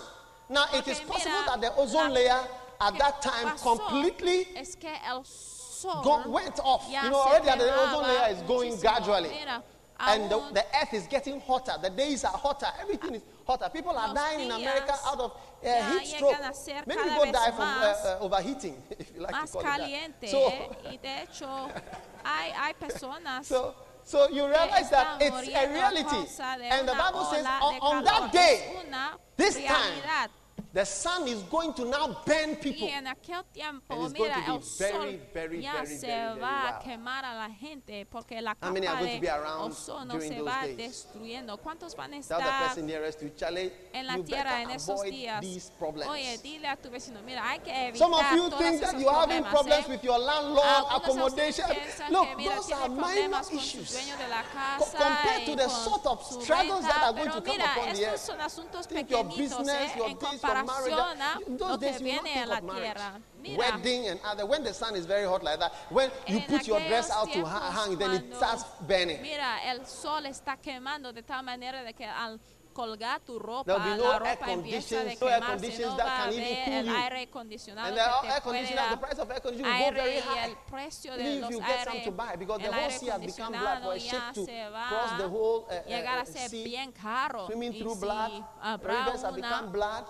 Now, 0.49 0.65
it 0.73 0.87
is 0.87 0.99
possible 1.01 1.43
that 1.47 1.61
the 1.61 1.75
ozone 1.75 2.13
layer 2.13 2.39
at 2.79 2.97
that 2.97 3.21
time 3.21 3.57
completely 3.57 4.47
go, 5.83 6.23
went 6.27 6.59
off. 6.59 6.87
You 6.89 7.09
know, 7.09 7.17
already 7.17 7.59
the 7.59 7.73
ozone 7.73 8.03
layer 8.03 8.35
is 8.35 8.41
going 8.43 8.77
gradually. 8.77 9.31
And 9.99 10.29
the, 10.29 10.39
the 10.53 10.65
earth 10.79 10.93
is 10.93 11.07
getting 11.07 11.41
hotter. 11.41 11.73
The 11.81 11.89
days 11.89 12.23
are 12.23 12.31
hotter. 12.31 12.67
Everything 12.79 13.15
is 13.15 13.23
hotter. 13.47 13.67
People 13.73 13.97
are 13.97 14.13
dying 14.13 14.41
in 14.45 14.51
America 14.51 14.93
out 15.05 15.19
of 15.19 15.35
yeah, 15.63 15.99
heat 15.99 16.07
stroke. 16.07 16.37
Many 16.87 17.01
people 17.09 17.31
die 17.31 17.51
from 17.51 17.61
uh, 17.61 17.95
uh, 18.05 18.17
overheating, 18.21 18.81
if 18.99 19.11
you 19.15 19.21
like 19.21 19.31
to 19.33 19.51
call 19.51 19.61
it 19.61 20.21
that. 20.21 20.29
So, 20.29 20.47
y 20.85 20.97
de 21.01 21.21
hecho, 21.23 21.69
hay, 22.23 22.51
hay 22.51 22.73
personas 22.73 23.45
so, 23.45 23.73
so 24.03 24.29
you 24.29 24.45
realize 24.47 24.89
that 24.89 25.21
it's 25.21 25.47
a 25.47 25.73
reality. 25.73 26.27
And 26.69 26.87
the 26.87 26.93
Bible 26.93 27.25
says 27.25 27.45
on, 27.45 27.75
on 27.81 28.03
that 28.03 28.31
day, 28.31 28.73
this 29.35 29.55
time, 29.55 30.29
the 30.73 30.85
sun 30.85 31.27
is 31.27 31.41
going 31.43 31.73
to 31.73 31.85
now 31.85 32.21
burn 32.25 32.55
people. 32.57 32.87
Y 32.87 32.91
en 32.91 33.07
aquel 33.07 33.43
tiempo, 33.51 34.09
mira, 34.09 34.59
very, 34.77 35.19
very, 35.33 35.61
se 35.85 36.07
very, 36.07 36.39
va 36.39 36.69
a 36.69 36.79
quemar 36.79 37.25
a 37.25 37.33
la 37.33 37.49
gente 37.49 38.05
porque 38.05 38.41
la 38.41 38.53
capa 38.55 38.73
de 38.73 39.19
days? 39.19 40.77
destruyendo. 40.77 41.57
¿Cuántos 41.57 41.95
van 41.95 42.13
a 42.13 42.17
estar 42.17 42.39
en 43.93 44.07
la 44.07 44.17
tierra 44.23 44.61
en 44.61 44.71
esos 44.71 45.01
días? 45.03 45.43
Oye, 46.07 46.37
dile 46.39 46.67
a 46.67 46.75
tu 46.75 46.89
vecino, 46.89 47.21
mira, 47.23 47.49
hay 47.49 47.59
que 47.59 47.71
evitar 47.71 47.97
Some 47.97 48.13
of 48.13 48.31
you 48.35 48.49
think 48.57 48.81
that 48.81 48.99
you 48.99 49.09
are 49.09 49.21
having 49.27 49.43
problems 49.43 49.85
eh? 49.87 49.91
with 49.91 50.03
your 50.03 50.19
landlord, 50.19 50.85
accommodation. 50.91 51.65
Look, 52.09 52.27
que, 52.27 52.35
mira, 52.35 52.55
those 52.55 52.71
are 52.71 52.89
minor 52.89 53.41
issues 53.53 53.97
compared 54.75 55.45
to 55.45 55.55
the 55.55 55.67
sort 55.69 56.05
of 56.05 56.21
struggles 56.23 56.83
that 56.83 57.03
are 57.03 57.13
going 57.13 57.31
to 57.31 57.41
come 57.41 57.61
upon 57.61 57.95
the 57.95 58.05
earth. 58.05 58.87
Think 58.89 59.09
your 59.09 59.25
¿eh? 59.25 59.37
business, 59.37 59.95
your 59.95 60.09
en 60.09 60.57
your 60.57 60.66
apasiona 60.67 61.33
¿ah? 61.33 61.39
¿ah? 61.39 61.69
lo 61.69 61.79
que 61.79 61.91
viene 61.99 62.43
a 62.43 63.19
wedding 63.55 64.07
and 64.07 64.19
other. 64.25 64.45
When 64.45 64.63
the 64.63 64.73
sun 64.73 64.95
is 64.95 65.05
very 65.05 65.25
hot 65.25 65.43
like 65.43 65.59
that 65.59 65.73
when 65.89 66.11
you 66.27 66.41
put 66.41 66.67
your 66.67 66.79
dress 66.79 67.11
out 67.11 67.31
to 67.31 67.45
hang 67.45 67.97
then 67.97 68.11
it 68.11 68.35
starts 68.35 68.63
burning. 68.87 69.21
mira 69.21 69.59
el 69.65 69.85
sol 69.85 70.25
está 70.25 70.57
quemando 70.57 71.13
de 71.13 71.23
tal 71.23 71.43
manera 71.43 71.83
de 71.83 71.93
que 71.93 72.05
al 72.05 72.39
colgar 72.73 73.19
tu 73.21 73.39
ropa 73.39 73.73
be 73.79 73.97
no 73.97 74.09
la 74.09 74.19
ropa 74.19 74.51
empieza 74.51 75.01
a 75.01 75.15
quemarse 75.15 75.39
no 75.39 75.47
conditions 75.47 75.97
that 75.97 76.07
can 76.17 76.33
even 76.33 76.57
cool 76.65 76.85
you. 76.85 76.95
aire 76.95 77.21
acondicionado 77.23 77.87
and 77.87 77.97
the 77.97 78.33
air 78.33 78.41
conditioner 78.41 78.89
the 78.91 78.97
price 78.97 79.19
of 79.19 79.31
air 79.31 79.39
conditioner 79.41 79.79
go 79.79 79.91
very 79.91 80.19
high. 80.19 80.45
el 80.45 80.55
precio 80.69 81.15
you 81.17 81.49
get 81.49 81.69
aire 81.69 81.85
some 81.85 82.01
to 82.03 82.11
buy 82.11 82.35
because 82.37 82.61
the 82.61 82.71
whole 82.71 82.91
sea 82.91 83.07
has 83.07 83.21
become 83.21 83.51
black 83.53 83.81
for 83.81 83.93
a 83.93 83.99
ship 83.99 84.21
to 84.33 84.45
cross 84.45 85.17
the 85.17 85.27
whole 85.27 85.67
uh, 85.71 86.21
uh, 86.21 86.25
sea. 86.25 86.63
bien 86.63 86.91
caro. 86.91 87.47
Swimming 87.47 87.73
through 87.73 87.95
blood 87.95 88.31
si 88.31 88.87
rivers 88.87 89.21
have 89.23 89.35
become 89.35 89.65
ah, 89.65 89.71
blood 89.71 90.05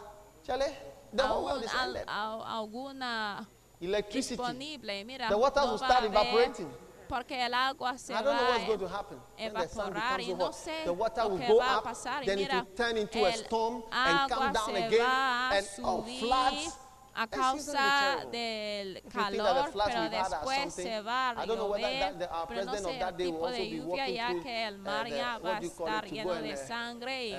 Chale, 0.47 0.71
the 1.13 1.23
whole 1.23 1.43
world 1.43 1.63
is 1.63 1.71
ended. 1.75 2.05
alguna 2.07 3.45
Electricity. 3.81 4.37
disponible. 4.37 5.03
Mira, 5.05 5.27
the 5.29 5.37
water 5.37 5.59
no 5.59 5.71
will 5.71 5.77
start 5.77 6.05
evaporating. 6.05 6.69
Porque 7.09 7.33
el 7.33 7.53
agua 7.53 7.97
se 7.97 8.13
I 8.13 8.21
don't 8.21 8.35
know 8.35 8.49
what's 8.49 8.65
going 8.65 8.79
to 8.79 8.87
happen. 8.87 9.17
evaporar 9.37 10.21
y 10.21 10.33
no 10.33 10.51
sé 10.53 10.85
the 10.85 10.93
water 10.93 11.27
will 11.27 11.37
go 11.37 11.59
up, 11.59 11.83
pasar. 11.83 12.25
Then 12.25 12.37
mira, 12.37 12.59
it 12.59 12.65
will 12.65 12.75
turn 12.75 12.97
into 12.97 13.25
a 13.25 13.33
storm 13.33 13.83
and 13.91 14.31
come 14.31 14.53
down 14.53 14.75
again 14.75 15.01
and 15.01 15.67
oh, 15.83 16.01
floods. 16.03 16.77
a 17.17 17.27
causa 17.27 18.25
del 18.31 19.01
calor, 19.11 19.71
pero 19.73 20.09
después 20.09 20.73
se 20.73 21.01
va 21.01 21.31
a 21.31 21.45
llover, 21.45 22.13
uh, 22.13 22.45
pero 22.47 22.65
no 22.65 22.75
sé 22.75 22.99
el 22.99 23.15
tipo 23.15 23.49
de 23.49 23.69
lluvia, 23.71 24.07
ya 24.07 24.39
que 24.41 24.67
el 24.67 24.77
mar 24.77 25.07
uh, 25.07 25.09
ya 25.09 25.37
va 25.39 25.57
a 25.57 25.59
estar 25.59 26.05
lleno 26.05 26.35
de 26.35 26.53
uh, 26.53 26.67
sangre 26.67 27.29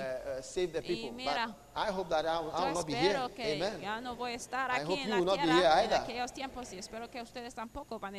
y, 0.83 1.11
mira, 1.11 1.55
I 1.79 1.91
hope 1.91 2.09
that 2.09 2.25
I 2.25 2.39
will, 2.41 2.51
I 2.51 2.65
will 2.65 2.73
not 2.73 2.87
be 2.87 2.93
here. 2.93 3.17
Amen. 3.39 4.03
No 4.03 4.15
voy 4.15 4.31
a 4.31 4.35
estar 4.35 4.69
I 4.69 4.83
hope 4.83 4.99
you 4.99 5.15
will 5.15 5.23
not 5.23 5.41
be 5.41 5.47
here 5.47 5.71
either. 5.81 6.03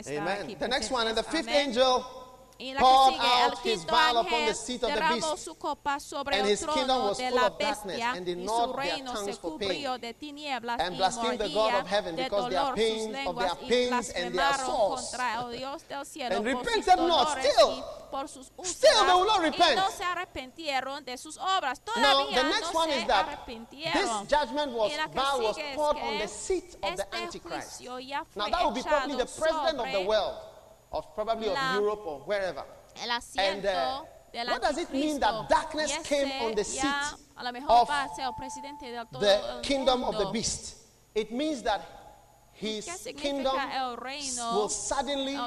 Amen. 0.09 0.39
aquí. 0.41 0.59
The 0.59 0.69
next 0.69 0.91
one, 0.91 1.07
and 1.09 1.17
the 1.17 1.23
fifth 1.23 1.47
Amén. 1.49 1.67
angel 1.67 2.30
Poured 2.61 3.15
out 3.21 3.59
his 3.61 3.85
vial 3.85 4.19
upon 4.19 4.47
the 4.47 4.53
seat 4.53 4.83
of 4.83 4.93
the 4.93 5.01
beast, 5.15 5.49
and 6.33 6.47
his 6.47 6.67
kingdom 6.67 7.03
was 7.05 7.19
full 7.19 7.39
of 7.39 7.59
darkness, 7.59 8.01
and 8.01 8.27
they 8.27 8.35
gnawed 8.35 8.77
their 8.77 8.99
tongues 8.99 9.39
for 9.39 9.59
pain, 9.59 9.87
and 9.87 10.97
blasphemed 10.97 11.39
the 11.39 11.49
God 11.49 11.75
of 11.81 11.87
heaven 11.87 12.17
because 12.17 12.51
their 12.51 12.61
dolor 12.61 13.31
of 13.31 13.39
their 13.39 13.55
pains 13.69 14.11
and 14.11 14.35
their 14.35 14.43
blasfemaron 14.43 14.67
sores. 14.67 15.15
And 16.21 16.45
repented 16.45 16.99
not, 16.99 17.43
still. 17.43 18.01
por 18.11 18.29
sus 18.29 18.51
Still 18.63 19.07
they 19.07 19.13
will 19.13 19.25
not 19.25 19.41
no 19.41 19.45
repent. 19.45 19.81
se 19.97 20.05
arrepintieron 20.05 21.05
de 21.05 21.17
sus 21.17 21.39
obras. 21.39 21.81
Now, 21.97 22.27
the 22.27 22.43
next 22.43 22.73
no 22.75 22.81
one 22.81 22.91
is 22.91 23.07
that 23.07 23.47
this 23.47 24.11
judgment 24.29 24.73
was, 24.73 24.93
vow 25.15 25.41
was 25.41 25.57
poured 25.75 25.97
on 25.97 26.19
the 26.19 26.27
seat 26.27 26.77
of 26.83 26.97
the 26.97 27.17
Antichrist. 27.17 27.83
Now, 28.37 28.49
that 28.49 28.65
would 28.65 28.75
be 28.75 28.83
probably 28.83 29.17
the 29.17 29.27
president 29.27 29.79
of 29.79 29.93
the 29.93 30.03
world 30.03 30.37
of 30.93 31.15
probably 31.15 31.49
la, 31.49 31.77
of 31.77 31.83
Europe 31.83 32.03
or 32.07 32.21
wherever. 32.21 32.65
El 33.03 33.11
and, 33.39 33.67
uh, 33.67 34.03
what 34.33 34.63
does 34.63 34.79
it 34.79 34.93
mean 34.93 35.21
that 35.21 35.49
darkness 35.49 35.97
came 36.05 36.31
on 36.43 36.55
the 36.55 36.65
seat 36.65 36.85
of 37.69 37.89
the 39.13 39.61
kingdom 39.63 40.05
of 40.05 40.19
the 40.19 40.31
beast? 40.33 40.77
It 41.15 41.33
means 41.33 41.63
that 41.63 41.81
his 42.53 43.09
kingdom 43.17 43.57
will 44.37 44.69
suddenly 44.69 45.39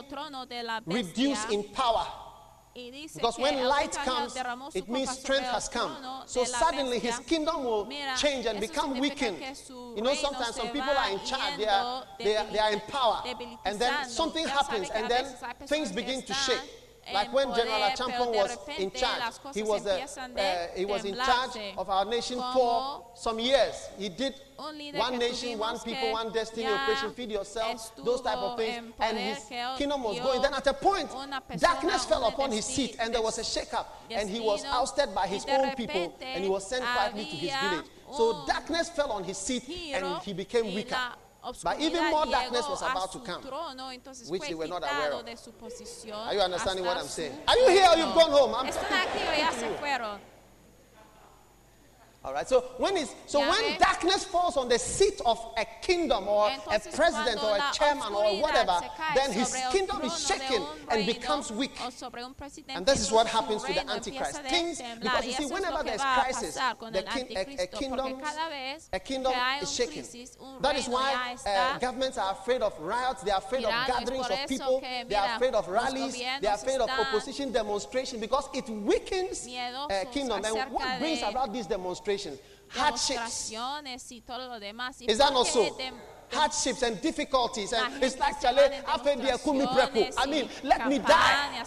reduce 0.85 1.45
in 1.49 1.63
power 1.63 2.05
Dice 2.75 3.13
Because 3.13 3.37
when 3.37 3.63
light 3.65 3.93
comes, 3.93 4.35
it 4.73 4.89
means 4.89 5.09
strength 5.11 5.45
has 5.45 5.69
come. 5.69 5.95
So 6.25 6.43
suddenly 6.43 6.99
his 6.99 7.19
kingdom 7.19 7.63
will 7.63 7.87
change 8.17 8.45
and 8.45 8.59
become 8.59 8.99
weakened. 8.99 9.37
You 9.69 10.01
know, 10.01 10.13
sometimes 10.15 10.55
some 10.55 10.69
people 10.69 10.89
are 10.89 11.11
in 11.11 11.19
charge, 11.19 11.57
they 11.57 11.67
are, 11.67 12.03
they 12.19 12.35
are, 12.35 12.45
they 12.51 12.59
are 12.59 12.71
in 12.71 12.79
power. 12.81 13.23
And 13.65 13.79
then 13.79 14.09
something 14.09 14.47
happens, 14.47 14.89
and 14.89 15.09
then 15.09 15.25
things 15.67 15.91
begin 15.91 16.21
to 16.23 16.33
shake 16.33 16.61
like 17.11 17.33
when 17.33 17.53
General 17.55 17.81
Acheampong 17.81 18.33
was 18.35 18.57
in 18.77 18.91
charge, 18.91 19.33
he 19.53 19.63
was, 19.63 19.85
uh, 19.85 20.05
a, 20.37 20.41
uh, 20.41 20.67
he 20.75 20.85
was 20.85 21.03
in 21.05 21.15
charge 21.15 21.57
of 21.77 21.89
our 21.89 22.05
nation 22.05 22.39
for 22.53 23.05
some 23.15 23.39
years. 23.39 23.89
He 23.97 24.09
did 24.09 24.35
one 24.55 25.17
nation, 25.17 25.59
one 25.59 25.79
people, 25.79 26.11
one 26.11 26.31
destiny, 26.31 26.67
operation, 26.67 27.11
feed 27.13 27.31
yourself, 27.31 27.95
those 27.97 28.21
type 28.21 28.37
of 28.37 28.57
things. 28.57 28.93
And 28.99 29.17
his 29.17 29.39
kingdom 29.77 30.03
was 30.03 30.19
going. 30.19 30.41
Then 30.41 30.53
at 30.53 30.67
a 30.67 30.73
point, 30.73 31.09
darkness 31.57 32.05
fell 32.05 32.25
upon 32.27 32.51
his 32.51 32.65
seat 32.65 32.95
and 32.99 33.13
there 33.13 33.21
was 33.21 33.37
a 33.37 33.43
shake-up. 33.43 34.03
And 34.09 34.29
he 34.29 34.39
was 34.39 34.63
ousted 34.65 35.13
by 35.13 35.27
his 35.27 35.45
own 35.49 35.75
people 35.75 36.17
and 36.21 36.43
he 36.43 36.49
was 36.49 36.67
sent 36.67 36.83
quietly 36.83 37.25
to 37.25 37.35
his 37.35 37.51
village. 37.55 37.85
So 38.11 38.45
darkness 38.47 38.89
fell 38.89 39.11
on 39.11 39.23
his 39.23 39.37
seat 39.37 39.63
and 39.93 40.21
he 40.21 40.33
became 40.33 40.73
weaker. 40.73 40.97
But 41.63 41.79
even 41.79 42.09
more 42.09 42.25
darkness 42.25 42.65
was 42.69 42.81
about 42.81 43.11
to 43.11 43.19
come, 43.19 43.43
trono, 43.43 44.29
which 44.29 44.41
they 44.43 44.53
were 44.53 44.67
not 44.67 44.83
aware 44.83 45.11
of. 45.11 45.25
de 45.25 45.35
su 45.35 45.51
posición 45.51 46.15
Are 46.15 46.33
you 46.33 46.39
understanding 46.41 46.85
what 46.85 46.97
I'm 46.97 47.07
saying? 47.07 47.33
Are 47.47 47.57
you 47.57 47.69
here 47.69 47.87
or 47.91 47.97
you've 47.97 48.15
gone 48.15 48.31
home? 48.31 48.55
I'm 48.55 48.67
Están 48.67 48.87
talking 48.87 49.21
aquí 49.21 49.81
o 49.81 49.85
ya 49.85 50.19
All 52.25 52.33
right. 52.33 52.47
So 52.47 52.61
when 52.77 52.95
is 52.95 53.13
so 53.25 53.39
when 53.41 53.77
darkness 53.79 54.23
falls 54.23 54.55
on 54.55 54.69
the 54.69 54.79
seat 54.79 55.19
of 55.25 55.37
a 55.57 55.65
kingdom 55.81 56.27
or 56.27 56.47
Entonces, 56.47 56.93
a 56.93 56.95
president 56.95 57.43
or 57.43 57.57
a 57.57 57.63
chairman 57.73 58.13
or 58.13 58.41
whatever, 58.41 58.79
then 59.13 59.31
his 59.33 59.53
kingdom 59.71 60.01
is 60.03 60.25
shaken 60.25 60.63
and 60.89 61.05
becomes 61.05 61.51
weak. 61.51 61.73
And 62.69 62.85
this 62.85 63.01
is 63.01 63.11
what 63.11 63.27
happens 63.27 63.63
to 63.63 63.73
the 63.73 63.89
Antichrist. 63.91 64.41
kings. 64.45 64.81
because 65.01 65.25
you 65.25 65.33
see, 65.33 65.45
whenever 65.47 65.83
there's 65.83 66.01
crisis, 66.01 66.55
the 66.55 67.03
king, 67.13 67.27
a, 67.35 67.63
a, 67.63 67.67
kingdom, 67.67 68.21
a 68.93 68.99
kingdom 68.99 69.33
is 69.61 69.71
shaken. 69.73 70.05
That 70.61 70.77
is 70.77 70.87
why 70.87 71.35
uh, 71.45 71.77
governments 71.79 72.17
are 72.17 72.31
afraid 72.31 72.61
of 72.61 72.79
riots. 72.79 73.23
They 73.23 73.31
are 73.31 73.39
afraid 73.39 73.65
of 73.65 73.87
gatherings 73.87 74.27
of 74.29 74.47
people. 74.47 74.81
They 74.81 75.15
are 75.15 75.35
afraid 75.35 75.55
of 75.55 75.67
rallies. 75.67 76.15
They 76.15 76.47
are 76.47 76.55
afraid 76.55 76.79
of 76.79 76.89
opposition 76.89 77.51
demonstration 77.51 78.21
because 78.21 78.47
it 78.53 78.69
weakens 78.69 79.45
a 79.45 79.91
eh, 79.91 80.03
kingdom. 80.05 80.41
And 80.45 80.71
what 80.71 80.99
brings 80.99 81.21
about 81.21 81.51
these 81.51 81.67
demonstrations? 81.67 82.12
demonstrations, 82.13 82.39
hardships. 82.69 83.51
Y 84.11 84.21
todo 84.25 84.47
lo 84.47 84.59
demás. 84.59 84.99
Y 84.99 85.05
Is 85.09 85.17
that 85.17 85.33
not 85.33 85.47
so? 85.47 85.77
Hardships 86.31 86.81
and 86.81 86.99
difficulties, 86.99 87.73
and 87.73 88.01
it's 88.01 88.17
like 88.17 88.41
chale. 88.41 88.57
I 88.57 90.25
mean, 90.25 90.49
let 90.63 90.87
me 90.87 90.97
die. 90.97 91.63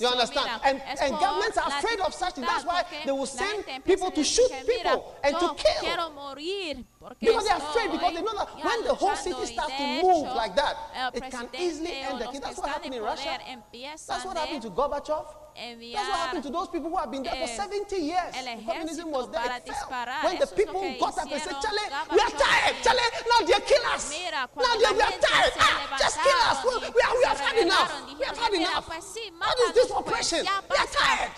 You 0.00 0.08
understand? 0.08 0.60
And, 0.64 0.82
and 1.00 1.12
governments 1.12 1.58
are 1.58 1.68
afraid 1.68 2.00
of 2.00 2.12
such 2.12 2.34
things. 2.34 2.46
That's 2.46 2.64
why 2.64 2.82
they 3.04 3.12
will 3.12 3.26
send 3.26 3.64
people 3.84 4.10
to 4.10 4.24
shoot 4.24 4.50
people 4.66 5.14
and 5.22 5.36
to 5.38 5.54
kill 5.54 6.12
because 7.00 7.44
they 7.44 7.50
are 7.50 7.56
afraid, 7.56 7.90
because 7.92 8.12
they 8.12 8.20
know 8.20 8.36
that 8.36 8.48
when 8.62 8.84
the 8.84 8.92
whole 8.94 9.16
city 9.16 9.46
starts 9.46 9.72
to 9.72 10.02
move 10.02 10.28
like 10.36 10.54
that, 10.54 10.76
it 11.14 11.24
can 11.30 11.48
easily 11.58 11.92
end 11.92 12.20
the 12.20 12.26
kid. 12.26 12.42
That's 12.42 12.58
what 12.58 12.68
happened 12.68 12.94
in 12.94 13.02
Russia. 13.02 13.38
That's 14.06 14.24
what 14.24 14.36
happened 14.36 14.62
to 14.62 14.70
Gorbachev. 14.70 15.24
That's 15.56 16.08
what 16.08 16.18
happened 16.20 16.42
to 16.44 16.50
those 16.50 16.68
people 16.68 16.90
who 16.90 16.96
have 16.98 17.10
been 17.10 17.22
there 17.22 17.34
for 17.34 17.46
70 17.46 17.96
years. 17.96 18.34
Communism 18.66 19.10
was 19.10 19.30
there. 19.30 19.48
It 19.64 19.72
fell. 19.88 20.08
When 20.24 20.38
the 20.40 20.46
people 20.46 20.80
got 21.00 21.16
up 21.18 21.32
and 21.32 21.40
said, 21.42 21.56
Chale, 21.64 21.84
we 22.12 22.20
are 22.20 22.34
tired. 22.36 22.76
Chale, 22.84 23.06
now 23.28 23.46
they 23.48 23.60
kill 23.64 23.84
us. 23.88 24.12
Now 24.12 24.76
they, 24.76 25.00
are 25.00 25.16
tired. 25.24 25.52
Ah, 25.56 25.96
just 25.98 26.20
kill 26.20 26.40
us. 26.52 26.64
We, 26.64 26.70
we, 26.80 27.00
are, 27.00 27.16
we 27.16 27.24
have 27.24 27.40
had 27.40 27.56
enough. 27.56 28.18
We 28.18 28.24
have 28.26 28.38
had 28.38 28.52
enough. 28.52 28.88
What 28.88 29.58
is 29.68 29.72
this 29.74 29.90
oppression? 29.90 30.44
We 30.68 30.76
are 30.76 30.86
tired 30.86 31.30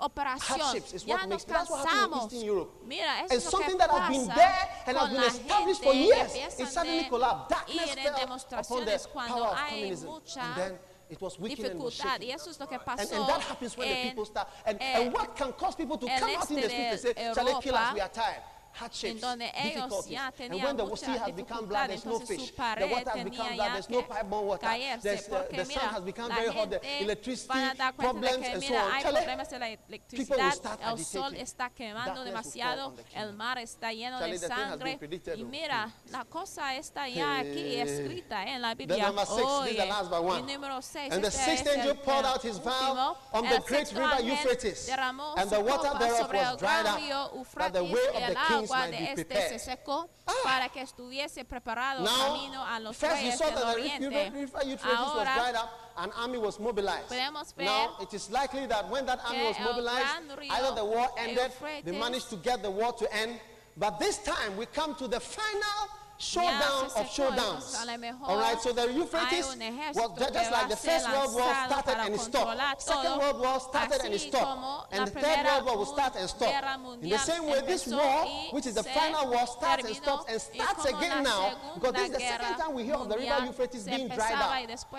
operación. 0.00 0.82
Ya 1.06 1.26
nos 1.26 1.44
cansamos. 1.44 2.32
Mira, 2.84 3.24
eso 3.26 3.34
es 3.34 3.52
lo 3.52 3.58
que 3.58 3.76
pasa 3.76 3.88
con 4.84 4.94
la 4.94 5.30
gente 5.30 5.80
que 5.82 6.42
empiezan 6.42 6.86
de 6.86 7.08
ir 7.68 7.98
en 7.98 8.14
demostraciones 8.14 9.06
cuando 9.06 9.54
hay 9.54 9.96
mucha 9.96 10.78
It 11.10 11.20
was 11.20 11.36
dificultad. 11.38 12.20
Y 12.20 12.30
eso 12.30 12.50
es 12.50 12.60
lo 12.60 12.68
que 12.68 12.78
pasó. 12.78 13.02
And, 13.02 13.12
and 13.12 13.28
that 13.28 13.40
happens 13.40 13.76
when 13.76 13.88
en, 13.88 13.96
the 13.96 14.08
people 14.10 14.24
start. 14.24 14.48
And, 14.64 14.80
and 14.80 15.12
what 15.12 15.34
can 15.34 15.52
cause 15.54 15.74
people 15.74 15.98
to 15.98 16.06
come 16.06 16.36
out 16.36 16.48
in 16.50 16.60
the 16.60 16.68
street 16.68 16.74
and 16.74 17.00
say, 17.00 17.14
Shall 17.34 17.44
they 17.44 17.60
kill 17.60 17.74
us? 17.74 17.94
We 17.94 18.00
are 18.00 18.08
tired 18.08 18.42
en 19.02 19.20
donde 19.20 19.52
ellos 19.54 20.06
ya 20.06 20.32
tenían 20.32 20.76
mucha 20.76 21.26
dificultad, 21.26 21.90
entonces 21.90 22.48
su 22.48 22.54
pared 22.54 23.04
tenía 23.12 23.56
ya 23.56 23.82
que 23.82 24.06
caerse, 24.60 25.26
porque 25.28 25.64
mira, 25.64 26.00
la 26.28 26.52
gente 26.52 27.46
van 27.46 27.58
a 27.58 27.74
dar 27.74 27.94
cuenta 27.94 28.30
de 28.30 28.40
que 28.40 28.58
mira, 28.58 28.94
hay 28.94 29.02
problemas 29.04 29.50
de 29.50 29.58
la 29.58 29.68
electricidad, 29.68 30.54
el 30.92 31.04
sol 31.04 31.34
está 31.34 31.70
quemando 31.70 32.24
demasiado, 32.24 32.94
el 33.14 33.32
mar 33.34 33.58
está 33.58 33.92
lleno 33.92 34.20
de 34.20 34.38
sangre, 34.38 34.98
y 35.36 35.44
mira, 35.44 35.86
mm. 35.86 36.10
la 36.10 36.24
cosa 36.24 36.74
está 36.76 37.08
ya 37.08 37.42
eh, 37.42 37.50
aquí 37.50 37.76
escrita 37.76 38.44
en 38.44 38.62
la 38.62 38.74
Biblia. 38.74 39.10
Oye, 39.10 39.88
y 40.38 40.42
número 40.42 40.80
6, 40.82 41.12
And 41.12 41.24
the 41.24 41.30
sixth 41.30 41.66
angel 41.66 41.94
poured 41.96 42.24
out 42.24 42.42
his 42.42 42.58
vial 42.58 43.16
on 43.32 43.44
the 43.48 43.60
great 43.66 43.92
river 43.92 44.22
Euphrates, 44.22 44.88
and 44.88 45.50
the 45.50 45.60
water 45.60 45.90
thereof 45.98 46.32
was 46.32 46.56
dried 46.58 46.86
up, 46.86 47.00
that 47.56 47.72
the 47.72 47.84
way 47.84 48.06
of 48.14 48.28
the 48.28 48.36
king 48.48 48.59
lo 48.62 48.66
cual 48.66 48.94
este 48.94 49.48
se 49.48 49.58
secó 49.58 50.08
ah. 50.26 50.32
para 50.42 50.68
que 50.68 50.80
estuviese 50.80 51.44
preparado 51.44 52.02
Now, 52.02 52.34
camino 52.34 52.64
a 52.64 52.80
los 52.80 53.00
reyes 53.00 53.38
del 53.38 53.62
oriente. 53.62 54.32
An 55.96 56.12
army 56.12 56.38
was 56.38 56.58
mobilized. 56.58 57.10
Now, 57.58 57.96
it 58.00 58.14
is 58.14 58.30
likely 58.30 58.66
that 58.66 58.88
when 58.88 59.04
that 59.06 59.20
army 59.26 59.48
was 59.48 59.58
mobilized, 59.60 60.06
either 60.50 60.74
the 60.74 60.84
war 60.84 61.08
ended, 61.18 61.52
they 61.84 61.92
managed 61.92 62.30
to 62.30 62.36
get 62.36 62.62
the 62.62 62.70
war 62.70 62.92
to 62.92 63.12
end, 63.14 63.38
but 63.76 63.98
this 63.98 64.18
time 64.18 64.56
we 64.56 64.66
come 64.66 64.94
to 64.94 65.08
the 65.08 65.20
final 65.20 65.88
showdown 66.20 66.84
of 66.96 67.06
showdowns. 67.08 67.74
All 68.22 68.38
right, 68.38 68.60
so 68.60 68.72
the 68.72 68.92
Euphrates 68.92 69.56
was 69.94 70.32
just 70.32 70.52
like 70.52 70.68
the 70.68 70.76
First 70.76 71.08
World 71.10 71.34
War 71.34 71.54
started 71.66 71.96
and 71.98 72.14
it 72.14 72.20
stopped. 72.20 72.82
Second 72.82 73.18
World 73.18 73.40
War 73.40 73.60
started 73.60 74.00
and 74.04 74.14
it 74.14 74.20
stopped. 74.20 74.92
And 74.92 75.06
the 75.06 75.10
Third 75.10 75.46
World 75.46 75.64
War 75.64 75.76
will 75.78 75.86
start 75.86 76.14
and 76.16 76.28
stop. 76.28 76.52
In 77.02 77.08
the 77.08 77.18
same 77.18 77.46
way, 77.46 77.60
this 77.66 77.86
war, 77.86 78.26
which 78.52 78.66
is 78.66 78.74
the 78.74 78.82
final 78.82 79.30
war, 79.30 79.46
starts 79.46 79.84
and 79.84 79.96
stops 79.96 80.30
and 80.30 80.40
starts 80.40 80.84
again 80.84 81.22
now 81.24 81.56
because 81.74 81.94
this 81.94 82.08
is 82.08 82.12
the 82.12 82.20
second 82.20 82.56
time 82.56 82.74
we 82.74 82.84
hear 82.84 82.94
of 82.94 83.08
the 83.08 83.16
river 83.16 83.46
Euphrates 83.46 83.84
being 83.84 84.08
dried 84.08 84.34
up. 84.34 84.52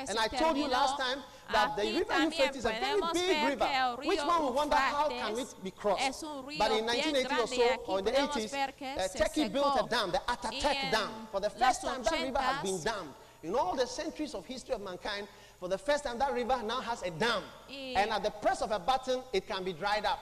And 0.09 0.17
I 0.17 0.27
told 0.27 0.57
you 0.57 0.67
last 0.67 0.97
time 0.99 1.19
that 1.51 1.75
the 1.77 1.83
river 1.83 2.23
Euphrates 2.23 2.55
is 2.57 2.65
a 2.65 2.69
very 2.69 3.01
big 3.13 3.49
river, 3.49 3.95
which 4.03 4.19
one 4.19 4.41
will 4.41 4.53
wonder 4.53 4.75
how 4.75 5.09
can 5.09 5.37
it 5.37 5.53
be 5.63 5.71
crossed. 5.71 6.23
But 6.57 6.71
in 6.71 6.85
1980 6.85 7.35
or 7.41 7.47
so, 7.47 7.83
or 7.87 7.99
in 7.99 8.05
the 8.05 8.11
80s, 8.11 8.53
uh, 8.53 9.07
Turkey 9.17 9.47
built 9.49 9.85
a 9.85 9.89
dam, 9.89 10.11
the 10.11 10.21
Atatürk 10.27 10.91
Dam. 10.91 11.09
For 11.31 11.39
the 11.39 11.49
first 11.49 11.81
time, 11.81 12.03
that 12.03 12.21
river 12.21 12.39
has 12.39 12.63
been 12.63 12.83
dammed. 12.83 13.13
In 13.43 13.55
all 13.55 13.75
the 13.75 13.87
centuries 13.87 14.35
of 14.35 14.45
history 14.45 14.75
of 14.75 14.81
mankind, 14.81 15.27
for 15.59 15.67
the 15.67 15.77
first 15.77 16.03
time, 16.03 16.19
that 16.19 16.33
river 16.33 16.61
now 16.65 16.81
has 16.81 17.01
a 17.03 17.11
dam. 17.11 17.43
And 17.69 18.11
at 18.11 18.23
the 18.23 18.31
press 18.31 18.61
of 18.61 18.71
a 18.71 18.79
button, 18.79 19.21
it 19.33 19.47
can 19.47 19.63
be 19.63 19.73
dried 19.73 20.05
up. 20.05 20.19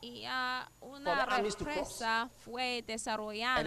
y 0.00 0.24
uh, 0.26 0.64
una 0.80 1.26
represa 1.26 2.30
fue 2.38 2.84
desarrollada 2.86 3.60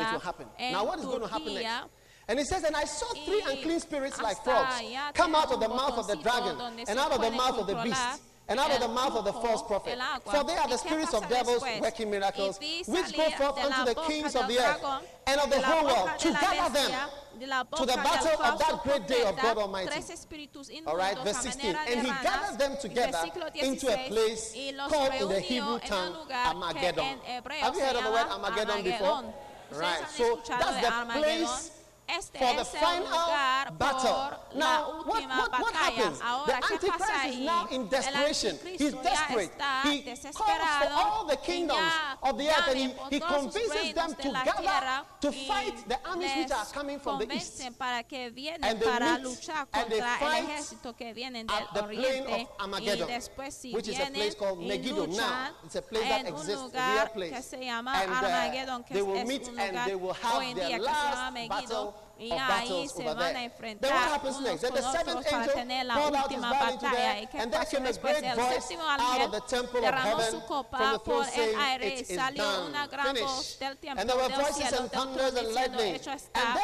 en 0.58 0.80
Turquía 0.80 1.90
and 2.28 2.40
he 2.40 2.46
says, 2.46 2.64
And 2.64 2.76
I 2.76 2.86
saw 2.86 3.08
three 3.26 3.42
unclean 3.48 3.80
spirits 3.80 4.22
like 4.22 4.44
frogs 4.44 4.82
come 5.14 5.36
out 5.36 5.52
of 5.52 5.60
the 5.60 5.70
mouth 5.70 5.98
of 5.98 6.08
the 6.08 6.16
dragon 6.18 6.58
and 6.88 7.00
out 7.00 7.12
of 7.12 7.22
the 7.22 7.32
mouth 7.32 7.58
of 7.60 7.68
the 7.68 7.76
beast 7.84 8.22
and 8.48 8.60
out 8.60 8.72
of 8.72 8.80
the 8.82 8.88
mouth 8.88 9.14
of 9.16 9.26
the 9.26 9.34
false 9.34 9.64
prophet. 9.64 9.98
For 10.26 10.44
they 10.44 10.56
are 10.58 10.68
the 10.68 10.78
spirits 10.78 11.14
of 11.14 11.28
devils 11.30 11.64
working 11.80 12.10
miracles, 12.12 12.60
which 12.88 13.16
go 13.16 13.30
forth 13.32 13.58
unto 13.60 13.86
the 13.94 13.96
kings 14.08 14.36
of 14.36 14.48
the 14.48 14.60
earth 14.60 14.84
and 15.28 15.40
of 15.40 15.50
the 15.50 15.62
whole 15.62 15.86
world 15.86 16.10
to 16.20 16.32
gather 16.32 16.74
them 16.74 16.92
to 17.76 17.86
the 17.86 17.96
battle 17.96 18.44
of 18.44 18.60
that 18.60 18.80
great 18.84 19.08
day 19.08 19.24
of 19.24 19.36
God 19.38 19.58
Almighty. 19.58 19.90
All 20.86 20.98
right, 20.98 21.18
verse 21.20 21.38
16. 21.38 21.76
And 21.88 22.02
he 22.02 22.08
gathered 22.24 22.60
them 22.60 22.78
together 22.80 23.18
into 23.56 23.88
a 23.88 23.98
place 24.10 24.56
called 24.90 25.14
in 25.14 25.28
the 25.30 25.40
Hebrew 25.40 25.80
tongue 25.80 26.16
Armageddon. 26.32 27.20
Have 27.62 27.76
you 27.76 27.82
heard 27.82 27.96
of 27.96 28.04
the 28.04 28.12
word 28.12 28.28
Armageddon 28.30 28.84
before? 28.84 29.34
Right, 29.74 30.04
so 30.10 30.42
that's 30.48 30.86
the 30.86 31.20
place 31.20 31.72
Este 32.12 32.38
for 32.40 32.56
the 32.58 32.66
final 32.66 33.06
lugar 33.06 33.72
battle. 33.80 34.12
Por 34.12 34.60
now, 34.60 34.66
la 34.66 35.04
what, 35.04 35.24
what, 35.30 35.62
what 35.62 35.76
happens? 35.76 36.20
Ahora, 36.22 36.46
the 36.48 36.56
Antichrist 36.74 37.26
is 37.28 37.40
now 37.40 37.68
in 37.72 37.88
desperation. 37.88 38.60
He's 38.66 38.94
desperate. 38.94 39.52
He 39.84 40.02
calls 40.04 40.36
for 40.36 40.92
all 40.92 41.26
the 41.26 41.38
kingdoms 41.38 41.94
of 42.22 42.38
the 42.38 42.50
earth 42.50 42.68
and 42.68 42.78
he, 42.78 42.94
he 43.10 43.20
convinces 43.20 43.94
them 43.94 44.14
to 44.16 44.30
gather 44.44 45.06
to 45.22 45.32
fight 45.32 45.88
the 45.88 45.98
armies 46.06 46.32
which 46.36 46.52
are 46.52 46.66
coming 46.74 47.00
from 47.00 47.20
the 47.20 47.34
east. 47.34 47.64
Para 47.80 48.04
que 48.04 48.30
vienen 48.32 48.64
and 48.64 48.80
they 48.80 48.86
para 48.86 49.18
meet, 49.18 49.24
luchar 49.24 49.68
contra 49.72 50.18
el 50.20 50.44
ejército 50.44 50.96
que 50.98 51.14
vienen 51.14 51.48
del 51.48 51.84
oriente. 51.84 52.48
Después 53.08 53.54
si 53.54 53.74
which 53.74 53.88
is 53.88 54.00
a 54.00 54.12
place 54.12 54.36
called 54.36 54.60
Megiddo. 54.60 55.08
Now, 55.08 55.50
it's 55.64 55.76
a 55.76 55.82
place 55.82 56.10
that 56.10 56.28
exists, 56.28 56.74
a 56.74 56.94
real 56.94 57.08
place. 57.08 57.54
And 57.54 58.12
uh, 58.12 58.80
they 58.92 59.02
will 59.02 59.26
meet 59.26 59.48
and 59.48 59.78
they 59.88 59.96
will 59.96 60.14
have 60.14 60.56
their 60.56 60.80
last 60.80 61.50
battle 61.50 62.01
Y 62.22 62.32
ahí 62.32 62.88
se 62.88 63.04
van 63.04 63.36
a 63.36 63.44
enfrentar 63.44 64.22
unos 64.22 64.42
next? 64.42 64.68
con 64.70 64.84
otros 64.84 65.26
para 65.26 65.54
tener 65.54 65.86
la 65.86 66.08
última 66.08 66.52
batalla. 66.52 67.20
¿Y 67.20 67.28
qué 67.28 67.48
pasó 67.48 67.80
después? 67.80 68.22
El 68.22 68.36
séptimo 68.36 68.84
ángel 68.88 69.32
derramó 69.74 70.22
su 70.22 70.46
copa 70.46 71.00
por 71.04 71.26
el 71.28 71.60
aire 71.60 72.00
y 72.00 72.16
salió 72.16 72.66
una 72.68 72.88
gran 72.88 73.16
voz 73.16 73.58
del 73.60 73.78
tiempo 73.78 74.04
del 74.04 74.54
cielo, 74.54 75.32
del 75.32 75.48
diciendo, 75.48 75.82
hecho 75.82 76.12
está. 76.12 76.56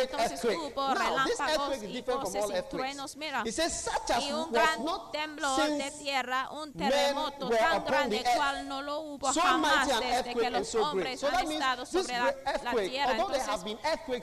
Entonces 0.00 0.44
hubo 0.44 0.94
relámpagos 0.94 1.82
y 1.82 2.02
voces 2.02 2.44
y 2.50 2.62
truenos, 2.70 3.16
mira, 3.16 3.42
y 3.44 4.32
un 4.32 4.52
gran 4.52 4.80
temblor 5.12 5.70
de 5.70 5.90
tierra, 5.92 6.50
un 6.50 6.72
terremoto 6.72 7.48
tan 7.48 7.84
grande 7.84 8.24
cual 8.36 8.68
no 8.68 8.82
lo 8.82 9.00
hubo 9.00 9.32
jamás 9.32 9.88
desde 9.88 10.34
que 10.34 10.50
los 10.50 10.74
hombres 10.76 11.24
han 11.24 11.50
estado 11.50 11.86
sobre 11.86 12.16
la, 12.16 12.34
tierra. 12.74 13.12
Entonces, 13.12 13.42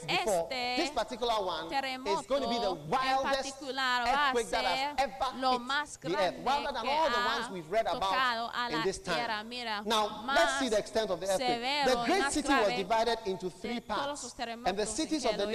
este 0.08 0.77
this 0.78 0.90
particular 0.92 1.34
one 1.34 1.66
is 2.08 2.22
going 2.28 2.44
to 2.44 2.50
be 2.50 2.60
the 2.60 2.74
wildest 2.90 3.60
particular 3.60 3.74
va 3.74 4.06
a 4.06 4.30
earthquake 4.30 4.50
that 4.52 4.66
has 4.66 4.96
ever 5.00 5.30
lo 5.40 5.52
hit 5.52 5.62
más 5.62 6.00
the 6.00 6.16
earth, 6.16 6.36
wilder 6.44 6.72
than 6.74 6.88
all 6.88 7.10
the 7.10 7.24
ones 7.34 7.50
we've 7.52 7.72
read 7.72 7.88
about 7.88 8.72
in 8.72 8.82
this 8.84 9.00
time. 9.00 9.50
Mira, 9.50 9.84
Now, 9.86 10.24
let's 10.28 10.60
see 10.60 10.70
the 10.70 10.78
extent 10.78 11.10
of 11.10 11.20
the 11.20 11.28
earthquake. 11.28 11.86
The 11.86 12.04
great 12.06 12.32
city 12.32 12.54
was 12.54 12.74
divided 12.74 13.18
into 13.26 13.50
three 13.50 13.80
parts, 13.80 14.36
and 14.66 14.78
the 14.78 14.86
cities 14.86 15.26
of 15.26 15.38
the 15.38 15.48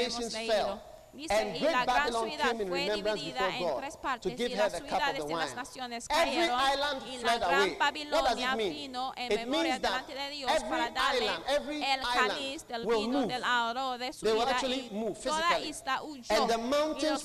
Dice, 1.12 1.54
y 1.56 1.60
la 1.60 1.84
gran 1.84 2.08
ciudad 2.08 2.56
fue 2.68 2.90
dividida 2.90 3.56
en 3.56 3.76
tres 3.76 3.96
partes 3.98 4.40
y 4.40 4.48
las 4.48 4.72
ciudades 4.78 5.26
de 5.26 5.34
las 5.34 5.54
naciones 5.54 6.08
cayeron 6.08 6.58
y 7.06 7.18
la 7.18 7.36
gran 7.38 7.78
Babilonia 7.78 8.54
vino 8.56 9.12
en 9.16 9.34
memoria 9.34 9.78
delante 9.78 10.14
de 10.14 10.30
Dios 10.30 10.50
para 10.70 10.90
darle 10.90 11.30
el 11.66 12.00
cáliz 12.00 12.66
del 12.66 12.86
vino 12.86 13.26
del 13.26 13.44
aro 13.44 13.98
de 13.98 14.12
su 14.12 14.24
vida 14.24 14.56
y 14.62 15.14
toda 15.22 15.58
isla 15.58 16.02
huyó 16.02 16.22
y 16.34 16.48
los 16.48 16.58
montes 16.58 17.24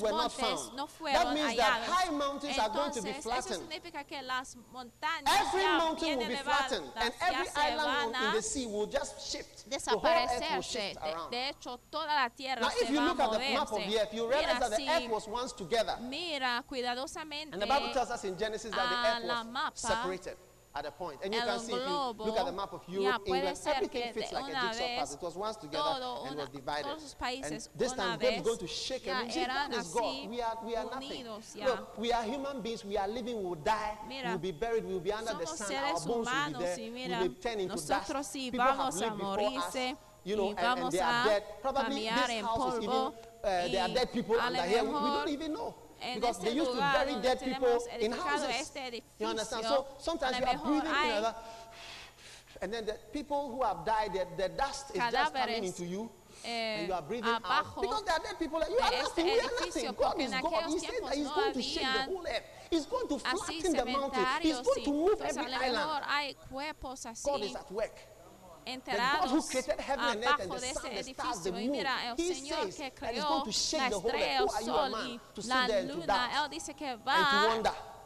no 0.74 0.88
fueron 0.88 1.38
hallados. 1.38 1.88
Entonces, 2.44 3.26
eso 3.26 3.42
significa 3.42 4.04
que 4.04 4.22
las 4.22 4.56
montañas 4.72 5.54
ya 5.54 5.94
bien 6.00 6.22
elevadas 6.22 6.72
ya 6.72 7.46
se 7.46 7.76
van 7.76 8.16
a 8.16 8.34
desaparecerse. 9.66 10.96
De 11.32 11.50
hecho, 11.50 11.78
toda 11.90 12.14
la 12.14 12.30
tierra 12.30 12.70
se 12.72 12.92
va 12.94 13.12
a 13.12 13.14
mover. 13.14 13.77
of 13.78 13.92
the 13.92 14.00
earth, 14.00 14.14
you 14.14 14.28
realize 14.28 14.46
Mira, 14.46 14.60
that 14.60 14.70
the 14.72 14.76
si 14.78 14.90
earth 14.90 15.10
was 15.10 15.28
once 15.28 15.54
together. 15.54 15.98
Mira 16.02 16.64
cuidadosamente. 16.70 17.54
And 17.54 17.62
the 17.62 17.68
Bible 17.68 17.92
tells 17.94 18.12
us 18.12 18.24
in 18.24 18.38
Genesis 18.38 18.72
that 18.72 18.90
the 18.90 19.30
earth 19.30 19.46
was 19.46 19.80
separated 19.80 20.38
at 20.76 20.86
a 20.86 20.92
point. 20.92 21.20
And 21.24 21.34
you 21.34 21.40
can 21.42 21.60
see, 21.60 21.74
if 21.74 21.80
you 21.80 22.26
look 22.26 22.38
at 22.38 22.46
the 22.46 22.52
map 22.52 22.72
of 22.72 22.82
Europe, 22.88 23.24
England, 23.26 23.58
everything 23.66 24.14
fits 24.14 24.32
like 24.32 24.54
a 24.54 24.68
jigsaw 24.68 25.00
puzzle. 25.00 25.18
It 25.18 25.24
was 25.24 25.36
once 25.36 25.58
together 25.58 25.96
and 26.28 26.36
was 26.38 26.50
divided. 26.50 26.86
And 27.22 27.68
this 27.76 27.94
time 27.94 28.20
God 28.20 28.34
is 28.34 28.42
going 28.44 28.60
to 28.60 28.68
shake 28.68 29.08
and 29.08 29.32
say, 29.32 29.48
God 29.48 29.74
is 29.74 29.88
God. 29.88 30.30
We 30.30 30.42
are, 30.42 30.58
we 30.64 30.76
are 30.76 30.86
nothing. 30.86 31.26
Look, 31.66 31.98
we 31.98 32.12
are 32.12 32.24
human 32.24 32.62
beings. 32.62 32.86
We 32.86 32.98
are 32.98 33.08
living. 33.08 33.38
We 33.38 33.44
will 33.44 33.56
die. 33.56 33.98
Mira, 34.08 34.30
we'll 34.30 34.38
be 34.38 34.52
buried. 34.52 34.86
We'll 34.86 35.00
be 35.00 35.12
under 35.12 35.34
the 35.34 35.48
sun. 35.48 35.76
Our 35.76 35.94
bones 35.94 36.06
humanos, 36.06 36.54
will 36.54 36.60
be 36.60 36.66
there. 36.66 36.92
Mira, 36.92 37.20
we'll 37.22 37.30
be 37.30 37.36
turned 37.36 37.62
into 37.62 37.88
dust. 37.88 38.32
Si 38.32 38.52
People 38.52 38.68
have 38.68 38.94
lived 38.94 39.18
before 39.18 39.58
us 39.58 39.78
you 40.28 40.36
know, 40.36 40.50
and, 40.50 40.80
and 40.80 40.92
they 40.92 41.00
are 41.00 41.26
dead. 41.26 41.44
Probably 41.62 42.04
this 42.04 42.42
house 42.42 42.74
is 42.74 42.84
even, 42.84 42.92
uh, 42.96 43.14
there 43.44 43.82
are 43.84 43.94
dead 43.94 44.12
people 44.12 44.40
under 44.40 44.62
here. 44.64 44.84
We, 44.84 44.90
we 44.90 44.94
don't 44.94 45.30
even 45.30 45.54
know. 45.54 45.76
Because 46.16 46.40
they 46.40 46.52
used 46.52 46.72
to 46.72 46.78
bury 46.78 47.16
dead 47.22 47.40
people 47.42 47.80
in 48.00 48.12
houses. 48.12 48.72
You 49.20 49.28
understand? 49.28 49.66
So 49.66 49.88
sometimes 50.00 50.38
you 50.38 50.46
are 50.46 50.58
breathing 50.58 50.90
in 50.90 51.10
another, 51.12 51.36
and 52.62 52.74
then 52.74 52.86
the 52.86 52.98
people 53.14 53.52
who 53.52 53.64
have 53.64 53.86
died, 53.86 54.12
the, 54.14 54.28
the 54.44 54.50
dust 54.50 54.92
is 54.92 55.02
just 55.12 55.34
coming 55.34 55.64
into 55.64 55.86
you. 55.86 56.10
Eh, 56.46 56.50
and 56.50 56.88
you 56.88 56.94
are 56.94 57.02
breathing 57.02 57.30
out 57.30 57.82
because 57.82 58.04
there 58.04 58.14
are 58.14 58.20
dead 58.20 58.38
people 58.38 58.60
like 58.60 58.70
you 58.70 58.78
are 58.78 58.92
nothing, 58.92 59.26
we 59.26 59.40
are 59.40 59.50
nothing. 59.60 59.92
God 59.98 60.22
is 60.22 60.32
God. 60.32 60.64
He 60.68 60.80
said 60.80 60.90
that 61.04 61.16
He's 61.16 61.28
going 61.30 61.54
to 61.54 61.62
shake 61.62 61.82
the 61.82 62.02
whole 62.04 62.26
earth. 62.28 62.44
He's 62.70 62.86
going 62.86 63.08
to 63.08 63.20
flatten 63.20 63.74
the 63.74 63.86
mountain. 63.86 64.26
He's 64.42 64.60
going 64.60 64.84
to 64.84 64.92
move 64.92 65.22
every 65.22 65.54
island. 65.54 66.04
God 67.24 67.42
is 67.42 67.56
at 67.56 67.72
work 67.72 67.96
enterrados 68.74 69.32
abajo 69.32 70.60
de 70.60 70.70
edificio. 71.00 71.60
Y 71.60 71.70
mira, 71.70 72.12
el 72.12 72.18
Señor 72.18 72.74
que 72.74 72.94
creó 72.94 73.44
la 73.46 73.88
estrella, 73.88 74.40
el 74.40 74.50
sol 74.50 74.94
y 75.06 75.20
luna, 75.88 76.44
Él 76.44 76.50
dice 76.50 76.74
que 76.74 76.96
va 76.96 77.62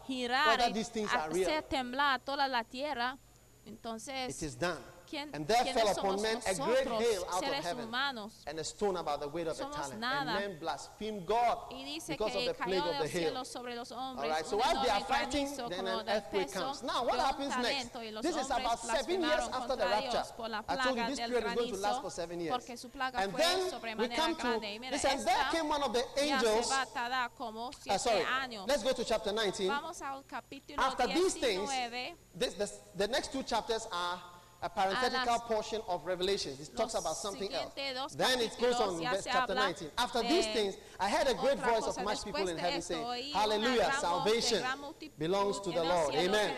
girar 0.05 0.71
y 0.75 1.03
hacer 1.03 1.63
temblar 1.63 2.19
toda 2.21 2.47
¿Quién, 5.11 5.29
And 5.33 5.45
there 5.45 5.65
fell 5.65 5.89
upon 5.89 6.21
men 6.21 6.37
a 6.47 6.55
great 6.55 6.87
hail 6.87 7.27
out 7.33 7.43
of 7.43 7.53
heaven 7.53 7.85
humanos. 7.85 8.31
and 8.47 8.57
a 8.59 8.63
stone 8.63 8.95
about 8.95 9.19
the 9.19 9.27
weight 9.27 9.47
of 9.47 9.59
a 9.59 9.63
talent. 9.63 9.99
Nada. 9.99 10.31
And 10.31 10.39
men 10.39 10.59
blasphemed 10.59 11.25
God 11.25 11.57
because 12.07 12.35
of 12.35 12.45
the 12.45 12.53
plague 12.53 12.79
of 12.79 12.97
the 13.01 13.07
hail. 13.09 13.43
Sobre 13.43 13.75
los 13.75 13.91
All 13.91 14.15
right, 14.15 14.45
so 14.45 14.55
while 14.57 14.81
they 14.81 14.89
are 14.89 15.01
fighting, 15.01 15.49
then 15.69 15.87
an 15.87 16.07
earthquake 16.07 16.53
comes. 16.53 16.81
Now, 16.83 17.03
what 17.03 17.19
happens 17.19 17.53
next? 17.57 17.91
This 18.21 18.37
is 18.37 18.45
about 18.45 18.79
seven 18.79 19.21
years 19.21 19.49
after 19.53 19.75
the 19.75 19.85
rapture. 19.85 20.23
I 20.69 20.75
told 20.77 20.97
you 20.97 21.05
this 21.07 21.19
period 21.19 21.43
is 21.45 21.53
going 21.55 21.73
to 21.73 21.77
last 21.77 22.01
for 22.01 22.09
seven 22.09 22.39
years. 22.39 22.53
And 23.15 23.33
then 23.33 23.97
we 23.97 24.07
come 24.07 24.35
to, 24.35 24.61
this, 24.91 25.05
and 25.05 25.27
there 25.27 25.45
came 25.51 25.67
one 25.67 25.83
of 25.83 25.91
the 25.91 26.03
angels. 26.19 26.71
Uh, 26.71 27.97
sorry, 27.97 28.23
let's 28.65 28.83
go 28.83 28.93
to 28.93 29.03
chapter 29.03 29.33
19. 29.33 29.69
After 30.77 31.07
these 31.07 31.33
things, 31.33 31.69
this, 32.33 32.53
this, 32.53 32.79
the 32.95 33.07
next 33.09 33.33
two 33.33 33.43
chapters 33.43 33.87
are 33.91 34.21
a 34.61 34.69
parenthetical 34.69 35.39
portion 35.39 35.81
of 35.87 36.05
Revelations. 36.05 36.59
It 36.59 36.75
talks 36.75 36.93
about 36.93 37.15
something 37.15 37.51
else. 37.53 37.73
Then 38.15 38.39
it 38.39 38.55
goes 38.59 38.75
on 38.75 39.01
verse 39.01 39.25
chapter 39.25 39.55
19. 39.55 39.89
After 39.97 40.21
these 40.21 40.45
things, 40.47 40.75
I 41.01 41.09
heard 41.09 41.27
a 41.27 41.33
great 41.33 41.57
voice 41.57 41.87
of 41.87 42.03
much 42.03 42.23
people 42.23 42.47
in 42.47 42.59
heaven 42.59 42.79
saying, 42.79 43.33
Hallelujah, 43.33 43.91
salvation 43.99 44.63
belongs 45.17 45.59
to 45.61 45.71
the 45.71 45.83
Lord. 45.83 46.13
Amen. 46.13 46.53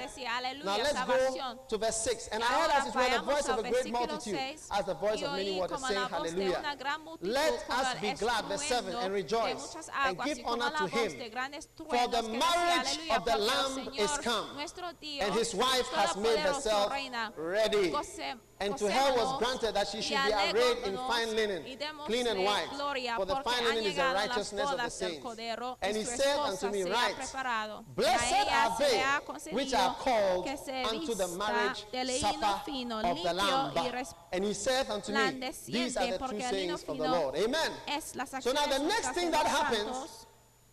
Now 0.65 0.77
let's 0.77 1.01
go 1.05 1.59
to 1.69 1.77
verse 1.77 1.95
6. 1.97 2.27
And 2.33 2.43
I 2.43 2.47
heard 2.47 2.71
as 2.73 2.87
it 2.87 2.95
were 2.95 3.17
the 3.17 3.23
voice 3.23 3.47
of 3.47 3.59
a 3.59 3.69
great 3.69 3.89
multitude, 3.89 4.37
as 4.71 4.85
the 4.85 4.95
voice 4.95 5.21
of 5.21 5.31
many 5.31 5.57
waters 5.57 5.87
saying, 5.87 6.09
Hallelujah. 6.09 6.61
Let 7.21 7.65
us 7.69 7.95
be 8.01 8.11
glad, 8.11 8.43
verse 8.45 8.65
7, 8.65 8.93
and 8.93 9.13
rejoice, 9.13 9.77
and 10.05 10.19
give 10.25 10.39
honor 10.45 10.71
to 10.77 10.87
him. 10.87 11.11
For 11.77 12.07
the 12.09 12.23
marriage 12.23 12.99
of 13.15 13.23
the 13.23 13.37
Lamb 13.37 13.89
is 13.97 14.17
come, 14.17 14.49
and 15.21 15.33
his 15.33 15.55
wife 15.55 15.87
has 15.93 16.17
made 16.17 16.39
herself 16.39 16.91
ready. 17.37 17.93
And 18.59 18.77
to 18.77 18.89
her 18.89 19.13
was 19.15 19.39
granted 19.39 19.75
that 19.75 19.87
she 19.87 20.01
should 20.01 20.17
be 20.25 20.31
arrayed 20.31 20.77
in 20.85 20.95
fine 20.95 21.35
linen, 21.35 21.63
clean 22.05 22.27
and 22.27 22.43
white. 22.43 22.67
For 23.17 23.25
the 23.25 23.35
fine 23.37 23.63
linen 23.65 23.83
is 23.83 23.95
the 23.95 24.03
righteous 24.03 24.32
las 24.38 24.53
bodas 24.53 24.99
del 24.99 25.19
Cordero 25.19 25.77
y 25.81 25.93
su 25.93 26.11
esposa 26.11 26.71
se 26.71 26.93
ha 26.93 27.15
preparado. 27.15 27.86
A 27.97 28.29
ella 28.41 28.75
se 28.77 29.53
le 32.03 32.19
And 34.31 34.43
he 34.43 34.53
said 34.53 34.89
unto 34.89 35.11
me, 35.11 35.51
These 35.65 35.97
are 35.97 36.11
the 36.11 36.17
true 36.17 36.41
sayings 36.41 36.84
of 36.88 36.97
the 36.97 37.07
Lord. 37.07 37.36
Amen. 37.36 37.71
So 38.41 38.51
now 38.51 38.65
the 38.65 38.79
next 38.79 39.13
thing 39.13 39.31
that 39.31 39.45
happens. 39.45 40.27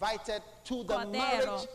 invited 0.00 0.42
to 0.64 0.84
the 0.84 1.06
marriage 1.06 1.68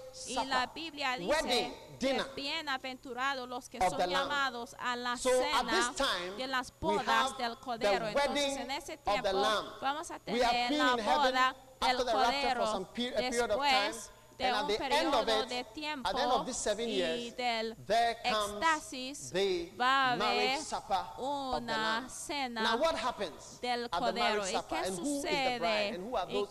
wedding, 1.28 1.72
dinner. 2.00 2.26
bienaventurados 2.36 3.48
los 3.48 3.70
que 3.70 3.80
son 3.80 4.10
llamados 4.10 4.76
a 4.80 4.96
la 4.96 5.16
cena 5.16 5.94
time, 5.96 6.38
de 6.38 6.48
las 6.48 6.74
bodas 6.80 7.38
del 7.38 7.56
Cordero. 7.58 8.08
En 8.08 8.72
ese 8.72 8.98
tiempo 8.98 9.32
vamos 9.82 10.10
a 10.12 10.20
tener 10.20 10.42
del 10.70 10.78
de 14.38 14.46
And 14.46 14.68
the 14.70 14.78
periodo 14.78 15.20
of 15.20 15.50
de 15.50 15.64
tiempo 15.74 16.10
the 16.12 16.22
end 16.22 16.32
of 16.32 16.54
seven 16.54 16.90
y 16.90 16.96
years, 16.96 17.36
del 17.38 17.76
va 19.80 20.10
a 20.10 20.14
haber 20.14 20.60
una 21.18 22.10
cena 22.10 22.62
Now 22.62 22.78
what 22.78 22.96
happens 22.96 23.60
del 23.62 23.90
¿Y 23.90 24.62
qué 24.68 24.86
sucede? 24.92 26.00
¿Y 26.30 26.48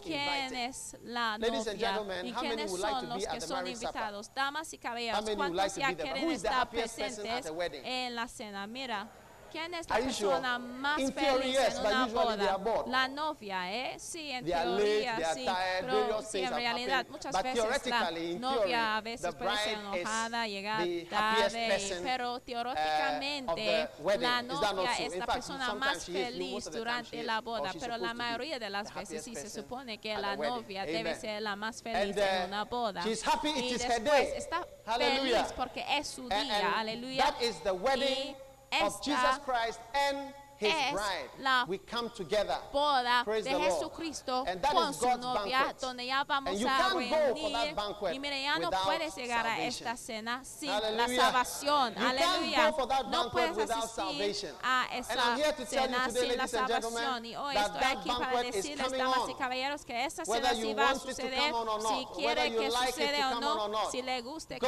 la 1.02 1.38
novia? 1.38 2.22
¿Y 2.22 2.32
quiénes 2.32 2.70
son 2.70 3.08
los 3.08 3.26
que 3.26 3.40
son 3.40 3.66
invitados? 3.66 4.30
Damas 4.34 4.72
y 4.72 4.78
caballeros, 4.78 5.24
¿cuántos 5.36 5.76
like 5.76 5.96
quieren 5.96 6.30
estar 6.30 6.68
presentes 6.70 7.52
en 7.84 8.14
la 8.14 8.28
cena? 8.28 8.66
Mira. 8.66 9.23
¿Quién 9.54 9.72
es 9.72 9.88
la 9.88 9.96
persona 9.98 10.58
más 10.58 10.98
in 10.98 11.12
feliz 11.12 11.28
theory, 11.28 11.52
yes, 11.52 11.78
en 11.78 11.86
una 11.86 12.56
boda? 12.56 12.84
La 12.88 13.06
novia, 13.06 13.72
¿eh? 13.72 13.94
Sí, 14.00 14.32
en 14.32 14.44
they 14.44 14.52
teoría, 14.52 15.16
late, 15.16 15.34
sí. 15.34 15.44
Tired, 15.44 15.80
pero 15.80 16.22
sí, 16.22 16.40
en 16.40 16.54
realidad, 16.54 17.06
muchas 17.08 17.32
But 17.32 17.42
veces 17.44 17.86
la 17.86 18.10
novia 18.40 18.96
a 18.96 19.00
veces 19.00 19.34
puede 19.36 19.56
ser 19.58 19.78
enojada, 19.78 20.48
llegar 20.48 20.88
tarde, 21.08 22.00
pero 22.02 22.40
teóricamente 22.40 23.88
uh, 24.00 24.10
la 24.18 24.42
novia 24.42 24.96
so? 24.96 25.02
es 25.04 25.16
la 25.18 25.26
fact, 25.26 25.38
persona 25.38 25.74
más 25.74 26.04
feliz 26.04 26.70
durante 26.72 27.22
la 27.22 27.40
boda, 27.40 27.70
pero 27.78 27.96
la 27.96 28.12
mayoría 28.12 28.58
de 28.58 28.70
las 28.70 28.92
veces 28.92 29.22
sí 29.22 29.36
se 29.36 29.48
supone 29.48 29.98
que 29.98 30.18
la 30.18 30.34
novia 30.34 30.84
debe 30.84 31.14
ser 31.14 31.40
la 31.42 31.54
más 31.54 31.80
feliz 31.80 32.16
en 32.16 32.48
una 32.48 32.64
boda. 32.64 33.04
Y 33.06 33.10
después 33.10 34.32
está 34.36 34.66
feliz 34.96 35.52
porque 35.54 35.84
es 35.96 36.08
su 36.08 36.28
día, 36.28 36.72
aleluya. 36.76 37.24
That 37.24 37.40
is 37.40 37.62
the 37.62 37.70
wedding. 37.70 38.34
Of 38.82 39.02
Jesus 39.02 39.38
Christ 39.44 39.80
and 39.94 40.32
his 40.58 40.74
es 40.74 40.92
bride. 40.92 41.30
la 41.38 41.64
we 41.68 41.78
come 41.78 42.10
together. 42.10 42.58
boda 42.72 43.22
Praise 43.24 43.44
de 43.44 43.58
Jesucristo 43.58 44.44
con 44.72 44.94
su 44.94 45.06
novia, 45.18 45.58
banquet. 45.60 45.80
donde 45.80 46.06
ya 46.06 46.24
vamos 46.24 46.64
a 46.64 46.88
reunir. 46.88 47.76
Y 48.12 48.18
mire, 48.18 48.42
ya 48.42 48.58
no 48.58 48.70
puedes 48.70 49.14
llegar 49.14 49.44
salvation. 49.44 49.88
a 49.88 49.92
esta 49.92 49.96
cena 49.96 50.44
sin 50.44 50.70
Hallelujah. 50.70 51.08
la 51.08 51.22
salvación. 51.22 51.98
Aleluya. 51.98 52.74
No 53.10 53.30
puedes 53.30 53.70
asistir 53.70 54.54
a 54.62 54.86
esa 54.92 55.36
cena 55.66 56.10
sin 56.10 56.36
la 56.36 56.48
salvación. 56.48 57.26
Y 57.26 57.36
oh, 57.36 57.44
hoy 57.44 57.56
estoy 57.56 57.84
aquí 57.84 58.10
para 58.10 58.42
decirles, 58.42 58.90
damas 58.92 59.28
y 59.28 59.34
caballeros, 59.34 59.84
que 59.84 60.04
esa 60.04 60.24
cena 60.24 60.54
sí 60.54 60.74
va 60.74 60.90
a 60.90 60.94
suceder, 60.94 61.52
si 61.88 62.06
quiere 62.14 62.56
que 62.56 62.70
suceda 62.70 63.36
o 63.36 63.40
no, 63.68 63.90
si 63.90 64.02
le 64.02 64.22
guste 64.22 64.58
que 64.58 64.66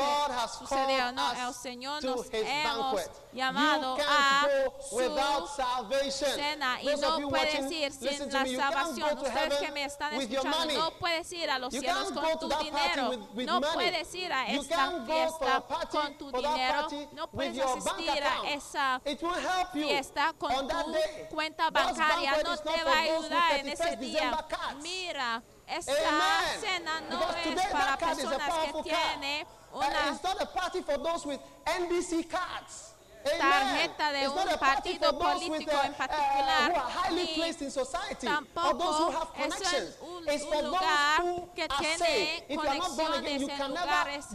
suceda 0.58 1.08
o 1.08 1.12
no. 1.12 1.48
El 1.48 1.54
Señor 1.54 2.04
nos 2.04 2.26
hemos 2.32 3.02
llamado 3.32 3.96
a 4.08 4.46
su 4.88 4.96
cena 6.10 6.82
y 6.82 6.86
no 6.96 7.28
puedes 7.28 7.72
ir 7.72 7.92
sin 7.92 8.32
la 8.32 8.46
salvación. 8.46 9.18
Ustedes 9.18 9.54
que 9.58 9.72
me 9.72 9.84
están 9.84 10.14
escuchando, 10.14 10.74
no 10.74 10.90
puedes 10.98 11.32
ir 11.32 11.50
a 11.50 11.58
los 11.58 11.72
cielos 11.72 12.12
con 12.12 12.38
tu 12.38 12.48
dinero. 12.58 13.10
No 13.34 13.60
puedes 13.60 14.14
ir 14.14 14.32
a 14.32 14.46
esta 14.46 15.04
fiesta 15.04 15.64
con 15.90 16.18
tu 16.18 16.30
dinero. 16.30 16.88
No 17.12 17.28
puedes 17.28 17.58
asistir 17.58 18.22
a 18.22 18.50
esa 18.50 19.00
fiesta 19.72 20.34
con 20.38 20.68
tu 20.68 20.74
cuenta 21.34 21.70
bancaria. 21.70 22.42
No 22.42 22.56
te 22.56 22.84
va 22.84 22.92
a 22.92 23.00
ayudar 23.00 23.60
en 23.60 23.68
ese 23.68 23.96
día. 23.96 24.46
Mira. 24.82 25.42
Esta 25.66 25.92
Amen. 25.92 26.60
cena 26.60 27.00
no 27.10 27.18
Because 27.18 27.60
es 27.60 27.66
para 27.72 27.96
personas 27.96 28.52
que 28.66 28.82
tienen 28.84 29.46
una. 29.72 29.86
Uh, 29.86 30.12
it's 30.12 30.22
not 30.22 30.40
a 30.40 30.46
party 30.46 30.80
for 30.82 30.96
those 30.96 31.26
with 31.26 31.40
NBC 31.66 32.30
cards 32.30 32.94
tarjeta 33.30 34.12
de 34.12 34.28
un 34.28 34.58
partido 34.58 35.18
político 35.18 35.72
en 35.84 35.94
particular, 35.94 36.84
tampoco 38.20 39.28
es 40.26 40.42
un, 40.42 40.64
lugar 40.64 41.22
que 41.54 41.68
tiene 41.68 42.56
conexiones 42.56 43.42
en 43.42 43.68
lugares 43.68 44.26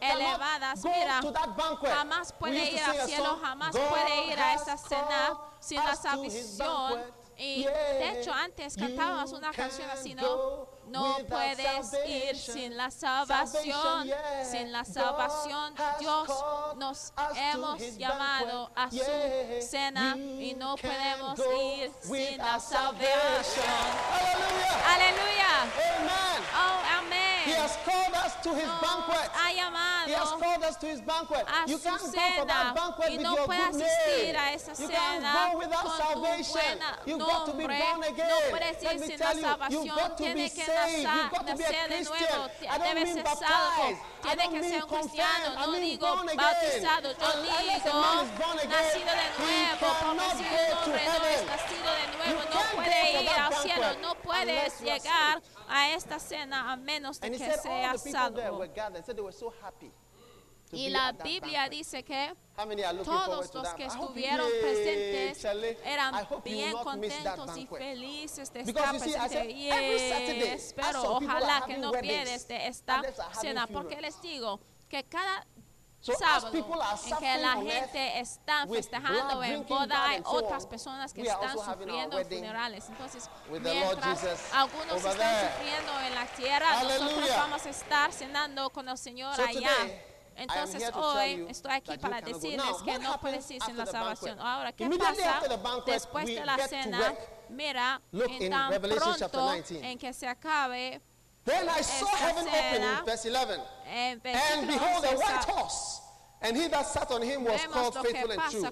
elevadas. 0.00 0.84
Mira, 0.84 1.20
jamás 1.82 2.32
puede 2.32 2.70
ir 2.70 2.80
al 2.80 3.06
cielo, 3.06 3.38
jamás 3.42 3.76
puede 3.76 4.26
ir 4.32 4.38
a 4.38 4.54
esa 4.54 4.76
cena 4.76 5.38
sin 5.60 5.78
la 5.78 5.96
salvación. 5.96 7.24
Y 7.36 7.64
de 7.64 8.20
hecho, 8.20 8.32
antes 8.32 8.76
cantábamos 8.76 9.32
una 9.32 9.50
canción 9.50 9.90
así, 9.90 10.14
¿no? 10.14 10.73
No 10.88 11.18
puedes 11.28 11.92
ir 12.06 12.36
sin 12.36 12.76
la 12.76 12.90
salvación. 12.90 14.10
Sin 14.44 14.72
la 14.72 14.84
salvación, 14.84 15.74
Dios 15.98 16.28
nos 16.76 17.12
hemos 17.34 17.96
llamado 17.96 18.70
a 18.74 18.90
su 18.90 19.66
cena 19.68 20.16
y 20.16 20.54
no 20.54 20.76
podemos 20.76 21.38
ir 21.58 21.92
sin 22.00 22.38
la 22.38 22.60
salvación. 22.60 23.64
Aleluya. 24.86 25.54
Oh, 26.56 26.98
amén. 26.98 27.23
He 27.44 27.52
has 27.52 27.76
called 27.84 28.14
us 28.24 28.32
to 28.40 28.50
his 28.56 28.70
banquet. 28.80 29.28
Ha 29.36 29.52
llamado 29.52 30.06
He 30.08 30.12
has 30.16 30.32
called 30.32 30.62
us 30.64 30.76
to 30.80 30.86
his 30.86 31.00
banquet. 31.00 31.44
A 31.44 31.68
you 31.68 31.78
can't 31.78 32.00
go 32.00 32.08
for 32.08 32.46
that 32.48 32.74
banquet 32.74 33.08
y 33.10 33.16
with 33.16 33.22
no 33.22 33.36
your 33.36 33.46
puede 33.46 33.72
good. 33.72 34.34
A 34.34 34.56
esa 34.56 34.72
you 34.72 35.58
without 35.60 35.88
salvation. 36.00 36.74
You've 37.04 37.20
got 37.20 37.44
to 37.46 37.52
be 37.52 37.66
born 37.68 38.00
again. 38.08 38.28
No 38.32 38.40
puedes 38.48 38.80
Let 38.80 39.00
a 41.60 41.84
Christian. 41.84 42.40
I 42.64 42.78
don't 42.80 42.96
mean 42.96 43.20
baptized. 43.20 44.00
I 44.24 44.34
don't 44.40 44.52
mean 44.56 44.80
confirmed. 44.88 45.52
I 45.52 45.64
mean 45.68 45.98
born 46.00 46.28
again. 46.28 46.80
Unless 46.80 47.84
a 47.84 47.92
man 47.92 48.16
is 48.24 48.32
born 48.40 48.56
again, 48.64 48.88
he 48.94 49.56
cannot 49.84 50.32
go 50.32 50.68
to 50.84 50.92
heaven. 50.96 51.40
You 52.24 52.36
can't 52.40 52.56
go 52.56 52.60
for 52.72 53.24
that 53.28 53.52
banquet 53.52 54.00
unless 54.32 54.80
you 54.80 55.54
a 55.74 55.92
esta 55.92 56.20
cena 56.20 56.70
a 56.72 56.76
menos 56.76 57.20
de 57.20 57.32
que 57.32 57.38
sea 57.38 57.98
salvo. 57.98 58.64
Y 60.70 60.88
la 60.88 61.12
Biblia 61.12 61.68
dice 61.68 62.04
que 62.04 62.34
todos 63.04 63.52
los 63.54 63.68
que 63.74 63.86
estuvieron 63.86 64.48
presentes 64.60 65.44
eran 65.84 66.28
bien 66.44 66.72
contentos 66.72 67.56
y 67.56 67.66
felices 67.66 68.52
de 68.52 68.60
estar 68.60 68.96
presentes. 68.96 69.46
Y 69.50 69.68
espero, 69.68 71.16
ojalá 71.16 71.64
que 71.66 71.76
no 71.78 71.90
pierdas 71.90 72.46
de 72.46 72.68
esta 72.68 73.02
cena, 73.40 73.66
porque 73.66 74.00
les 74.00 74.20
digo 74.22 74.60
que 74.88 75.02
cada 75.04 75.44
So 76.04 76.12
sábado, 76.18 76.50
que 77.18 77.38
la 77.38 77.54
gente 77.54 78.20
está 78.20 78.66
festejando 78.66 79.42
en 79.42 79.66
boda, 79.66 80.10
hay 80.10 80.20
otras 80.22 80.66
personas 80.66 81.14
que 81.14 81.22
están 81.22 81.56
sufriendo 81.56 82.22
funerales. 82.22 82.86
Entonces, 82.90 83.30
mientras 83.48 84.52
algunos 84.52 84.96
están 84.96 85.48
sufriendo 85.48 86.00
en 86.06 86.14
la 86.14 86.26
tierra, 86.26 86.82
nosotros 86.82 87.28
vamos 87.30 87.64
a 87.64 87.70
estar 87.70 88.12
cenando 88.12 88.68
con 88.68 88.86
el 88.86 88.98
Señor 88.98 89.40
allá. 89.40 89.70
Entonces 90.36 90.90
hoy 90.94 91.46
estoy 91.48 91.72
aquí 91.72 91.96
para 91.96 92.20
decirles 92.20 92.82
que 92.84 92.98
no 92.98 93.18
puedes 93.18 93.50
ir 93.50 93.62
sin 93.62 93.78
la 93.78 93.86
salvación. 93.86 94.38
Ahora, 94.40 94.72
¿qué 94.72 94.90
pasa 94.90 95.40
banquet, 95.62 95.94
después 95.94 96.26
de 96.26 96.44
la 96.44 96.68
cena? 96.68 97.14
Mira, 97.48 98.02
en 98.12 98.50
pronto 98.90 99.54
en 99.70 99.98
que 99.98 100.12
se 100.12 100.28
acabe 100.28 101.00
Then 101.44 101.68
I 101.68 101.82
saw 101.82 102.06
heaven 102.06 102.48
open 102.48 103.04
verse 103.04 103.26
11. 103.26 103.60
And 103.86 104.22
behold, 104.22 105.04
a 105.04 105.14
white. 105.14 105.93
And 106.44 106.56
he 106.56 106.68
that 106.68 106.86
sat 106.86 107.10
on 107.10 107.22
him 107.22 107.44
was 107.44 107.60
called 107.66 107.96
faithful 107.96 108.30
and 108.30 108.40
true. 108.50 108.68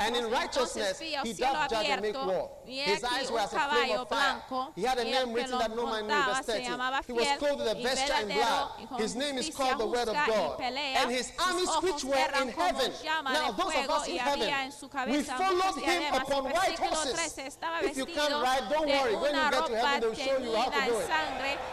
And 0.00 0.16
in 0.16 0.30
righteousness 0.30 0.98
he 0.98 1.32
doth 1.34 1.70
judge 1.70 1.86
and 1.86 2.00
make 2.02 2.14
war. 2.14 2.50
His 2.64 3.04
eyes 3.04 3.30
were 3.30 3.40
as 3.40 3.52
a 3.52 3.58
flame 3.58 3.98
of 3.98 4.08
fire. 4.08 4.42
He 4.74 4.82
had 4.82 4.98
a 4.98 5.04
name 5.04 5.32
written 5.32 5.58
that 5.58 5.76
no 5.76 5.86
man 5.86 6.06
knew. 6.06 6.14
Verse 6.14 6.46
30. 6.46 6.64
He 7.06 7.12
was 7.12 7.28
clothed 7.38 7.58
with 7.58 7.68
a 7.68 7.74
vesture 7.82 8.14
in 8.22 8.28
blood. 8.28 8.68
His 8.98 9.14
name 9.14 9.38
is 9.38 9.50
called 9.54 9.78
the 9.80 9.86
Word 9.86 10.08
of 10.08 10.14
God. 10.14 10.60
And 10.60 11.10
his 11.10 11.32
armies 11.38 11.68
which 11.82 12.04
were 12.04 12.42
in 12.42 12.48
heaven. 12.48 12.92
Now 13.24 13.52
those 13.52 13.74
of 13.74 13.90
us 13.90 14.08
in 14.08 14.16
heaven, 14.16 14.72
we 15.08 15.22
followed 15.22 15.76
him 15.76 16.14
upon 16.14 16.44
white 16.44 16.78
horses. 16.78 17.48
If 17.82 17.96
you 17.96 18.06
can't 18.06 18.32
ride, 18.32 18.62
don't 18.70 18.88
worry. 18.88 19.14
When 19.16 19.34
you 19.34 19.50
get 19.50 19.66
to 19.66 19.76
heaven, 19.76 20.00
they'll 20.00 20.14
show 20.14 20.38
you 20.38 20.54
how 20.56 20.70
to 20.70 20.90
do 20.90 20.98
it. 20.98 21.08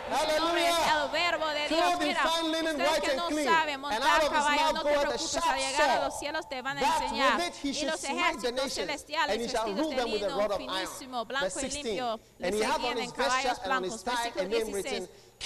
Hallelujah. 0.09 1.07
Clothed 1.67 2.03
in 2.03 2.15
fine 2.15 2.51
linen, 2.51 2.79
white 2.79 3.07
and 3.09 3.21
clean. 3.21 3.47
And 3.47 4.03
out 4.03 4.23
of 4.23 4.31
his 4.35 4.45
mouth 4.59 4.83
goeth 4.83 5.15
a 5.15 5.17
pues 5.41 5.53
al 5.53 5.59
llegar 5.59 5.89
a 5.89 6.05
los 6.05 6.19
cielos 6.19 6.49
te 6.49 6.61
van 6.61 6.77
a 6.77 6.81
enseñar. 6.81 7.41
Y 7.63 7.85
los 7.85 8.03
ejércitos 8.03 8.73
celestiales 8.73 9.39
vestidos 9.39 9.89
de 9.89 10.05
lino 10.05 10.49
finísimo, 10.57 11.25
blanco 11.25 11.59
y 11.61 11.69
limpio, 11.69 12.19
le 12.39 12.51
seguían 12.51 12.97
en 12.97 13.11
caballos 13.11 13.61
blancos 13.63 14.03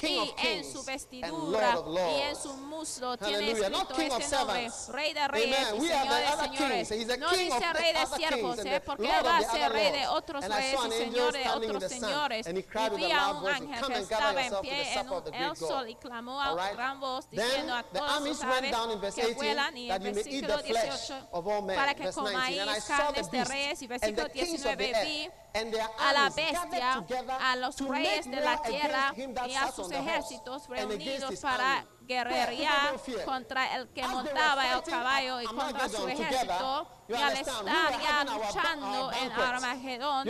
y 0.01 0.33
en 0.37 0.71
su 0.71 0.83
vestidura 0.83 1.77
y 2.15 2.21
en 2.21 2.35
su 2.35 2.53
muslo 2.53 3.17
tiene 3.17 3.51
escrito 3.51 3.95
este 3.99 4.35
nombre, 4.35 4.71
Rey 4.89 5.13
de 5.13 5.27
Reyes 5.27 5.67
y 5.75 5.87
Señor 5.87 6.15
de 6.15 6.87
Señores. 6.89 7.19
No 7.19 7.31
dice 7.31 7.73
Rey 7.73 7.93
de 7.93 8.05
Siervos, 8.15 8.59
eh, 8.65 8.81
porque 8.85 9.05
él 9.05 9.25
va 9.25 9.37
a 9.37 9.41
ser 9.43 9.71
Rey 9.71 9.91
de 9.91 10.07
otros 10.07 10.47
reyes 10.47 10.79
y 10.87 10.91
Señor 10.91 11.33
de 11.33 11.49
otros 11.49 11.83
señores. 11.91 12.47
Y 12.47 12.95
vi 12.95 13.11
a 13.11 13.29
un 13.31 13.47
ángel 13.47 13.87
que 13.87 13.99
estaba 13.99 14.45
en 14.45 14.53
pie 14.61 14.93
en 14.93 15.43
el 15.43 15.57
sol 15.57 15.89
y 15.89 15.95
clamó 15.95 16.41
a 16.41 16.71
gran 16.71 16.99
voz 16.99 17.29
diciendo 17.29 17.73
a 17.75 17.83
todos 17.83 18.27
sus 18.27 18.43
aves 18.43 19.15
que 19.15 19.33
vuelan 19.33 19.77
y 19.77 19.91
en 19.91 20.03
versículo 20.03 20.61
18 20.61 21.29
para 21.75 21.95
que 21.95 22.11
comáis 22.11 22.83
carnes 22.85 23.31
de 23.31 23.43
reyes 23.45 23.81
y 23.81 23.87
versículo 23.87 24.27
19 24.27 24.93
vi 25.05 25.29
a 25.53 26.13
la 26.13 26.29
bestia, 26.29 27.03
a 27.41 27.55
los 27.57 27.77
reyes 27.79 28.29
de 28.29 28.39
la 28.39 28.61
tierra 28.61 29.13
y 29.47 29.55
a 29.55 29.71
sus 29.71 29.80
sus 29.83 29.91
ejércitos 29.91 30.67
reunidos 30.67 31.39
para 31.39 31.85
guerrear 32.01 32.99
contra 33.25 33.75
el 33.75 33.89
que 33.89 34.07
montaba 34.07 34.73
el 34.73 34.81
caballo 34.83 35.41
y 35.41 35.45
contra 35.45 35.89
su 35.89 36.07
ejército 36.07 36.87
y 37.07 37.13
al 37.13 37.37
estar 37.37 37.65
ya 38.01 38.23
luchando 38.25 39.11
en 39.13 39.31
Armagedón 39.31 40.27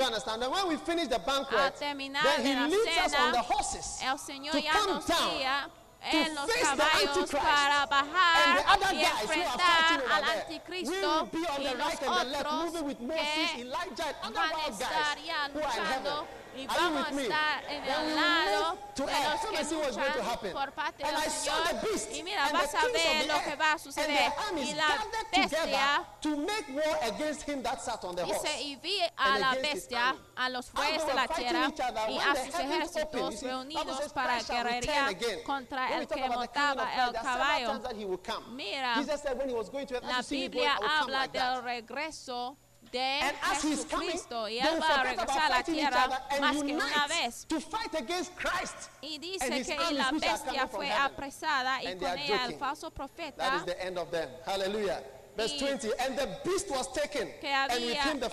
al 1.58 1.74
terminar 1.74 2.26
el 2.39 4.20
Señor 4.20 4.58
ya 4.62 4.74
nos 4.74 5.06
guía 5.08 5.70
en 6.04 6.34
los 6.34 6.47
caballos 6.47 7.30
para 7.30 7.86
bajar 7.86 8.93
y 8.93 9.04
enfrentar 9.04 10.04
al 10.12 10.24
anticristo 10.24 11.30
y 11.32 11.64
los 11.64 11.93
otros 11.93 11.99
que 11.99 12.10
van 12.10 12.36
a 12.36 12.39
luchando 15.54 16.28
y 16.56 16.68
vamos 16.68 17.08
a 17.08 17.22
estar 17.22 17.64
en 17.70 17.84
el 17.84 18.16
lado 18.16 18.78
de 18.95 19.06
los 19.06 19.41
que 19.41 19.64
luchan 19.76 20.54
por 20.54 20.72
parte 20.74 21.04
del 21.04 21.16
Señor. 21.32 21.58
Y 22.14 22.24
mira, 22.24 22.49
vas 22.52 22.76
a 22.76 22.86
ver 22.88 23.26
lo 23.28 23.43
que 23.43 23.56
va 23.56 23.74
a 23.74 23.80
suceder. 23.80 24.32
Y 24.58 24.74
la 24.74 24.88
bestia 25.32 26.06
dice, 28.26 28.62
y 28.62 28.76
vi 28.78 28.99
a 29.18 29.39
la 29.39 29.56
bestia, 29.56 30.16
a 30.36 30.49
los 30.49 30.70
jueces 30.72 31.06
de 31.06 31.14
la 31.14 31.28
tierra 31.28 31.72
y 32.10 32.18
a 32.20 32.36
sus 32.36 32.56
ejércitos 32.60 33.41
reunidos 33.41 34.14
para 34.14 34.41
guerrería 34.43 35.10
contra 35.45 35.97
el 35.97 36.08
que 36.08 36.30
montaba 36.30 37.08
el 37.08 37.14
caballo. 37.14 37.82
Mira, 38.49 38.95
la 40.04 40.22
Biblia 40.30 40.78
habla 40.99 41.28
del 41.28 41.64
regreso 41.64 42.58
de 42.92 43.22
and 43.22 43.38
Jesucristo 43.62 44.48
y 44.50 44.60
Él 44.60 44.82
va 44.82 45.00
a 45.00 45.04
regresar 45.04 45.39
a 45.39 45.50
la 45.50 45.64
tierra 45.64 46.28
más 46.39 46.58
que 46.58 46.74
una 46.74 47.08
vez. 47.08 47.48
y 49.02 49.18
dice 49.18 49.64
que 49.64 49.94
la 49.94 50.12
bestia 50.12 50.68
fue 50.68 50.92
apresada 50.92 51.84
y 51.84 51.96
con 51.98 52.18
el 52.18 52.58
falso 52.58 52.92
profeta. 52.92 53.64
Verse 55.34 55.58
20, 55.62 55.94
and 56.00 56.18
the 56.18 56.28
beast 56.44 56.70
was 56.70 56.92
taken, 56.92 57.32
and 57.42 57.82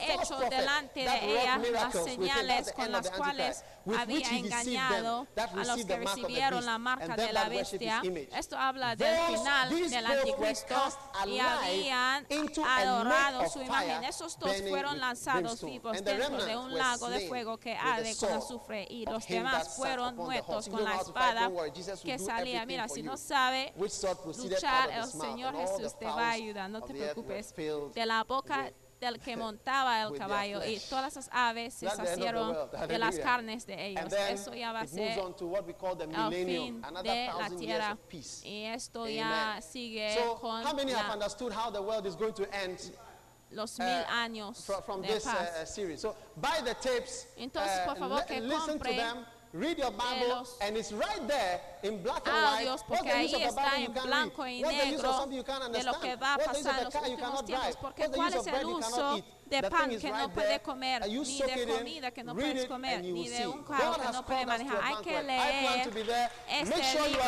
hecho 0.00 0.36
delante 0.50 1.04
de 1.04 1.40
ella 1.40 1.60
las 1.72 1.94
señales 1.94 2.72
con 2.72 2.90
las 2.90 3.08
cuales 3.10 3.62
había 3.96 4.28
engañado 4.30 5.26
a 5.36 5.64
los 5.64 5.84
que 5.84 5.96
recibieron 5.96 6.64
la 6.64 6.78
marca 6.78 7.16
de 7.16 7.32
la 7.32 7.48
bestia. 7.48 8.02
Esto 8.36 8.56
habla 8.56 8.96
del 8.96 9.16
final 9.36 9.90
del 9.90 10.06
anticristo 10.06 10.74
y 11.26 11.38
habían 11.38 12.26
adorado 12.66 13.48
su 13.48 13.62
imagen. 13.62 14.04
Esos 14.04 14.38
dos 14.38 14.54
fueron 14.68 14.98
lanzados 14.98 15.62
vivos 15.64 16.02
dentro 16.02 16.44
de 16.44 16.56
un 16.56 16.74
lago 16.74 17.08
de 17.08 17.28
fuego 17.28 17.58
que 17.58 17.76
arde 17.76 18.14
con 18.16 18.32
azufre 18.32 18.86
y 18.88 19.06
los 19.06 19.26
demás 19.26 19.76
fueron 19.76 20.16
muertos 20.16 20.68
con 20.68 20.84
la 20.84 20.96
espada 20.96 21.50
que 22.04 22.18
salía. 22.18 22.66
Mira, 22.66 22.88
si 22.88 23.02
no 23.02 23.16
sabe 23.16 23.72
luchar, 23.76 24.90
el 24.90 25.06
Señor 25.06 25.56
Jesús 25.56 25.98
te 25.98 26.06
va 26.06 26.28
a 26.28 26.30
ayudar. 26.32 26.70
No 26.70 26.82
te 26.82 26.94
preocupes. 26.94 27.54
De 27.54 28.06
la 28.06 28.24
boca 28.24 28.72
del 29.00 29.20
que 29.20 29.36
montaba 29.36 30.02
el 30.02 30.08
caballo 30.18 30.64
y 30.64 30.78
todas 30.80 31.14
las 31.16 31.28
aves 31.32 31.74
se 31.74 31.86
saciaron 32.14 32.54
de 32.88 32.98
las 32.98 33.18
carnes 33.18 33.66
de 33.66 33.86
ellos. 33.88 34.02
Eso 34.28 34.54
ya 34.54 34.72
va 34.72 34.80
a 34.80 34.86
ser 34.86 35.18
el 36.14 36.28
fin 36.44 36.80
de 37.02 37.26
la 37.40 37.48
tierra. 37.58 37.96
Y 38.44 38.64
esto 38.64 39.06
ya 39.08 39.60
sigue 39.62 40.14
con 40.40 40.62
los 43.50 43.78
mil 43.78 44.04
años 44.10 44.66
de 45.02 45.20
paz. 45.24 45.78
Entonces, 47.36 47.80
por 47.86 47.96
favor, 47.98 48.24
que 48.26 48.40
compren 48.66 49.26
Read 49.54 49.78
your 49.78 49.90
Bible 49.90 50.46
and 50.60 50.76
it's 50.76 50.92
right 50.92 51.26
there 51.26 51.60
in 51.82 52.02
black 52.02 52.26
and 52.26 52.36
white. 52.36 52.62
Dios, 52.64 52.82
What's 52.86 53.02
the 53.02 53.22
use 53.22 53.32
of 53.34 53.40
a 53.40 53.52
Bible 53.56 53.80
you 53.80 53.88
can't 53.88 54.06
read? 54.38 54.62
What's 54.64 54.84
the 54.84 54.90
use 54.90 55.00
of 55.00 55.14
something 55.14 55.36
you 55.36 55.42
can't 55.42 55.62
understand? 55.62 55.96
What's 56.20 56.62
the 56.62 56.68
use 56.68 56.80
of 56.80 56.86
a 56.86 56.90
car 56.90 57.08
you 57.08 57.16
cannot 57.16 57.46
drive? 57.46 57.74
What's 57.80 58.44
the? 58.44 59.22
de 59.48 59.70
pan 59.70 59.98
que 59.98 60.10
no 60.10 60.30
puede 60.30 60.60
comer, 60.60 61.06
ni 61.08 61.38
de 61.42 61.66
comida 61.66 62.10
que 62.10 62.24
no 62.24 62.34
puedes 62.34 62.66
comer, 62.66 63.02
ni 63.02 63.28
de 63.28 63.46
un 63.46 63.62
carro 63.64 63.96
que 63.96 64.12
no 64.12 64.24
puede 64.24 64.46
manejar. 64.46 64.80
Hay 64.82 64.96
que 65.02 65.22
leer 65.22 65.90
este 66.48 67.08
libro. 67.08 67.24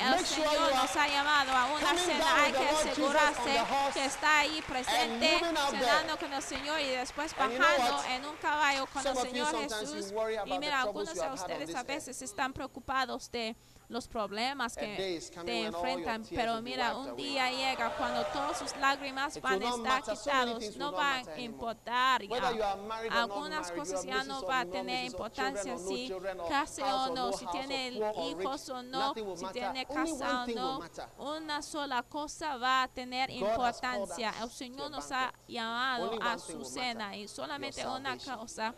El 0.00 0.26
Señor 0.26 0.74
nos 0.74 0.96
ha 0.96 1.08
llamado 1.08 1.52
a 1.52 1.66
una 1.66 1.94
cena. 1.96 2.44
Hay 2.44 2.52
que 2.52 2.68
asegurarse 2.68 3.60
que 3.94 4.04
está 4.04 4.38
ahí 4.40 4.62
presente, 4.66 5.40
cenando 5.70 6.16
con 6.18 6.32
el 6.32 6.42
Señor 6.42 6.80
y 6.80 6.88
después 6.88 7.34
bajando 7.36 8.04
en 8.10 8.24
un 8.24 8.36
caballo 8.36 8.86
con 8.86 9.06
el 9.06 9.16
Señor 9.16 9.56
Jesús. 9.60 10.12
Y 10.46 10.58
mira, 10.58 10.82
algunos 10.82 11.14
de 11.14 11.30
ustedes 11.30 11.74
a 11.74 11.82
veces 11.82 12.22
están 12.22 12.52
preocupados 12.52 13.30
de 13.30 13.54
los 13.92 14.08
problemas 14.08 14.74
que 14.76 15.20
te 15.44 15.64
enfrentan. 15.64 16.24
Pero 16.30 16.60
mira, 16.62 16.96
un 16.96 17.14
día 17.16 17.50
llega 17.50 17.94
cuando 17.96 18.24
todas 18.26 18.58
sus 18.58 18.74
lágrimas 18.76 19.40
van 19.40 19.62
a 19.62 19.68
estar 19.68 20.02
quitados, 20.02 20.76
no 20.76 20.92
van 20.92 21.28
a 21.28 21.40
importar 21.40 22.22
ya. 22.22 22.76
Algunas 23.10 23.70
cosas 23.70 24.04
ya 24.04 24.24
no 24.24 24.42
van 24.42 24.68
a 24.68 24.70
tener 24.70 25.04
importancia 25.04 25.76
si 25.78 26.12
case 26.48 26.82
o 26.82 27.14
no, 27.14 27.32
si 27.32 27.46
tiene 27.46 27.92
hijos 28.28 28.68
o 28.70 28.82
no, 28.82 29.14
si 29.36 29.46
tiene 29.52 29.86
casa 29.86 30.44
o 30.44 30.46
no. 30.46 30.80
Una 31.18 31.62
sola 31.62 32.02
cosa 32.02 32.56
va 32.56 32.84
a 32.84 32.88
tener 32.88 33.30
importancia. 33.30 34.32
El 34.42 34.50
Señor 34.50 34.90
nos 34.90 35.12
ha 35.12 35.32
llamado 35.46 36.18
a 36.22 36.38
su 36.38 36.64
cena 36.64 37.16
y 37.16 37.28
solamente 37.28 37.86
una 37.86 38.16
cosa 38.16 38.74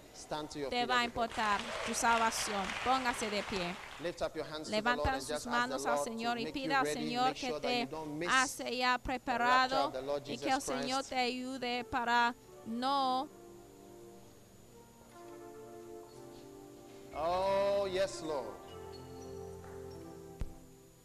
te 0.71 0.87
va 0.87 1.01
a 1.01 1.05
importar, 1.05 1.61
tu 1.87 1.95
salvación. 1.95 2.63
Póngase 2.85 3.31
de 3.31 3.43
pie. 3.45 3.77
Levanta 4.69 5.21
sus 5.21 5.47
manos 5.47 5.87
al 5.87 5.99
Señor 5.99 6.39
y 6.39 6.53
pida 6.53 6.81
al 6.81 6.87
Señor 6.87 7.35
que 7.35 7.53
te 7.61 7.89
hace 8.29 8.83
preparado 9.03 9.93
y 10.27 10.39
que 10.39 10.51
el 10.51 10.61
Señor 10.61 11.05
te 11.05 11.17
ayude 11.17 11.85
para 11.85 12.35
no 12.67 13.29
Oh, 17.17 17.87
yes, 17.87 18.23
Lord. 18.23 18.57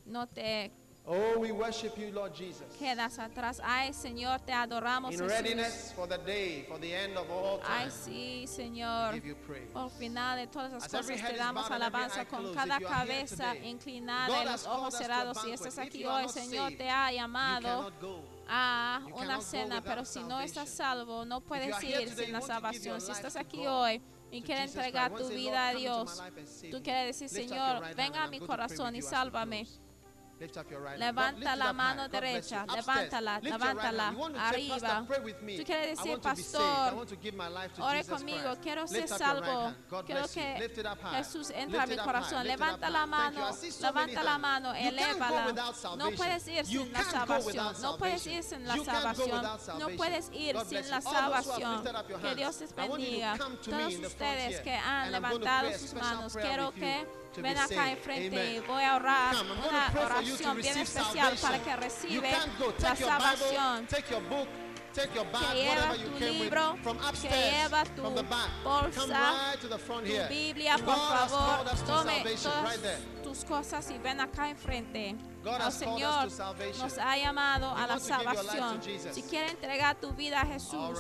No 0.06 0.28
te 0.28 0.72
Oh, 1.12 1.40
we 1.40 1.52
worship 1.52 1.98
you, 1.98 2.12
Lord 2.12 2.36
Jesus. 2.36 2.68
Quedas 2.78 3.18
atrás. 3.18 3.60
Ay, 3.64 3.94
Señor, 3.94 4.42
te 4.42 4.54
adoramos. 4.54 5.12
In 5.12 5.28
readiness 5.28 5.92
for 5.96 6.08
the 6.08 6.20
day, 6.20 6.66
for 6.68 6.78
the 6.78 6.94
end 6.94 7.18
of 7.18 7.28
all 7.32 7.58
time. 7.58 7.86
Ay, 7.86 7.90
sí, 7.90 8.46
Señor. 8.48 9.14
We 9.14 9.20
give 9.20 9.30
you 9.30 9.36
praise. 9.36 9.74
Por 9.74 9.90
final 9.90 10.38
de 10.38 10.46
todas 10.46 10.72
las 10.72 10.84
As 10.84 10.92
cosas 10.92 11.20
te 11.20 11.36
damos 11.36 11.72
alabanza 11.72 12.26
con 12.26 12.54
cada 12.54 12.80
cabeza 12.80 13.56
inclinada 13.56 14.44
y 14.44 14.46
los 14.46 14.68
ojos 14.68 14.94
cerrados. 14.94 15.42
Si 15.42 15.52
estás 15.52 15.80
aquí 15.80 16.06
hoy, 16.06 16.30
Señor, 16.30 16.74
te 16.78 16.88
ha 16.88 17.12
llamado 17.12 17.92
a 18.48 19.02
una 19.12 19.42
cena, 19.42 19.82
pero 19.82 20.06
si 20.06 20.20
no 20.24 20.40
estás 20.40 20.70
salvo, 20.70 21.26
no 21.26 21.42
puedes 21.42 21.82
ir 21.84 22.08
sin 22.14 22.32
la 22.32 22.42
salvación. 22.42 23.02
Si 23.02 23.12
estás 23.12 23.36
aquí 23.36 23.66
hoy, 23.66 24.00
y 24.32 24.44
quiere 24.44 24.66
entregar 24.66 25.12
tu 25.12 25.28
vida 25.30 25.70
a 25.70 25.74
Dios. 25.74 26.22
Tú 26.70 26.84
quieres 26.84 27.20
decir, 27.20 27.30
Señor, 27.30 27.96
venga 27.96 28.26
a 28.26 28.28
mi 28.28 28.40
corazón 28.40 28.96
y 28.96 29.02
sálvame. 29.02 29.66
Lift 30.40 30.56
up 30.56 30.72
your 30.72 30.80
right 30.80 30.98
Levanta 30.98 31.54
la 31.58 31.74
mano 31.74 32.08
derecha, 32.08 32.66
levántala, 32.66 33.42
levántala, 33.42 34.14
arriba. 34.38 35.06
Tú 35.06 35.64
quieres 35.66 35.98
decir, 35.98 36.20
pastor, 36.22 37.06
ore 37.82 38.06
conmigo, 38.06 38.56
quiero 38.62 38.88
ser 38.88 39.10
salvo, 39.10 39.74
quiero 40.06 40.26
que 40.30 40.72
Jesús 41.12 41.50
entre 41.50 41.80
a 41.80 41.86
mi 41.86 41.98
corazón. 41.98 42.48
Levanta 42.48 42.90
la 42.90 43.06
mano, 43.06 43.50
levanta 43.82 44.24
la 44.24 44.38
mano, 44.38 44.74
elévala. 44.74 45.74
No 45.98 46.10
puedes 46.12 46.48
ir 46.48 46.66
sin 46.66 46.94
la 46.94 47.04
salvación, 47.04 47.76
no 47.82 47.98
puedes 47.98 48.28
ir 48.28 48.44
sin 48.44 48.66
la 48.66 48.78
salvación, 48.78 49.42
no 49.78 49.90
puedes 49.98 50.30
ir 50.32 50.58
sin 50.62 50.90
la 50.90 51.02
salvación. 51.02 51.84
Que 52.22 52.36
Dios 52.36 52.62
les 52.62 52.74
bendiga. 52.74 53.38
Todos 53.38 53.96
ustedes 53.96 54.62
que 54.62 54.74
han 54.74 55.12
levantado 55.12 55.70
sus 55.78 55.94
manos, 55.96 56.34
quiero 56.34 56.72
que 56.72 57.06
Ven 57.38 57.58
acá 57.58 57.92
enfrente, 57.92 58.62
voy 58.68 58.84
a 58.84 58.96
orar 58.96 59.36
Come, 59.36 59.52
una 59.52 59.94
oración 60.06 60.58
bien 60.58 60.78
especial 60.80 61.38
para 61.42 61.60
que 61.60 61.76
recibe 61.76 62.32
la 62.80 62.96
salvación. 62.96 63.88
Lleva 65.54 65.94
tu 65.94 66.20
libro, 66.20 66.76
lleva 67.22 67.84
tu 67.86 68.02
bolsa, 68.64 69.52
right 69.54 69.70
tu. 69.70 70.30
Biblia, 70.30 70.78
por 70.78 70.96
favor, 70.96 71.66
tome 71.86 72.24
todas 72.42 72.64
right 72.64 73.24
tus 73.24 73.46
cosas 73.46 73.90
y 73.92 73.98
ven 74.00 74.20
acá 74.20 74.50
enfrente. 74.50 75.16
God 75.44 75.62
oh, 75.62 75.66
El 75.68 75.72
Señor 75.72 76.24
nos 76.80 76.98
ha 76.98 77.18
llamado 77.18 77.76
a 77.76 77.88
la 77.88 78.00
salvación. 78.00 78.82
Si 79.12 79.22
quiere 79.24 79.52
entregar 79.52 79.96
tu 80.00 80.12
vida 80.14 80.42
a 80.42 80.46
Jesús, 80.46 80.98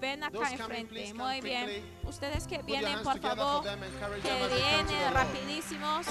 Ven 0.00 0.24
acá 0.24 0.50
enfrente. 0.52 1.14
Muy 1.14 1.40
bien. 1.40 1.84
Ustedes 2.04 2.46
que 2.46 2.62
vienen, 2.62 3.02
por 3.02 3.18
favor, 3.20 3.62
que 3.62 4.48
vienen 4.48 5.12
rapidísimos. 5.12 6.06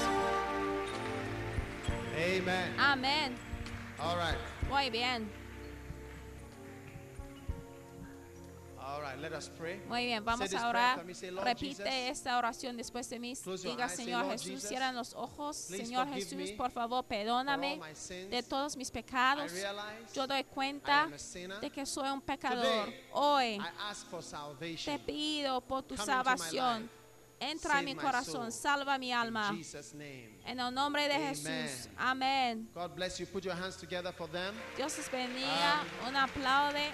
Amén. 2.77 3.35
Muy 4.69 4.89
bien. 4.89 5.38
Muy 9.87 10.05
bien, 10.05 10.23
vamos 10.23 10.53
a 10.53 10.69
orar. 10.69 11.05
Repite 11.43 12.09
esta 12.09 12.37
oración 12.37 12.77
después 12.77 13.09
de 13.09 13.19
mí. 13.19 13.33
Diga, 13.63 13.89
Señor 13.89 14.29
Jesús, 14.31 14.61
cierran 14.63 14.95
los 14.95 15.13
ojos. 15.13 15.55
Señor 15.57 16.07
Jesús, 16.13 16.51
por 16.51 16.71
favor, 16.71 17.05
perdóname 17.05 17.79
de 18.29 18.43
todos 18.43 18.75
mis 18.77 18.89
pecados. 18.91 19.51
Yo 20.13 20.25
doy 20.27 20.43
cuenta 20.43 21.09
de 21.61 21.69
que 21.69 21.85
soy 21.85 22.09
un 22.09 22.21
pecador. 22.21 22.91
Hoy 23.11 23.59
te 24.85 24.99
pido 24.99 25.61
por 25.61 25.83
tu 25.83 25.95
salvación. 25.97 26.89
Entra 27.41 27.79
en 27.79 27.85
mi 27.85 27.95
corazón, 27.95 28.51
salva 28.51 28.97
mi 28.97 29.13
alma. 29.13 29.57
En 30.45 30.59
el 30.59 30.73
nombre 30.73 31.07
de 31.07 31.15
Jesús. 31.15 31.87
Amén. 31.97 32.69
Dios 34.75 34.97
les 34.97 35.09
bendiga. 35.09 35.83
Un 36.05 36.15
aplaude 36.17 36.91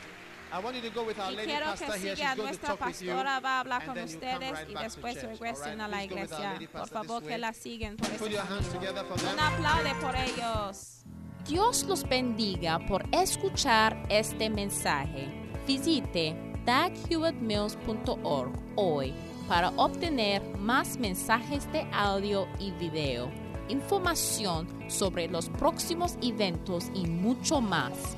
quiero 1.43 1.73
que 1.75 1.91
siga 1.99 2.35
nuestra 2.35 2.75
pastora, 2.75 3.39
va 3.39 3.57
a 3.57 3.59
hablar 3.61 3.85
con 3.85 3.97
ustedes 3.99 4.59
y 4.69 4.73
después 4.73 5.21
regresen 5.21 5.73
right? 5.73 5.81
a 5.81 5.87
la 5.87 6.03
iglesia. 6.03 6.59
Por 6.71 6.87
favor, 6.87 7.23
que 7.23 7.37
la 7.37 7.53
siguen 7.53 7.97
Un 7.99 9.39
aplauso 9.39 9.95
por 10.01 10.15
ellos. 10.15 11.01
Dios 11.47 11.83
los 11.83 12.03
bendiga 12.07 12.79
por 12.87 13.05
escuchar 13.11 14.01
este 14.09 14.49
mensaje. 14.49 15.29
Visite 15.67 16.35
daghewittmills.org 16.65 18.51
hoy 18.75 19.13
para 19.47 19.69
obtener 19.77 20.41
más 20.57 20.97
mensajes 20.97 21.71
de 21.71 21.85
audio 21.93 22.47
y 22.59 22.71
video, 22.71 23.29
información 23.69 24.67
sobre 24.89 25.27
los 25.27 25.49
próximos 25.49 26.17
eventos 26.21 26.85
y 26.95 27.05
mucho 27.05 27.61
más. 27.61 28.17